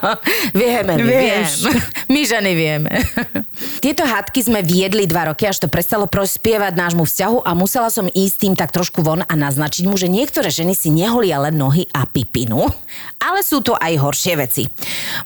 Vieme, 0.59 0.93
my 0.97 1.05
Vieš. 1.05 1.51
vieme. 1.63 1.81
My 2.13 2.21
ženy 2.25 2.53
vieme. 2.53 2.91
Tieto 3.85 4.03
hádky 4.03 4.41
sme 4.41 4.61
viedli 4.61 5.05
dva 5.05 5.29
roky, 5.29 5.45
až 5.45 5.61
to 5.61 5.69
prestalo 5.69 6.09
prospievať 6.09 6.73
nášmu 6.73 7.05
vzťahu 7.05 7.45
a 7.45 7.53
musela 7.53 7.93
som 7.93 8.09
ísť 8.09 8.37
tým 8.39 8.55
tak 8.57 8.73
trošku 8.73 9.05
von 9.05 9.21
a 9.21 9.35
naznačiť 9.35 9.85
mu, 9.85 9.95
že 9.95 10.09
niektoré 10.09 10.49
ženy 10.49 10.73
si 10.73 10.89
neholia 10.89 11.37
len 11.39 11.55
nohy 11.55 11.85
a 11.93 12.09
pipinu, 12.09 12.65
ale 13.21 13.45
sú 13.45 13.61
to 13.61 13.77
aj 13.77 13.93
horšie 13.95 14.35
veci. 14.35 14.65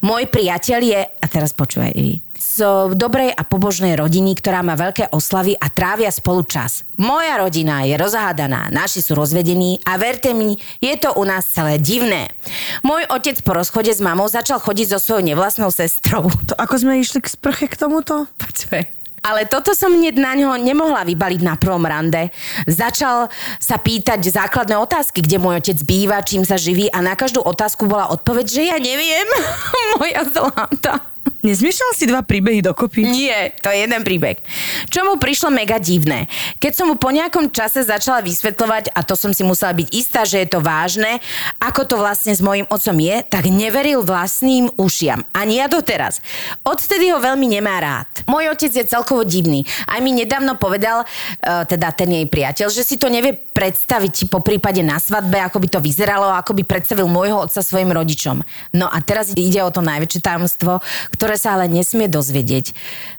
Môj 0.02 0.26
priateľ 0.26 0.81
je, 0.83 1.00
a 1.07 1.26
teraz 1.31 1.55
počúvaj, 1.55 1.94
Ivi, 1.94 2.18
z 2.42 2.59
dobrej 2.98 3.31
a 3.31 3.46
pobožnej 3.46 3.94
rodiny, 3.94 4.35
ktorá 4.35 4.66
má 4.66 4.74
veľké 4.74 5.14
oslavy 5.14 5.55
a 5.55 5.70
trávia 5.70 6.11
spolu 6.11 6.42
čas. 6.42 6.83
Moja 6.98 7.38
rodina 7.38 7.87
je 7.87 7.94
rozhádaná, 7.94 8.68
naši 8.74 8.98
sú 8.98 9.14
rozvedení 9.14 9.78
a 9.87 9.94
verte 9.94 10.35
mi, 10.35 10.59
je 10.83 10.94
to 10.98 11.14
u 11.14 11.22
nás 11.22 11.46
celé 11.46 11.78
divné. 11.78 12.35
Môj 12.83 13.07
otec 13.07 13.38
po 13.46 13.55
rozchode 13.55 13.94
s 13.94 14.02
mamou 14.02 14.26
začal 14.26 14.59
chodiť 14.59 14.92
so 14.92 14.98
svojou 14.98 15.22
nevlastnou 15.22 15.70
sestrou. 15.70 16.26
To 16.50 16.59
ako 16.59 16.74
sme 16.74 16.98
išli 16.98 17.22
k 17.22 17.31
sprche 17.31 17.70
k 17.70 17.78
tomuto? 17.78 18.26
Počkaj. 18.35 19.02
Ale 19.22 19.46
toto 19.46 19.70
som 19.70 19.94
hneď 19.94 20.18
na 20.18 20.35
ňo 20.35 20.59
nemohla 20.59 21.07
vybaliť 21.07 21.40
na 21.46 21.55
prvom 21.55 21.87
rande. 21.87 22.35
Začal 22.66 23.31
sa 23.62 23.78
pýtať 23.78 24.18
základné 24.18 24.74
otázky, 24.74 25.22
kde 25.22 25.38
môj 25.38 25.62
otec 25.62 25.78
býva, 25.87 26.18
čím 26.26 26.42
sa 26.42 26.59
živí 26.59 26.90
a 26.90 26.98
na 26.98 27.14
každú 27.14 27.38
otázku 27.38 27.87
bola 27.87 28.11
odpoveď, 28.11 28.46
že 28.50 28.62
ja 28.66 28.76
neviem. 28.83 29.26
Moja 29.94 30.26
zlata. 30.26 31.12
Nezmiešal 31.46 31.94
si 31.94 32.04
dva 32.06 32.22
príbehy 32.22 32.62
dokopy? 32.62 33.06
Nie, 33.06 33.54
to 33.58 33.70
je 33.70 33.87
jeden 33.87 34.02
príbeh. 34.02 34.42
Čo 34.90 35.06
mu 35.06 35.18
prišlo 35.18 35.50
mega 35.54 35.78
divné. 35.78 36.26
Keď 36.58 36.72
som 36.74 36.87
mu 36.90 36.96
po 36.98 37.11
nejakom 37.11 37.50
čase 37.50 37.82
začala 37.87 38.22
vysvetľovať, 38.22 38.94
a 38.94 39.00
to 39.06 39.14
som 39.14 39.30
si 39.35 39.42
musela 39.46 39.74
byť 39.74 39.88
istá, 39.94 40.22
že 40.26 40.42
je 40.42 40.48
to 40.50 40.62
vážne, 40.62 41.18
ako 41.62 41.87
to 41.87 41.94
vlastne 41.98 42.35
s 42.35 42.42
mojim 42.42 42.66
otcom 42.70 42.96
je, 42.98 43.16
tak 43.26 43.46
neveril 43.50 44.02
vlastným 44.02 44.70
ušiam. 44.78 45.22
Ani 45.35 45.58
ja 45.62 45.66
doteraz. 45.66 46.22
Odtedy 46.66 47.11
ho 47.14 47.18
veľmi 47.18 47.46
nemá 47.58 47.78
rád. 47.78 48.11
Môj 48.26 48.50
otec 48.54 48.70
je 48.70 48.85
celkovo 48.87 49.22
divný. 49.26 49.66
Aj 49.87 49.98
mi 49.98 50.14
nedávno 50.14 50.58
povedal, 50.58 51.02
uh, 51.02 51.66
teda 51.66 51.94
ten 51.94 52.11
jej 52.11 52.26
priateľ, 52.26 52.70
že 52.70 52.82
si 52.87 52.98
to 52.98 53.11
nevie 53.11 53.35
predstaviť 53.35 54.32
po 54.32 54.40
prípade 54.40 54.80
na 54.80 54.96
svadbe, 54.96 55.38
ako 55.38 55.61
by 55.62 55.68
to 55.68 55.80
vyzeralo, 55.82 56.32
ako 56.32 56.56
by 56.56 56.62
predstavil 56.64 57.06
môjho 57.06 57.46
otca 57.46 57.61
svojim 57.61 57.92
rodičom. 57.92 58.40
No 58.74 58.88
a 58.88 58.98
teraz 59.04 59.35
ide 59.37 59.61
o 59.61 59.70
to 59.70 59.85
najväčšie 59.85 60.20
tajomstvo, 60.24 60.80
ktoré 61.12 61.37
sa 61.37 61.55
ale 61.55 61.68
nesmie 61.68 62.09
dozvedieť. 62.09 62.72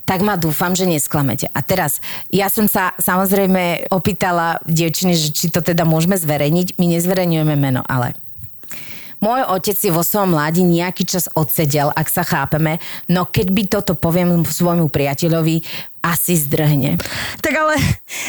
Tak 0.03 0.25
ma 0.25 0.36
dúfam, 0.36 0.73
že 0.73 0.89
nesklamete. 0.89 1.47
A 1.53 1.62
teraz, 1.62 2.01
ja 2.34 2.49
som 2.49 2.67
sa 2.67 2.97
samozrejme 2.97 3.88
opýtala 3.93 4.60
dievčiny, 4.67 5.13
že 5.15 5.32
či 5.32 5.45
to 5.53 5.62
teda 5.62 5.86
môžeme 5.86 6.17
zverejniť. 6.17 6.75
My 6.82 6.89
nezverejňujeme 6.97 7.56
meno, 7.56 7.86
ale 7.88 8.17
môj 9.23 9.47
otec 9.47 9.77
si 9.79 9.88
vo 9.88 10.03
svojom 10.03 10.36
mladí 10.36 10.67
nejaký 10.67 11.08
čas 11.08 11.32
odsedel, 11.32 11.95
ak 11.95 12.12
sa 12.12 12.27
chápeme, 12.27 12.84
no 13.08 13.23
keď 13.23 13.47
by 13.56 13.63
toto 13.71 13.95
poviem 13.95 14.43
svojmu 14.43 14.91
priateľovi, 14.91 15.63
asi 16.03 16.36
zdrhne. 16.36 16.99
Tak 17.39 17.53
ale 17.56 17.79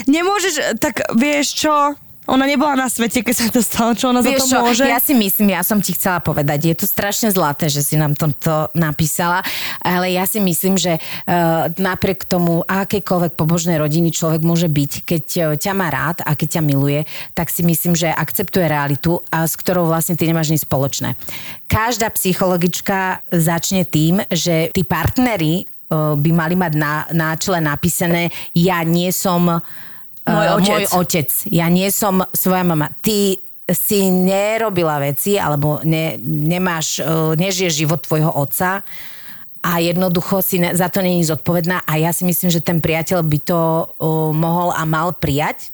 nemôžeš, 0.06 0.78
tak 0.78 1.02
vieš 1.18 1.66
čo? 1.66 1.98
Ona 2.24 2.48
nebola 2.48 2.72
na 2.72 2.88
svete, 2.88 3.20
keď 3.20 3.34
sa 3.36 3.46
to 3.52 3.60
stalo, 3.60 3.92
čo 3.92 4.08
ona 4.08 4.24
za 4.24 4.32
to 4.32 4.48
Vieš 4.48 4.48
čo, 4.48 4.58
môže? 4.64 4.84
ja 4.88 4.96
si 4.96 5.12
myslím, 5.12 5.52
ja 5.52 5.60
som 5.60 5.76
ti 5.84 5.92
chcela 5.92 6.24
povedať, 6.24 6.72
je 6.72 6.76
to 6.80 6.86
strašne 6.88 7.28
zlaté, 7.28 7.68
že 7.68 7.84
si 7.84 8.00
nám 8.00 8.16
toto 8.16 8.72
napísala, 8.72 9.44
ale 9.84 10.16
ja 10.16 10.24
si 10.24 10.40
myslím, 10.40 10.80
že 10.80 10.96
uh, 10.96 11.68
napriek 11.76 12.24
tomu, 12.24 12.64
akékoľvek 12.64 13.36
pobožnej 13.36 13.76
rodiny 13.76 14.08
človek 14.08 14.40
môže 14.40 14.72
byť, 14.72 14.92
keď 15.04 15.24
uh, 15.36 15.44
ťa 15.60 15.72
má 15.76 15.92
rád 15.92 16.24
a 16.24 16.32
keď 16.32 16.60
ťa 16.60 16.62
miluje, 16.64 17.04
tak 17.36 17.52
si 17.52 17.60
myslím, 17.60 17.92
že 17.92 18.08
akceptuje 18.08 18.72
realitu, 18.72 19.20
a 19.28 19.44
s 19.44 19.52
ktorou 19.60 19.84
vlastne 19.84 20.16
ty 20.16 20.24
nemáš 20.24 20.48
nič 20.48 20.64
spoločné. 20.64 21.20
Každá 21.68 22.08
psychologička 22.16 23.20
začne 23.28 23.84
tým, 23.84 24.24
že 24.32 24.72
tí 24.72 24.80
partneri 24.80 25.68
uh, 25.68 26.16
by 26.16 26.30
mali 26.32 26.56
mať 26.56 26.72
na, 26.72 27.04
na 27.12 27.36
čele 27.36 27.60
napísané 27.60 28.32
ja 28.56 28.80
nie 28.80 29.12
som 29.12 29.60
Môj 30.24 30.46
Uh, 30.48 30.56
otec. 30.56 30.68
Môj 30.68 30.84
otec. 31.04 31.28
Ja 31.52 31.68
nie 31.68 31.88
som 31.92 32.24
svoja 32.32 32.64
mama. 32.64 32.88
Ty 33.04 33.36
si 33.68 34.08
nerobila 34.08 35.00
veci, 35.00 35.36
alebo 35.36 35.80
ne, 35.84 36.16
nemáš, 36.24 37.00
uh, 37.00 37.32
nežiješ 37.36 37.84
život 37.84 38.00
tvojho 38.04 38.32
otca 38.32 38.84
a 39.64 39.80
jednoducho 39.80 40.44
si 40.44 40.60
ne, 40.60 40.76
za 40.76 40.92
to 40.92 41.00
není 41.00 41.24
zodpovedná 41.24 41.88
a 41.88 41.96
ja 41.96 42.12
si 42.12 42.28
myslím, 42.28 42.52
že 42.52 42.60
ten 42.60 42.84
priateľ 42.84 43.24
by 43.24 43.38
to 43.40 43.56
uh, 43.56 44.28
mohol 44.36 44.68
a 44.76 44.84
mal 44.84 45.16
prijať 45.16 45.72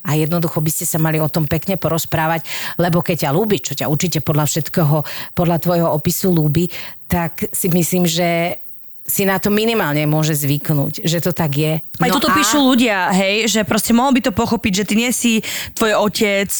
a 0.00 0.16
jednoducho 0.16 0.64
by 0.64 0.70
ste 0.72 0.88
sa 0.88 0.96
mali 0.96 1.20
o 1.20 1.28
tom 1.28 1.44
pekne 1.44 1.76
porozprávať, 1.76 2.46
lebo 2.80 3.04
keď 3.04 3.28
ťa 3.28 3.34
ľúbi, 3.36 3.60
čo 3.60 3.76
ťa 3.76 3.90
určite 3.90 4.24
podľa 4.24 4.48
všetkého, 4.48 5.04
podľa 5.36 5.56
tvojho 5.60 5.88
opisu 5.92 6.32
ľúbi, 6.32 6.72
tak 7.10 7.52
si 7.52 7.68
myslím, 7.68 8.08
že 8.08 8.60
si 9.06 9.22
na 9.22 9.38
to 9.38 9.54
minimálne 9.54 10.02
môže 10.04 10.34
zvyknúť, 10.34 11.06
že 11.06 11.22
to 11.22 11.30
tak 11.30 11.54
je. 11.54 11.72
Aj 11.78 12.10
no 12.10 12.18
toto 12.18 12.28
a- 12.30 12.36
píšu 12.36 12.58
ľudia, 12.58 13.14
hej, 13.14 13.46
že 13.46 13.62
proste 13.62 13.94
mohol 13.94 14.12
by 14.18 14.20
to 14.26 14.32
pochopiť, 14.34 14.72
že 14.82 14.84
ty 14.84 14.94
nie 14.98 15.10
si 15.14 15.40
tvoj 15.78 15.94
otec. 16.02 16.50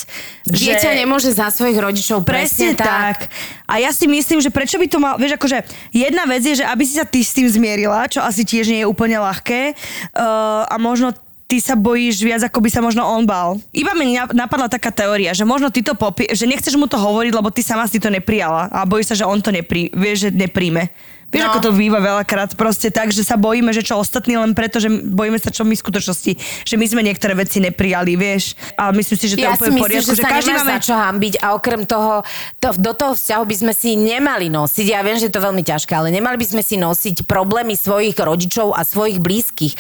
Dieťa 0.47 0.91
že... 0.95 0.99
nemôže 0.99 1.31
za 1.35 1.51
svojich 1.51 1.77
rodičov 1.77 2.23
Presne 2.23 2.47
presne, 2.47 2.69
tak. 2.79 3.29
A 3.67 3.83
ja 3.83 3.91
si 3.91 4.07
myslím, 4.07 4.39
že 4.39 4.55
prečo 4.55 4.79
by 4.79 4.87
to 4.87 4.99
mal, 5.03 5.19
vieš, 5.19 5.37
akože 5.37 5.67
jedna 5.91 6.25
vec 6.25 6.43
je, 6.47 6.63
že 6.63 6.65
aby 6.65 6.83
si 6.87 6.95
sa 6.95 7.05
ty 7.05 7.27
s 7.27 7.35
tým 7.35 7.51
zmierila, 7.51 8.07
čo 8.07 8.23
asi 8.23 8.47
tiež 8.47 8.71
nie 8.71 8.81
je 8.83 8.89
úplne 8.89 9.19
ľahké 9.19 9.75
uh, 9.75 10.71
a 10.71 10.75
možno 10.79 11.11
ty 11.47 11.63
sa 11.63 11.79
bojíš 11.79 12.23
viac, 12.27 12.43
ako 12.43 12.59
by 12.59 12.69
sa 12.71 12.83
možno 12.83 13.07
on 13.07 13.23
bal. 13.23 13.59
Iba 13.71 13.95
mi 13.95 14.19
na- 14.19 14.31
napadla 14.35 14.67
taká 14.67 14.91
teória, 14.91 15.31
že 15.35 15.47
možno 15.47 15.71
ty 15.71 15.83
to 15.83 15.95
popie, 15.95 16.31
že 16.35 16.47
nechceš 16.47 16.75
mu 16.75 16.91
to 16.91 16.99
hovoriť, 16.99 17.33
lebo 17.35 17.55
ty 17.55 17.63
sama 17.63 17.87
si 17.87 18.03
to 18.03 18.11
neprijala 18.11 18.67
a 18.71 18.83
bojíš 18.83 19.15
sa, 19.15 19.19
že 19.23 19.29
on 19.29 19.39
to 19.39 19.55
neprí, 19.55 19.91
vieš, 19.95 20.27
že 20.27 20.31
nepríjme. 20.35 20.91
Vieš, 21.27 21.43
No. 21.43 21.51
ako 21.53 21.59
to 21.59 21.71
býva 21.75 21.99
veľakrát, 21.99 22.55
proste 22.55 22.89
tak, 22.95 23.11
že 23.11 23.27
sa 23.27 23.35
bojíme, 23.35 23.75
že 23.75 23.83
čo 23.83 23.99
ostatní, 23.99 24.39
len 24.39 24.55
preto, 24.55 24.79
že 24.79 24.87
bojíme 24.89 25.37
sa, 25.43 25.51
čo 25.51 25.67
my 25.67 25.75
v 25.75 25.83
skutočnosti, 25.83 26.33
že 26.63 26.75
my 26.79 26.87
sme 26.87 27.03
niektoré 27.03 27.35
veci 27.35 27.59
neprijali, 27.59 28.15
vieš. 28.15 28.55
A 28.79 28.95
myslím 28.95 29.19
si, 29.19 29.27
že 29.31 29.37
to 29.37 29.43
Ja 29.43 29.53
je 29.53 29.59
úplne 29.59 29.75
v 29.75 29.83
poriadku, 29.83 30.15
že 30.15 30.23
sa 30.23 30.31
každý 30.31 30.55
máme... 30.55 30.71
za 30.71 30.79
čo 30.79 30.95
hambiť 30.95 31.35
a 31.43 31.47
okrem 31.59 31.83
toho, 31.83 32.23
to, 32.63 32.69
do 32.79 32.93
toho 32.95 33.13
vzťahu 33.19 33.43
by 33.43 33.57
sme 33.59 33.73
si 33.75 33.99
nemali 33.99 34.47
nosiť, 34.47 34.87
ja 34.87 35.03
viem, 35.03 35.19
že 35.19 35.27
je 35.27 35.35
to 35.35 35.43
veľmi 35.43 35.67
ťažké, 35.67 35.93
ale 35.99 36.15
nemali 36.15 36.39
by 36.39 36.47
sme 36.47 36.63
si 36.63 36.79
nosiť 36.79 37.27
problémy 37.27 37.75
svojich 37.75 38.15
rodičov 38.15 38.71
a 38.73 38.87
svojich 38.87 39.19
blízkych. 39.19 39.75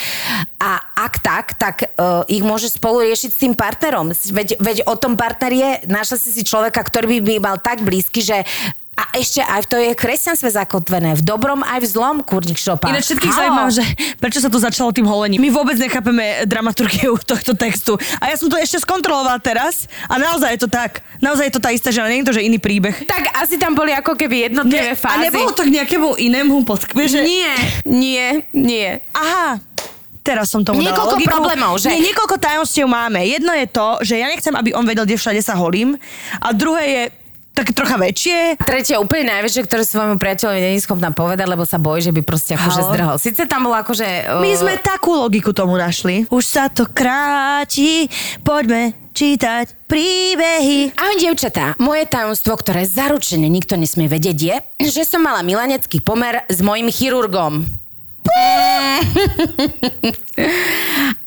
A 0.58 0.82
ak 0.98 1.22
tak, 1.22 1.46
tak 1.54 1.76
uh, 1.94 2.26
ich 2.26 2.42
môže 2.42 2.74
spolu 2.74 3.06
riešiť 3.06 3.30
s 3.30 3.38
tým 3.38 3.54
partnerom. 3.54 4.10
Veď, 4.12 4.58
veď 4.58 4.82
o 4.90 4.98
tom 4.98 5.14
partner 5.14 5.52
je, 5.54 5.70
našla 5.86 6.18
si 6.18 6.34
si 6.34 6.42
človeka, 6.42 6.82
ktorý 6.82 7.06
by 7.06 7.18
mi 7.22 7.36
mal 7.38 7.62
tak 7.62 7.86
blízky, 7.86 8.18
že 8.24 8.42
a 8.96 9.12
ešte 9.12 9.38
aj 9.38 9.68
to 9.68 9.76
je 9.76 9.92
kresťanstve 9.92 10.48
zakotvené. 10.50 11.12
V 11.12 11.22
dobrom 11.22 11.60
aj 11.60 11.84
v 11.84 11.86
zlom, 11.86 12.16
kurník 12.20 12.56
šopa. 12.56 12.88
Ináč 12.88 13.12
všetkých 13.12 13.28
zaujímavé, 13.30 13.70
že 13.70 13.84
prečo 14.16 14.40
sa 14.40 14.48
to 14.48 14.56
začalo 14.56 14.88
tým 14.88 15.04
holením. 15.04 15.36
My 15.38 15.52
vôbec 15.52 15.76
nechápeme 15.76 16.48
dramaturgiu 16.48 17.12
tohto 17.30 17.52
textu. 17.52 18.00
A 18.18 18.32
ja 18.32 18.36
som 18.36 18.48
to 18.48 18.56
ešte 18.56 18.80
skontrolovala 18.80 19.36
teraz 19.36 19.84
a 20.08 20.16
naozaj 20.16 20.56
je 20.56 20.60
to 20.64 20.70
tak. 20.72 21.04
Naozaj 21.20 21.44
je 21.48 21.54
to 21.54 21.60
tá 21.60 21.70
istá 21.70 21.92
žena, 21.92 22.08
nie 22.08 22.24
je 22.24 22.28
to, 22.28 22.36
že 22.36 22.42
iný 22.42 22.56
príbeh. 22.56 22.96
Tak 23.04 23.36
asi 23.36 23.60
tam 23.60 23.76
boli 23.76 23.92
ako 23.92 24.16
keby 24.16 24.48
jednotlivé 24.48 24.92
a 24.92 24.98
fázy. 24.98 25.28
nebolo 25.28 25.52
to 25.52 25.62
k 25.62 25.76
nejakému 25.76 26.16
inému 26.16 26.64
podsk... 26.64 26.96
Vieš, 26.96 27.10
že... 27.16 27.22
Nie, 27.22 27.52
nie, 27.84 28.24
nie. 28.50 28.88
Aha, 29.12 29.60
teraz 30.24 30.48
som 30.48 30.64
tomu 30.64 30.80
dala 30.80 30.88
Niekoľko 30.90 31.14
logiku. 31.14 31.30
problémov, 31.30 31.72
že- 31.76 31.92
Nie, 31.92 32.00
niekoľko 32.02 32.36
tajomstiev 32.40 32.88
máme. 32.88 33.20
Jedno 33.22 33.52
je 33.52 33.66
to, 33.68 33.86
že 34.00 34.16
ja 34.16 34.26
nechcem, 34.26 34.56
aby 34.56 34.72
on 34.72 34.82
vedel, 34.82 35.04
kde 35.04 35.14
všade 35.14 35.38
sa 35.38 35.52
holím. 35.52 36.00
A 36.40 36.50
druhé 36.50 36.84
je 36.88 37.02
také 37.56 37.72
trocha 37.72 37.96
väčšie. 37.96 38.60
Tretie 38.60 39.00
úplne 39.00 39.32
najväčšie, 39.32 39.64
ktoré 39.64 39.82
svojmu 39.88 40.20
priateľovi 40.20 40.60
není 40.60 40.78
schopná 40.84 41.08
povedať, 41.16 41.48
lebo 41.48 41.64
sa 41.64 41.80
bojí, 41.80 42.04
že 42.04 42.12
by 42.12 42.20
proste 42.20 42.52
akože 42.60 42.80
Halo? 42.84 42.88
zdrhol. 42.92 43.16
Sice 43.16 43.48
tam 43.48 43.64
bolo 43.64 43.80
akože... 43.80 44.36
My 44.44 44.52
uh, 44.52 44.58
sme 44.60 44.76
takú 44.76 45.16
logiku 45.16 45.56
tomu 45.56 45.80
našli. 45.80 46.28
Už 46.28 46.44
sa 46.44 46.68
to 46.68 46.84
kráti, 46.92 48.12
poďme 48.44 48.92
čítať 49.16 49.88
príbehy. 49.88 50.92
Ahoj, 50.92 51.16
dievčatá. 51.16 51.72
Moje 51.80 52.04
tajomstvo, 52.04 52.52
ktoré 52.60 52.84
zaručene 52.84 53.48
nikto 53.48 53.80
nesmie 53.80 54.12
vedieť, 54.12 54.36
je, 54.36 54.56
že 54.92 55.08
som 55.08 55.24
mala 55.24 55.40
milanecký 55.40 56.04
pomer 56.04 56.44
s 56.52 56.60
mojim 56.60 56.92
chirurgom. 56.92 57.85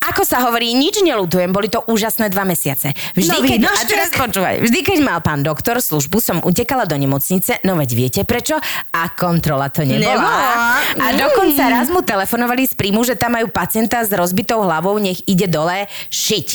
Ako 0.10 0.26
sa 0.26 0.42
hovorí, 0.48 0.74
nič 0.74 1.00
nelutujem, 1.06 1.54
boli 1.54 1.70
to 1.70 1.86
úžasné 1.86 2.34
dva 2.34 2.42
mesiace. 2.42 2.98
Vždy, 3.14 3.30
No 3.30 3.46
keď, 3.46 3.60
a 3.70 3.82
teraz 3.86 4.10
počúvaj, 4.10 4.56
vždy, 4.64 4.80
keď 4.82 4.98
mal 5.06 5.20
pán 5.22 5.46
doktor 5.46 5.78
službu, 5.78 6.18
som 6.18 6.38
utekala 6.42 6.90
do 6.90 6.98
nemocnice, 6.98 7.62
no 7.62 7.78
veď 7.78 7.90
viete 7.94 8.22
prečo? 8.26 8.58
A 8.90 9.14
kontrola 9.14 9.70
to 9.70 9.86
nebola. 9.86 10.18
Nebola. 10.18 10.56
A 10.98 11.06
dokonca 11.14 11.64
raz 11.70 11.94
mu 11.94 12.02
telefonovali 12.02 12.66
z 12.66 12.74
príjmu, 12.74 13.06
že 13.06 13.14
tam 13.14 13.38
majú 13.38 13.54
pacienta 13.54 14.02
s 14.02 14.10
rozbitou 14.10 14.66
hlavou, 14.66 14.98
nech 14.98 15.22
ide 15.30 15.46
dole 15.46 15.86
šiť. 16.10 16.48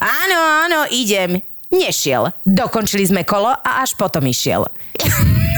Áno, 0.00 0.38
áno, 0.66 0.78
idem. 0.88 1.38
Nešiel. 1.72 2.32
Dokončili 2.44 3.04
sme 3.08 3.22
kolo 3.24 3.48
a 3.48 3.84
až 3.84 3.96
potom 3.96 4.24
išiel. 4.24 4.64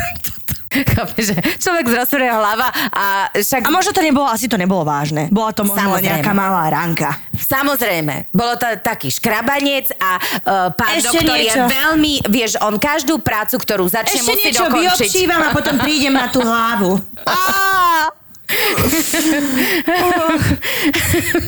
Chápeš, 0.94 1.24
že 1.30 1.36
človek 1.58 1.84
z 1.86 1.94
rozhovoreného 1.94 2.38
hlava 2.38 2.68
a 2.90 3.04
však... 3.30 3.62
A 3.62 3.70
možno 3.70 3.90
to 3.90 4.02
nebolo, 4.02 4.26
asi 4.26 4.46
to 4.46 4.56
nebolo 4.56 4.82
vážne. 4.82 5.30
Bola 5.30 5.50
to 5.50 5.62
možno 5.62 5.78
Samozrejme. 5.94 6.08
nejaká 6.18 6.32
malá 6.32 6.66
ranka. 6.68 7.10
Samozrejme, 7.34 8.30
bolo 8.30 8.56
to 8.56 8.66
taký 8.80 9.10
škrabanec 9.10 9.92
a 9.96 10.10
uh, 10.16 10.20
pán 10.72 10.96
Ešte 10.96 11.08
doktor 11.12 11.36
je 11.36 11.42
niečo. 11.46 11.62
veľmi, 11.66 12.12
vieš, 12.26 12.52
on 12.58 12.78
každú 12.78 13.20
prácu, 13.20 13.58
ktorú 13.58 13.84
začne, 13.86 14.18
Ešte 14.18 14.26
musí 14.26 14.42
niečo 14.48 14.64
dokončiť. 14.66 14.82
vyobčívam 14.82 15.40
a 15.42 15.50
potom 15.52 15.74
prídem 15.78 16.14
na 16.14 16.26
tú 16.30 16.40
hlavu. 16.40 16.98
Á! 17.22 18.10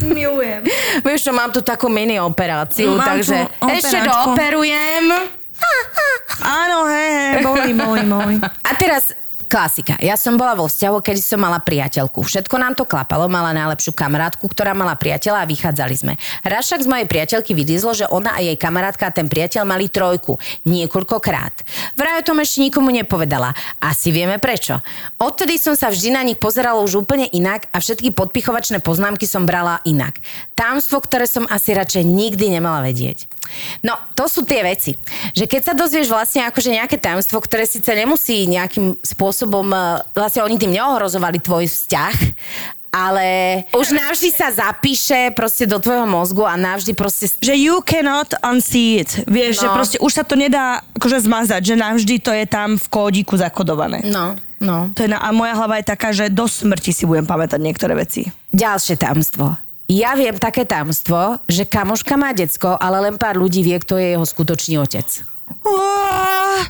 Milujem. 0.02 0.62
Vieš 1.02 1.20
čo, 1.22 1.32
mám 1.32 1.52
tu 1.52 1.60
takú 1.60 1.86
mini 1.88 2.16
operáciu, 2.16 2.96
Mám 2.96 3.04
takže 3.04 3.46
ešte 3.68 3.98
dooperujem. 4.00 5.04
Áno, 6.46 6.86
hej, 6.86 7.10
hej, 7.10 7.34
boli, 7.42 7.70
boli, 7.74 8.02
boli. 8.06 8.34
A 8.38 8.70
teraz 8.78 9.10
Klasika. 9.46 9.94
Ja 10.02 10.18
som 10.18 10.34
bola 10.34 10.58
vo 10.58 10.66
vzťahu, 10.66 10.98
kedy 11.06 11.22
som 11.22 11.38
mala 11.38 11.62
priateľku. 11.62 12.26
Všetko 12.26 12.58
nám 12.58 12.74
to 12.74 12.82
klapalo, 12.82 13.30
mala 13.30 13.54
najlepšiu 13.54 13.94
kamarátku, 13.94 14.42
ktorá 14.50 14.74
mala 14.74 14.98
priateľa 14.98 15.46
a 15.46 15.46
vychádzali 15.46 15.94
sme. 15.94 16.12
Raz 16.42 16.66
však 16.66 16.82
z 16.82 16.90
mojej 16.90 17.06
priateľky 17.06 17.54
vylizlo, 17.54 17.94
že 17.94 18.10
ona 18.10 18.34
a 18.34 18.42
jej 18.42 18.58
kamarátka 18.58 19.06
a 19.06 19.14
ten 19.14 19.30
priateľ 19.30 19.62
mali 19.62 19.86
trojku. 19.86 20.34
Niekoľkokrát. 20.66 21.62
Vraj 21.94 22.20
o 22.20 22.26
tom 22.26 22.42
ešte 22.42 22.58
nikomu 22.58 22.90
nepovedala. 22.90 23.54
Asi 23.78 24.10
vieme 24.10 24.42
prečo. 24.42 24.82
Odtedy 25.22 25.62
som 25.62 25.78
sa 25.78 25.94
vždy 25.94 26.10
na 26.10 26.26
nich 26.26 26.42
pozerala 26.42 26.82
už 26.82 27.06
úplne 27.06 27.30
inak 27.30 27.70
a 27.70 27.78
všetky 27.78 28.18
podpichovačné 28.18 28.82
poznámky 28.82 29.30
som 29.30 29.46
brala 29.46 29.78
inak. 29.86 30.18
Támstvo, 30.58 30.98
ktoré 30.98 31.30
som 31.30 31.46
asi 31.46 31.70
radšej 31.70 32.02
nikdy 32.02 32.50
nemala 32.50 32.82
vedieť. 32.82 33.30
No, 33.86 33.94
to 34.18 34.26
sú 34.26 34.42
tie 34.42 34.66
veci. 34.66 34.98
Že 35.30 35.44
keď 35.46 35.60
sa 35.62 35.74
dozvieš 35.78 36.10
vlastne 36.10 36.42
akože 36.50 36.66
nejaké 36.66 36.98
tajomstvo, 36.98 37.38
ktoré 37.38 37.62
síce 37.62 37.94
nemusí 37.94 38.42
nejakým 38.50 38.98
spôsobom, 39.06 39.35
eh, 39.44 40.00
vlastne 40.12 40.40
oni 40.40 40.56
tým 40.56 40.72
neohrozovali 40.72 41.36
tvoj 41.36 41.68
vzťah, 41.68 42.14
ale 42.88 43.26
už 43.76 43.92
navždy 43.92 44.32
sa 44.32 44.48
zapíše 44.48 45.28
proste 45.36 45.68
do 45.68 45.76
tvojho 45.76 46.08
mozgu 46.08 46.48
a 46.48 46.56
navždy 46.56 46.96
proste... 46.96 47.28
Že 47.28 47.52
you 47.52 47.84
cannot 47.84 48.32
unsee 48.40 49.04
it. 49.04 49.20
Vieš, 49.28 49.60
No. 49.60 49.62
že 49.62 49.68
proste 49.68 49.96
už 50.00 50.12
sa 50.12 50.24
to 50.24 50.32
nedá 50.32 50.80
akože 50.96 51.28
zmazať, 51.28 51.60
že 51.60 51.74
navždy 51.76 52.14
to 52.24 52.32
je 52.32 52.48
tam 52.48 52.80
v 52.80 52.86
kódiku 52.88 53.36
zakodované. 53.36 54.00
No, 54.08 54.40
no. 54.56 54.88
To 54.96 55.04
je 55.04 55.12
na, 55.12 55.20
a 55.20 55.28
moja 55.28 55.52
hlava 55.52 55.76
je 55.76 55.92
taká, 55.92 56.08
že 56.16 56.32
do 56.32 56.48
smrti 56.48 56.96
si 56.96 57.04
budem 57.04 57.28
pamätať 57.28 57.60
niektoré 57.60 57.92
veci. 57.92 58.32
Ďalšie 58.56 58.96
tajomstvo. 58.96 59.60
Ja 59.86 60.16
viem 60.16 60.34
také 60.34 60.64
tajomstvo, 60.64 61.44
že 61.46 61.62
kamoška 61.62 62.16
má 62.16 62.32
decko, 62.32 62.74
ale 62.74 63.06
len 63.06 63.20
pár 63.20 63.36
ľudí 63.36 63.60
vie, 63.60 63.76
kto 63.76 64.00
je 64.00 64.16
jeho 64.16 64.24
skutočný 64.24 64.80
otec. 64.80 65.06
Uá, 65.62 66.64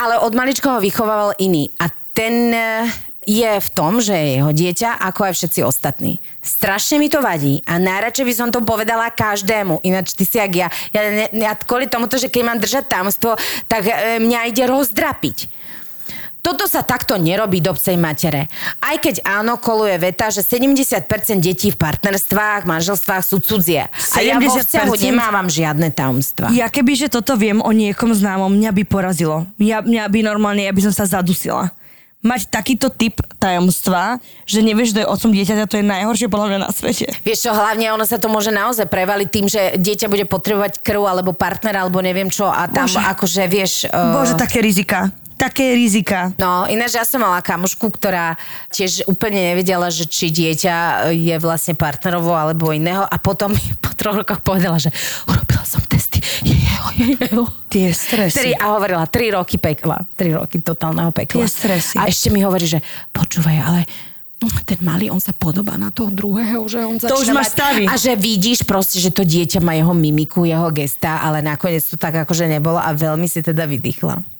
Ale 0.00 0.16
od 0.24 0.32
malička 0.32 0.72
ho 0.72 0.80
vychovával 0.80 1.36
iný. 1.36 1.68
A 1.76 1.92
ten 2.16 2.56
eh, 2.56 2.88
je 3.28 3.52
v 3.60 3.68
tom, 3.76 4.00
že 4.00 4.16
je 4.16 4.40
jeho 4.40 4.50
dieťa, 4.50 4.96
ako 4.96 5.28
aj 5.28 5.34
všetci 5.36 5.60
ostatní. 5.60 6.24
Strašne 6.40 6.96
mi 6.96 7.12
to 7.12 7.20
vadí 7.20 7.60
a 7.68 7.76
najradšej 7.76 8.24
by 8.24 8.34
som 8.34 8.48
to 8.48 8.64
povedala 8.64 9.12
každému. 9.12 9.84
Ináč 9.84 10.16
ty 10.16 10.24
si 10.24 10.40
jak 10.40 10.52
ja. 10.56 10.68
Ja, 10.96 11.02
ne, 11.12 11.26
ja 11.36 11.52
kvôli 11.52 11.84
tomuto, 11.84 12.16
že 12.16 12.32
keď 12.32 12.42
mám 12.48 12.58
držať 12.58 12.88
tajomstvo, 12.88 13.36
tak 13.68 13.84
e, 13.84 14.18
mňa 14.24 14.48
ide 14.48 14.64
rozdrapiť. 14.64 15.52
Toto 16.40 16.64
sa 16.64 16.80
takto 16.80 17.20
nerobí 17.20 17.60
do 17.60 17.76
pcej 17.76 18.00
matere. 18.00 18.48
Aj 18.80 18.96
keď 18.96 19.20
áno, 19.28 19.60
koluje 19.60 20.00
veta, 20.00 20.32
že 20.32 20.40
70% 20.40 21.04
detí 21.36 21.68
v 21.68 21.76
partnerstvách, 21.76 22.64
manželstvách 22.64 23.22
sú 23.24 23.44
cudzie. 23.44 23.84
A 24.16 24.24
ja 24.24 24.40
vo 24.40 24.48
70%? 24.48 24.64
vzťahu 24.64 24.94
nemávam 25.04 25.52
žiadne 25.52 25.92
tajomstva. 25.92 26.48
Ja 26.56 26.72
keby, 26.72 26.96
že 26.96 27.12
toto 27.12 27.36
viem 27.36 27.60
o 27.60 27.70
niekom 27.76 28.16
známom, 28.16 28.56
mňa 28.56 28.72
by 28.72 28.82
porazilo. 28.88 29.44
Ja, 29.60 29.84
mňa 29.84 30.08
by 30.08 30.18
normálne, 30.24 30.64
ja 30.64 30.72
by 30.72 30.80
som 30.88 30.94
sa 30.96 31.04
zadusila. 31.04 31.76
Mať 32.20 32.52
takýto 32.52 32.92
typ 32.92 33.20
tajomstva, 33.40 34.20
že 34.44 34.60
nevieš, 34.60 34.92
kto 34.92 35.00
je 35.00 35.08
otcom 35.08 35.32
dieťaťa, 35.32 35.64
to 35.64 35.80
je 35.80 35.84
najhoršie 35.88 36.28
podľa 36.28 36.46
mňa 36.52 36.58
na 36.60 36.68
svete. 36.68 37.08
Vieš 37.24 37.48
čo, 37.48 37.50
hlavne 37.56 37.96
ono 37.96 38.04
sa 38.04 38.20
to 38.20 38.28
môže 38.28 38.52
naozaj 38.52 38.92
prevaliť 38.92 39.28
tým, 39.32 39.46
že 39.48 39.80
dieťa 39.80 40.12
bude 40.12 40.28
potrebovať 40.28 40.84
krv 40.84 41.00
alebo 41.08 41.32
partner 41.32 41.80
alebo 41.80 42.04
neviem 42.04 42.28
čo 42.28 42.44
a 42.44 42.68
tam 42.68 42.84
Bože. 42.84 43.00
akože 43.00 43.42
vieš... 43.48 43.72
Uh, 43.88 44.20
Bože, 44.20 44.36
také 44.36 44.60
rizika. 44.60 45.08
Také 45.40 45.72
rizika. 45.72 46.36
No, 46.36 46.68
ináč 46.68 47.00
ja 47.00 47.04
som 47.08 47.24
mala 47.24 47.40
kamušku, 47.40 47.88
ktorá 47.96 48.36
tiež 48.68 49.08
úplne 49.08 49.40
nevedela, 49.40 49.88
že 49.88 50.04
či 50.04 50.28
dieťa 50.28 51.08
je 51.16 51.32
vlastne 51.40 51.72
partnerovo 51.72 52.36
alebo 52.36 52.76
iného 52.76 53.08
a 53.08 53.16
potom 53.16 53.56
mi 53.56 53.64
po 53.80 53.88
troch 53.96 54.20
rokoch 54.20 54.44
povedala, 54.44 54.76
že 54.76 54.92
urobila 55.24 55.64
som 55.64 55.80
testy, 55.88 56.20
je 56.44 56.52
jeho, 56.52 56.88
je 56.92 57.06
jeho. 57.16 57.44
Tie 57.72 57.88
stresy. 57.88 58.36
Tri, 58.36 58.50
a 58.52 58.76
hovorila, 58.76 59.08
tri 59.08 59.32
roky 59.32 59.56
pekla. 59.56 60.04
Tri 60.12 60.36
roky 60.36 60.60
totálneho 60.60 61.08
pekla. 61.08 61.40
Tie 61.40 61.48
stresy. 61.48 61.96
A 61.96 62.12
ešte 62.12 62.28
mi 62.28 62.44
hovorí, 62.44 62.68
že 62.68 62.84
počúvaj, 63.08 63.56
ale 63.64 63.80
ten 64.64 64.80
malý, 64.80 65.12
on 65.12 65.20
sa 65.20 65.36
podobá 65.36 65.76
na 65.76 65.92
toho 65.92 66.08
druhého, 66.08 66.64
že 66.68 66.80
on 66.84 66.96
začína 66.96 67.16
už 67.16 67.28
máš 67.32 67.48
mať- 67.48 67.54
stavy. 67.56 67.84
A 67.88 67.94
že 67.96 68.12
vidíš 68.16 68.64
proste, 68.64 68.96
že 69.00 69.12
to 69.12 69.24
dieťa 69.24 69.60
má 69.60 69.72
jeho 69.76 69.92
mimiku, 69.92 70.44
jeho 70.44 70.68
gesta, 70.72 71.20
ale 71.20 71.44
nakoniec 71.44 71.84
to 71.84 71.96
tak 71.96 72.16
akože 72.24 72.48
nebolo 72.48 72.76
a 72.76 72.92
veľmi 72.92 73.28
si 73.28 73.40
teda 73.40 73.64
vydýchla. 73.68 74.39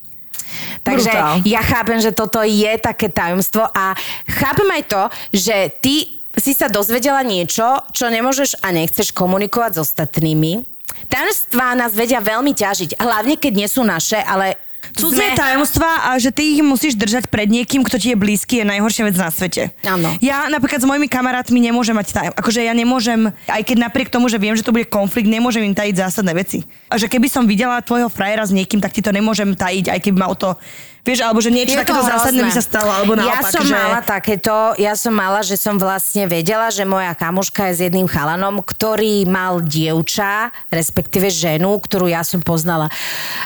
Takže 0.81 1.13
Brutál. 1.13 1.37
ja 1.45 1.61
chápem, 1.61 1.99
že 2.01 2.13
toto 2.17 2.41
je 2.41 2.73
také 2.81 3.13
tajomstvo 3.13 3.69
a 3.69 3.93
chápem 4.27 4.69
aj 4.81 4.83
to, 4.89 5.03
že 5.37 5.57
ty 5.85 6.25
si 6.37 6.55
sa 6.55 6.71
dozvedela 6.71 7.21
niečo, 7.27 7.85
čo 7.91 8.07
nemôžeš 8.09 8.63
a 8.63 8.71
nechceš 8.71 9.11
komunikovať 9.13 9.77
s 9.77 9.83
ostatnými. 9.91 10.63
Tajomstvá 11.11 11.75
nás 11.75 11.93
vedia 11.93 12.23
veľmi 12.23 12.55
ťažiť, 12.55 12.99
hlavne 12.99 13.35
keď 13.37 13.53
nie 13.55 13.69
sú 13.69 13.83
naše, 13.83 14.19
ale 14.23 14.70
Cudzie 14.95 15.37
tajomstvá 15.37 16.11
a 16.11 16.19
že 16.19 16.35
ty 16.35 16.59
ich 16.59 16.61
musíš 16.65 16.99
držať 16.99 17.31
pred 17.31 17.47
niekým, 17.47 17.87
kto 17.87 17.97
ti 17.97 18.13
je 18.13 18.19
blízky, 18.19 18.63
je 18.63 18.67
najhoršia 18.67 19.07
vec 19.07 19.17
na 19.17 19.31
svete. 19.31 19.71
Áno. 19.87 20.15
Ja 20.19 20.51
napríklad 20.51 20.83
s 20.83 20.87
mojimi 20.89 21.07
kamarátmi 21.07 21.59
nemôžem 21.63 21.95
mať 21.95 22.09
tajem. 22.11 22.33
Akože 22.35 22.61
ja 22.67 22.75
nemôžem, 22.75 23.31
aj 23.47 23.63
keď 23.63 23.77
napriek 23.87 24.11
tomu, 24.11 24.27
že 24.27 24.41
viem, 24.41 24.55
že 24.55 24.67
to 24.67 24.75
bude 24.75 24.91
konflikt, 24.91 25.31
nemôžem 25.31 25.63
im 25.67 25.75
tajiť 25.77 25.95
zásadné 25.97 26.33
veci. 26.35 26.67
A 26.91 26.99
že 26.99 27.07
keby 27.07 27.31
som 27.31 27.47
videla 27.47 27.79
tvojho 27.83 28.11
frajera 28.11 28.43
s 28.47 28.55
niekým, 28.55 28.83
tak 28.83 28.95
ti 28.95 29.03
to 29.03 29.15
nemôžem 29.15 29.55
tajiť, 29.55 29.95
aj 29.95 30.01
keby 30.03 30.17
ma 30.21 30.29
o 30.31 30.37
to 30.37 30.59
Vieš, 31.01 31.19
alebo 31.21 31.39
že 31.39 31.49
niečo 31.49 31.75
takéto 31.75 31.99
zásadné 31.99 32.43
by 32.43 32.53
sa 32.53 32.61
stalo, 32.61 32.91
alebo 32.91 33.17
Ja 33.17 33.41
naopak, 33.41 33.51
som 33.51 33.65
že... 33.65 33.73
mala 33.73 34.01
takéto, 34.01 34.53
ja 34.77 34.93
som 34.93 35.11
mala, 35.11 35.41
že 35.41 35.57
som 35.57 35.75
vlastne 35.75 36.27
vedela, 36.27 36.69
že 36.69 36.85
moja 36.85 37.13
kamoška 37.13 37.69
je 37.69 37.75
s 37.75 37.81
jedným 37.83 38.05
chalanom, 38.05 38.61
ktorý 38.61 39.25
mal 39.25 39.59
dievča, 39.61 40.53
respektíve 40.69 41.27
ženu, 41.27 41.73
ktorú 41.79 42.05
ja 42.07 42.21
som 42.21 42.39
poznala. 42.39 42.93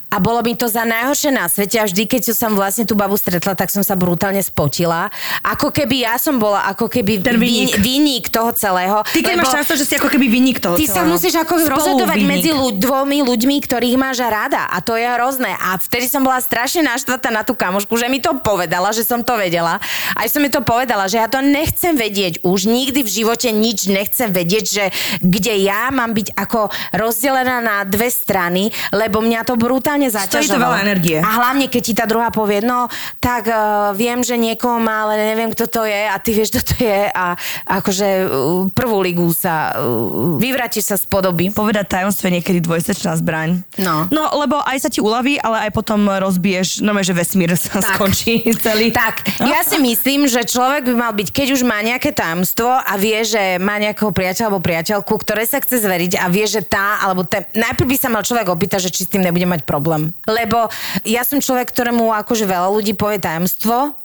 A 0.09 0.19
bolo 0.19 0.41
mi 0.41 0.53
to 0.53 0.67
za 0.67 0.83
najhoršie 0.83 1.31
na 1.31 1.47
svete 1.47 1.77
a 1.77 1.85
vždy, 1.85 2.03
keď 2.05 2.23
som 2.29 2.53
vlastne 2.53 2.83
tú 2.83 2.95
babu 2.95 3.15
stretla, 3.15 3.53
tak 3.53 3.69
som 3.69 3.81
sa 3.81 3.95
brutálne 3.95 4.41
spotila. 4.41 5.07
Ako 5.41 5.71
keby 5.71 6.03
ja 6.03 6.19
som 6.19 6.37
bola 6.37 6.67
ako 6.67 6.87
keby 6.87 7.23
Ten 7.23 7.37
vin- 7.37 7.71
vinník. 7.71 7.79
vinník 7.79 8.25
toho 8.29 8.51
celého. 8.51 9.07
Ty 9.07 9.21
keď 9.21 9.35
máš 9.37 9.55
často, 9.55 9.75
že 9.75 9.85
si 9.85 9.95
ako 9.95 10.09
keby 10.09 10.27
vinník 10.27 10.59
toho 10.59 10.75
Ty 10.75 10.87
sa 10.87 10.95
celého. 11.01 11.13
musíš 11.13 11.35
ako 11.37 11.55
rozhodovať 11.63 12.19
vinník. 12.19 12.33
medzi 12.35 12.51
ľu- 12.51 12.75
dvomi 12.75 13.23
ľuďmi, 13.23 13.57
ktorých 13.61 13.95
máš 13.95 14.19
rada. 14.21 14.67
A 14.67 14.81
to 14.81 14.95
je 14.95 15.07
hrozné. 15.07 15.55
A 15.55 15.77
vtedy 15.77 16.07
som 16.07 16.21
bola 16.21 16.39
strašne 16.39 16.83
naštvatá 16.83 17.31
na 17.31 17.44
tú 17.45 17.55
kamošku, 17.55 17.93
že 18.01 18.09
mi 18.09 18.19
to 18.19 18.41
povedala, 18.41 18.91
že 18.91 19.05
som 19.05 19.21
to 19.21 19.37
vedela. 19.37 19.77
Aj 20.17 20.27
som 20.27 20.41
mi 20.41 20.49
to 20.49 20.65
povedala, 20.65 21.05
že 21.07 21.21
ja 21.21 21.29
to 21.29 21.45
nechcem 21.45 21.95
vedieť. 21.95 22.41
Už 22.43 22.67
nikdy 22.67 23.05
v 23.05 23.11
živote 23.11 23.53
nič 23.53 23.87
nechcem 23.87 24.33
vedieť, 24.33 24.65
že 24.65 24.85
kde 25.21 25.55
ja 25.63 25.93
mám 25.93 26.17
byť 26.17 26.33
ako 26.35 26.73
rozdelená 26.97 27.61
na 27.61 27.77
dve 27.85 28.09
strany, 28.09 28.73
lebo 28.91 29.21
mňa 29.21 29.45
to 29.45 29.55
brutálne 29.61 30.09
Stojí 30.09 30.49
zaťažovalo. 30.49 30.57
to 30.57 30.65
veľa 30.65 30.79
energie. 30.81 31.19
A 31.21 31.31
hlavne, 31.45 31.69
keď 31.69 31.83
ti 31.85 31.93
tá 31.93 32.05
druhá 32.09 32.33
povie, 32.33 32.65
no 32.65 32.89
tak 33.21 33.47
uh, 33.53 33.93
viem, 33.93 34.25
že 34.25 34.41
niekoho 34.41 34.81
má, 34.81 35.05
ale 35.05 35.21
neviem, 35.21 35.53
kto 35.53 35.69
to 35.69 35.83
je 35.85 36.03
a 36.09 36.17
ty 36.19 36.31
vieš, 36.33 36.57
kto 36.57 36.63
to 36.65 36.77
je 36.81 37.01
a 37.13 37.37
akože 37.69 38.09
uh, 38.25 38.67
prvú 38.73 39.05
ligu 39.05 39.29
sa 39.37 39.77
uh, 39.77 40.41
vyvrátiš 40.41 40.91
sa 40.91 40.97
z 40.97 41.05
podoby. 41.07 41.53
Povedať 41.53 42.01
tajomstvo 42.01 42.33
je 42.33 42.41
niekedy 42.41 42.59
dvojsečná 42.65 43.13
zbraň. 43.21 43.61
No. 43.77 44.09
No, 44.09 44.33
lebo 44.41 44.63
aj 44.63 44.87
sa 44.87 44.89
ti 44.89 45.05
uľaví, 45.05 45.37
ale 45.43 45.69
aj 45.69 45.71
potom 45.77 46.07
rozbiješ, 46.09 46.81
no 46.81 46.95
že 47.05 47.13
vesmír 47.13 47.34
sa 47.59 47.83
Tak. 47.83 47.99
skončí 47.99 48.47
celý. 48.63 48.95
Tak, 48.95 49.27
ja 49.43 49.67
si 49.67 49.83
myslím, 49.83 50.31
že 50.31 50.47
človek 50.47 50.87
by 50.87 50.95
mal 50.95 51.13
byť, 51.13 51.29
keď 51.35 51.47
už 51.59 51.63
má 51.67 51.83
nejaké 51.83 52.15
tajomstvo 52.15 52.71
a 52.71 52.95
vie, 52.95 53.21
že 53.27 53.59
má 53.59 53.77
nejakého 53.83 54.15
priateľa 54.15 54.47
alebo 54.47 54.63
priateľku, 54.63 55.13
ktoré 55.19 55.43
sa 55.45 55.59
chce 55.59 55.83
zveriť 55.83 56.21
a 56.21 56.31
vie, 56.31 56.47
že 56.47 56.63
tá, 56.63 57.03
alebo 57.03 57.27
ten, 57.27 57.49
najprv 57.57 57.91
by 57.91 57.97
sa 57.99 58.09
mal 58.13 58.23
človek 58.23 58.47
opýtať, 58.47 58.87
že 58.87 58.95
či 58.95 59.09
s 59.09 59.11
tým 59.11 59.25
nebude 59.25 59.49
mať 59.49 59.67
problém. 59.67 60.15
Lebo 60.29 60.69
ja 61.03 61.25
som 61.27 61.43
človek, 61.43 61.73
ktorému 61.73 62.13
akože 62.25 62.45
veľa 62.47 62.69
ľudí 62.71 62.95
povie 62.95 63.19
tajomstvo, 63.19 63.97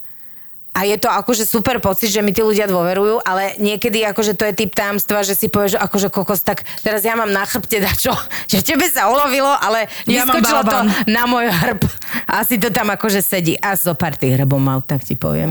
a 0.70 0.86
je 0.86 0.96
to 0.96 1.10
akože 1.10 1.42
super 1.44 1.82
pocit, 1.82 2.14
že 2.14 2.22
mi 2.22 2.30
tí 2.30 2.46
ľudia 2.46 2.70
dôverujú, 2.70 3.26
ale 3.26 3.58
niekedy 3.58 4.06
akože 4.06 4.38
to 4.38 4.46
je 4.46 4.54
typ 4.54 4.70
tajomstva, 4.70 5.26
že 5.26 5.34
si 5.34 5.50
povieš, 5.50 5.76
že 5.76 5.78
akože 5.82 6.08
kokos, 6.14 6.46
tak 6.46 6.62
teraz 6.86 7.02
ja 7.02 7.18
mám 7.18 7.30
na 7.30 7.42
chrbte 7.42 7.82
dačo, 7.86 8.14
že 8.46 8.62
tebe 8.62 8.86
sa 8.86 9.10
ulovilo, 9.10 9.50
ale 9.50 9.90
Ja 10.06 10.22
vyskočilo 10.22 10.62
to 10.62 10.78
na 11.10 11.26
môj 11.26 11.50
hrb. 11.50 11.82
Asi 12.30 12.56
to 12.56 12.70
tam 12.70 12.94
akože 12.94 13.20
sedí. 13.20 13.58
A 13.58 13.74
zo 13.74 13.98
pár 13.98 14.14
tých 14.14 14.38
hrbov 14.38 14.62
mal, 14.62 14.78
tak 14.86 15.02
ti 15.02 15.18
poviem. 15.18 15.50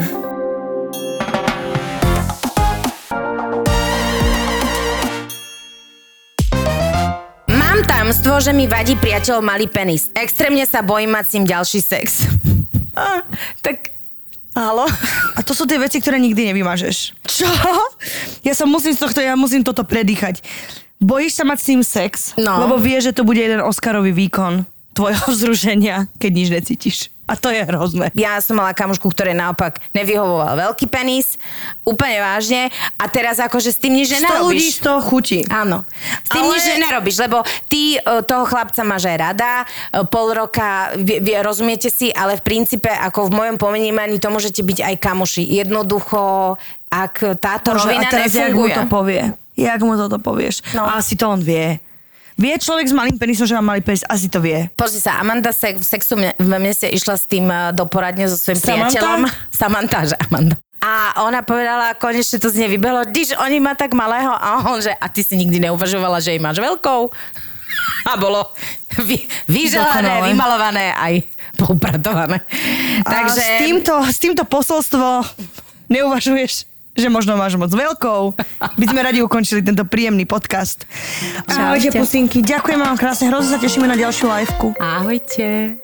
Mám 7.52 7.84
tajomstvo, 7.84 8.40
že 8.40 8.56
mi 8.56 8.72
vadí 8.72 8.96
priateľov 8.96 9.44
malý 9.44 9.68
penis. 9.68 10.08
Extrémne 10.16 10.64
sa 10.64 10.80
bojím 10.80 11.12
mať 11.12 11.26
s 11.28 11.34
ním 11.36 11.46
ďalší 11.46 11.80
sex. 11.84 12.24
A, 13.00 13.24
tak, 13.64 13.99
halo? 14.60 14.86
A 15.34 15.41
to 15.41 15.51
sú 15.51 15.64
tie 15.64 15.76
veci, 15.76 15.97
ktoré 15.97 16.18
nikdy 16.18 16.51
nevymažeš. 16.51 17.16
Čo? 17.24 17.47
Ja 18.41 18.51
sa 18.51 18.64
musím 18.64 18.91
z 18.91 18.99
tohto, 18.99 19.20
ja 19.20 19.34
musím 19.34 19.64
toto 19.64 19.84
predýchať. 19.84 20.43
Bojíš 20.99 21.34
sa 21.34 21.43
mať 21.43 21.57
s 21.57 21.68
ním 21.70 21.82
sex, 21.82 22.12
No. 22.36 22.60
lebo 22.60 22.76
vieš, 22.76 23.12
že 23.12 23.16
to 23.16 23.24
bude 23.24 23.39
jeden 23.39 23.60
Oscarový 23.60 24.12
výkon 24.12 24.68
tvojho 24.91 25.26
vzrušenia, 25.34 26.12
keď 26.16 26.32
nič 26.34 26.47
necítiš. 26.51 26.97
A 27.30 27.38
to 27.38 27.54
je 27.54 27.62
hrozné. 27.62 28.10
Ja 28.18 28.42
som 28.42 28.58
mala 28.58 28.74
kamošku, 28.74 29.06
ktoré 29.14 29.38
naopak 29.38 29.78
nevyhovoval 29.94 30.58
veľký 30.58 30.90
penis, 30.90 31.38
úplne 31.86 32.18
vážne, 32.18 32.74
a 32.98 33.06
teraz 33.06 33.38
akože 33.38 33.70
s 33.70 33.78
tým 33.78 33.94
nič 33.94 34.10
100 34.10 34.18
ľudí 34.18 34.26
nenarobíš. 34.26 34.66
z 34.66 34.80
toho 34.82 35.00
chutí. 35.06 35.40
Áno. 35.48 35.86
S 36.26 36.30
tým 36.34 36.42
Ale- 36.42 36.54
nič 36.58 36.66
nenarobíš, 36.74 37.16
lebo 37.22 37.46
ty 37.70 37.96
e, 37.96 38.00
toho 38.26 38.50
chlapca 38.50 38.82
máš 38.82 39.06
aj 39.06 39.18
rada, 39.22 39.52
e, 39.62 40.02
pol 40.10 40.34
roka, 40.34 40.98
vie, 40.98 41.22
vie, 41.22 41.38
rozumiete 41.40 41.94
si, 41.94 42.10
ale 42.10 42.36
v 42.36 42.44
princípe, 42.44 42.90
ako 42.90 43.30
v 43.30 43.38
mojom 43.38 43.56
pomenímaní, 43.62 44.18
to 44.18 44.34
môžete 44.34 44.66
byť 44.66 44.80
aj 44.82 44.96
kamoši. 44.98 45.46
Jednoducho, 45.46 46.58
ak 46.90 47.38
táto 47.38 47.78
Bože, 47.78 47.86
rovina 47.86 48.10
a 48.10 48.12
teraz 48.12 48.34
jak 48.34 48.50
mu 48.50 48.66
nefunguje. 48.66 48.74
to 48.74 48.84
povie? 48.90 49.22
Jak 49.54 49.80
mu 49.86 49.94
toto 49.94 50.18
povieš? 50.18 50.56
No. 50.74 50.88
A 50.88 50.98
asi 50.98 51.14
to 51.14 51.30
on 51.30 51.44
vie. 51.44 51.78
Vie 52.40 52.56
človek 52.56 52.88
s 52.88 52.96
malým 52.96 53.20
penisom, 53.20 53.44
že 53.44 53.52
má 53.60 53.76
malý 53.76 53.84
penis? 53.84 54.08
Asi 54.08 54.32
to 54.32 54.40
vie. 54.40 54.72
Pozri 54.80 55.04
sa, 55.04 55.20
Amanda 55.20 55.52
se, 55.52 55.76
v 55.76 55.84
sexu 55.84 56.16
v 56.16 56.48
meste 56.56 56.88
išla 56.88 57.20
s 57.20 57.28
tým 57.28 57.52
e, 57.52 57.76
do 57.76 57.84
poradne 57.84 58.32
so 58.32 58.40
svojím 58.40 58.64
Samantha? 58.64 58.96
priateľom. 58.96 59.22
Samantha, 59.60 60.00
že 60.08 60.16
Amanda. 60.16 60.56
A 60.80 61.20
ona 61.28 61.44
povedala, 61.44 61.92
konečne 62.00 62.40
to 62.40 62.48
z 62.48 62.64
nej 62.64 62.72
vybehlo, 62.72 63.04
když 63.12 63.36
oni 63.36 63.60
má 63.60 63.76
tak 63.76 63.92
malého, 63.92 64.32
a 64.32 64.72
on, 64.72 64.80
že 64.80 64.96
a 64.96 65.12
ty 65.12 65.28
si 65.28 65.36
nikdy 65.36 65.68
neuvažovala, 65.68 66.24
že 66.24 66.32
jej 66.32 66.40
máš 66.40 66.64
veľkou. 66.64 67.12
A 68.08 68.16
bolo 68.16 68.48
vy, 69.04 69.20
vyželané, 69.44 70.32
vymalované 70.32 70.96
aj 70.96 71.28
poupratované. 71.60 72.40
Takže... 73.04 73.36
Takže... 73.36 73.44
A 73.44 73.52
s 73.52 73.60
týmto, 73.60 73.94
s 74.00 74.18
týmto 74.24 74.44
posolstvo 74.48 75.28
neuvažuješ, 75.92 76.69
že 77.00 77.10
možno 77.10 77.39
máš 77.39 77.56
moc 77.56 77.72
veľkou. 77.72 78.22
By 78.60 78.86
sme 78.86 79.00
radi 79.00 79.24
ukončili 79.24 79.64
tento 79.64 79.88
príjemný 79.88 80.28
podcast. 80.28 80.84
Ahojte, 81.47 81.95
pusinky. 81.95 82.43
Ďakujem 82.43 82.80
vám 82.80 82.95
krásne. 83.00 83.32
Hrozne 83.32 83.56
sa 83.56 83.60
tešíme 83.60 83.88
na 83.88 83.95
ďalšiu 83.95 84.28
liveku. 84.28 84.76
Ahojte. 84.78 85.80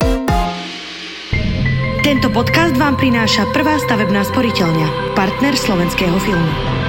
Tento 2.06 2.30
podcast 2.30 2.78
vám 2.78 3.02
prináša 3.02 3.50
Prvá 3.50 3.82
stavebná 3.82 4.22
sporiteľňa, 4.30 5.18
partner 5.18 5.58
slovenského 5.58 6.14
filmu. 6.22 6.85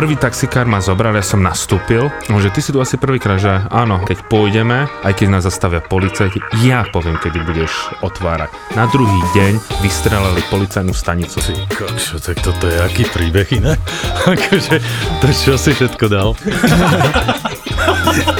Prvý 0.00 0.16
taxikár 0.16 0.64
ma 0.64 0.80
zobral, 0.80 1.12
ja 1.12 1.20
som 1.20 1.44
nastúpil, 1.44 2.08
že 2.24 2.48
ty 2.48 2.64
si 2.64 2.72
tu 2.72 2.80
asi 2.80 2.96
prvýkrát, 2.96 3.36
že 3.36 3.52
áno, 3.68 4.00
keď 4.00 4.32
pôjdeme, 4.32 4.88
aj 5.04 5.12
keď 5.12 5.28
nás 5.28 5.44
zastavia 5.44 5.84
policajti, 5.84 6.40
ja 6.64 6.88
poviem, 6.88 7.20
kedy 7.20 7.44
budeš 7.44 7.68
otvárať. 8.00 8.48
Na 8.72 8.88
druhý 8.88 9.20
deň 9.36 9.60
vystrelali 9.84 10.40
policajnú 10.48 10.96
stanicu. 10.96 11.44
Ty 11.44 11.52
kokšo, 11.68 12.16
tak 12.16 12.40
toto 12.40 12.64
je 12.64 12.80
aký 12.80 13.12
príbeh 13.12 13.44
iné? 13.60 13.76
akože, 14.32 14.80
to 15.20 15.26
čo 15.36 15.60
si 15.60 15.76
všetko 15.76 16.08
dal? 16.08 16.32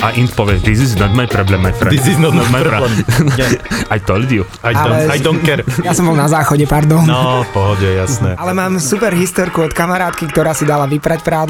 A 0.00 0.16
Int 0.16 0.32
povie, 0.32 0.56
this 0.64 0.80
is 0.80 0.96
not 0.96 1.12
my 1.12 1.28
problem, 1.28 1.60
my 1.60 1.76
friend. 1.76 1.92
This 1.92 2.08
is 2.08 2.16
not 2.16 2.32
my 2.32 2.64
pro- 2.64 2.80
problem. 2.80 3.04
Yeah. 3.36 3.60
I 3.94 4.00
told 4.00 4.32
you. 4.32 4.48
I 4.64 4.72
don't, 4.72 4.96
Ale- 4.96 5.12
I 5.12 5.18
don't 5.20 5.42
care. 5.44 5.60
Ja 5.84 5.92
som 5.92 6.08
bol 6.08 6.16
na 6.16 6.24
záchode, 6.24 6.64
pardon. 6.64 7.04
No, 7.04 7.44
pohode, 7.52 7.84
jasné. 7.84 8.32
Ale 8.40 8.56
mám 8.56 8.80
super 8.80 9.12
historku 9.12 9.66
od 9.66 9.76
kamarátky, 9.76 10.24
ktorá 10.32 10.56
si 10.56 10.64
dala 10.64 10.88
vyprať 10.88 11.20
prádlo 11.20 11.49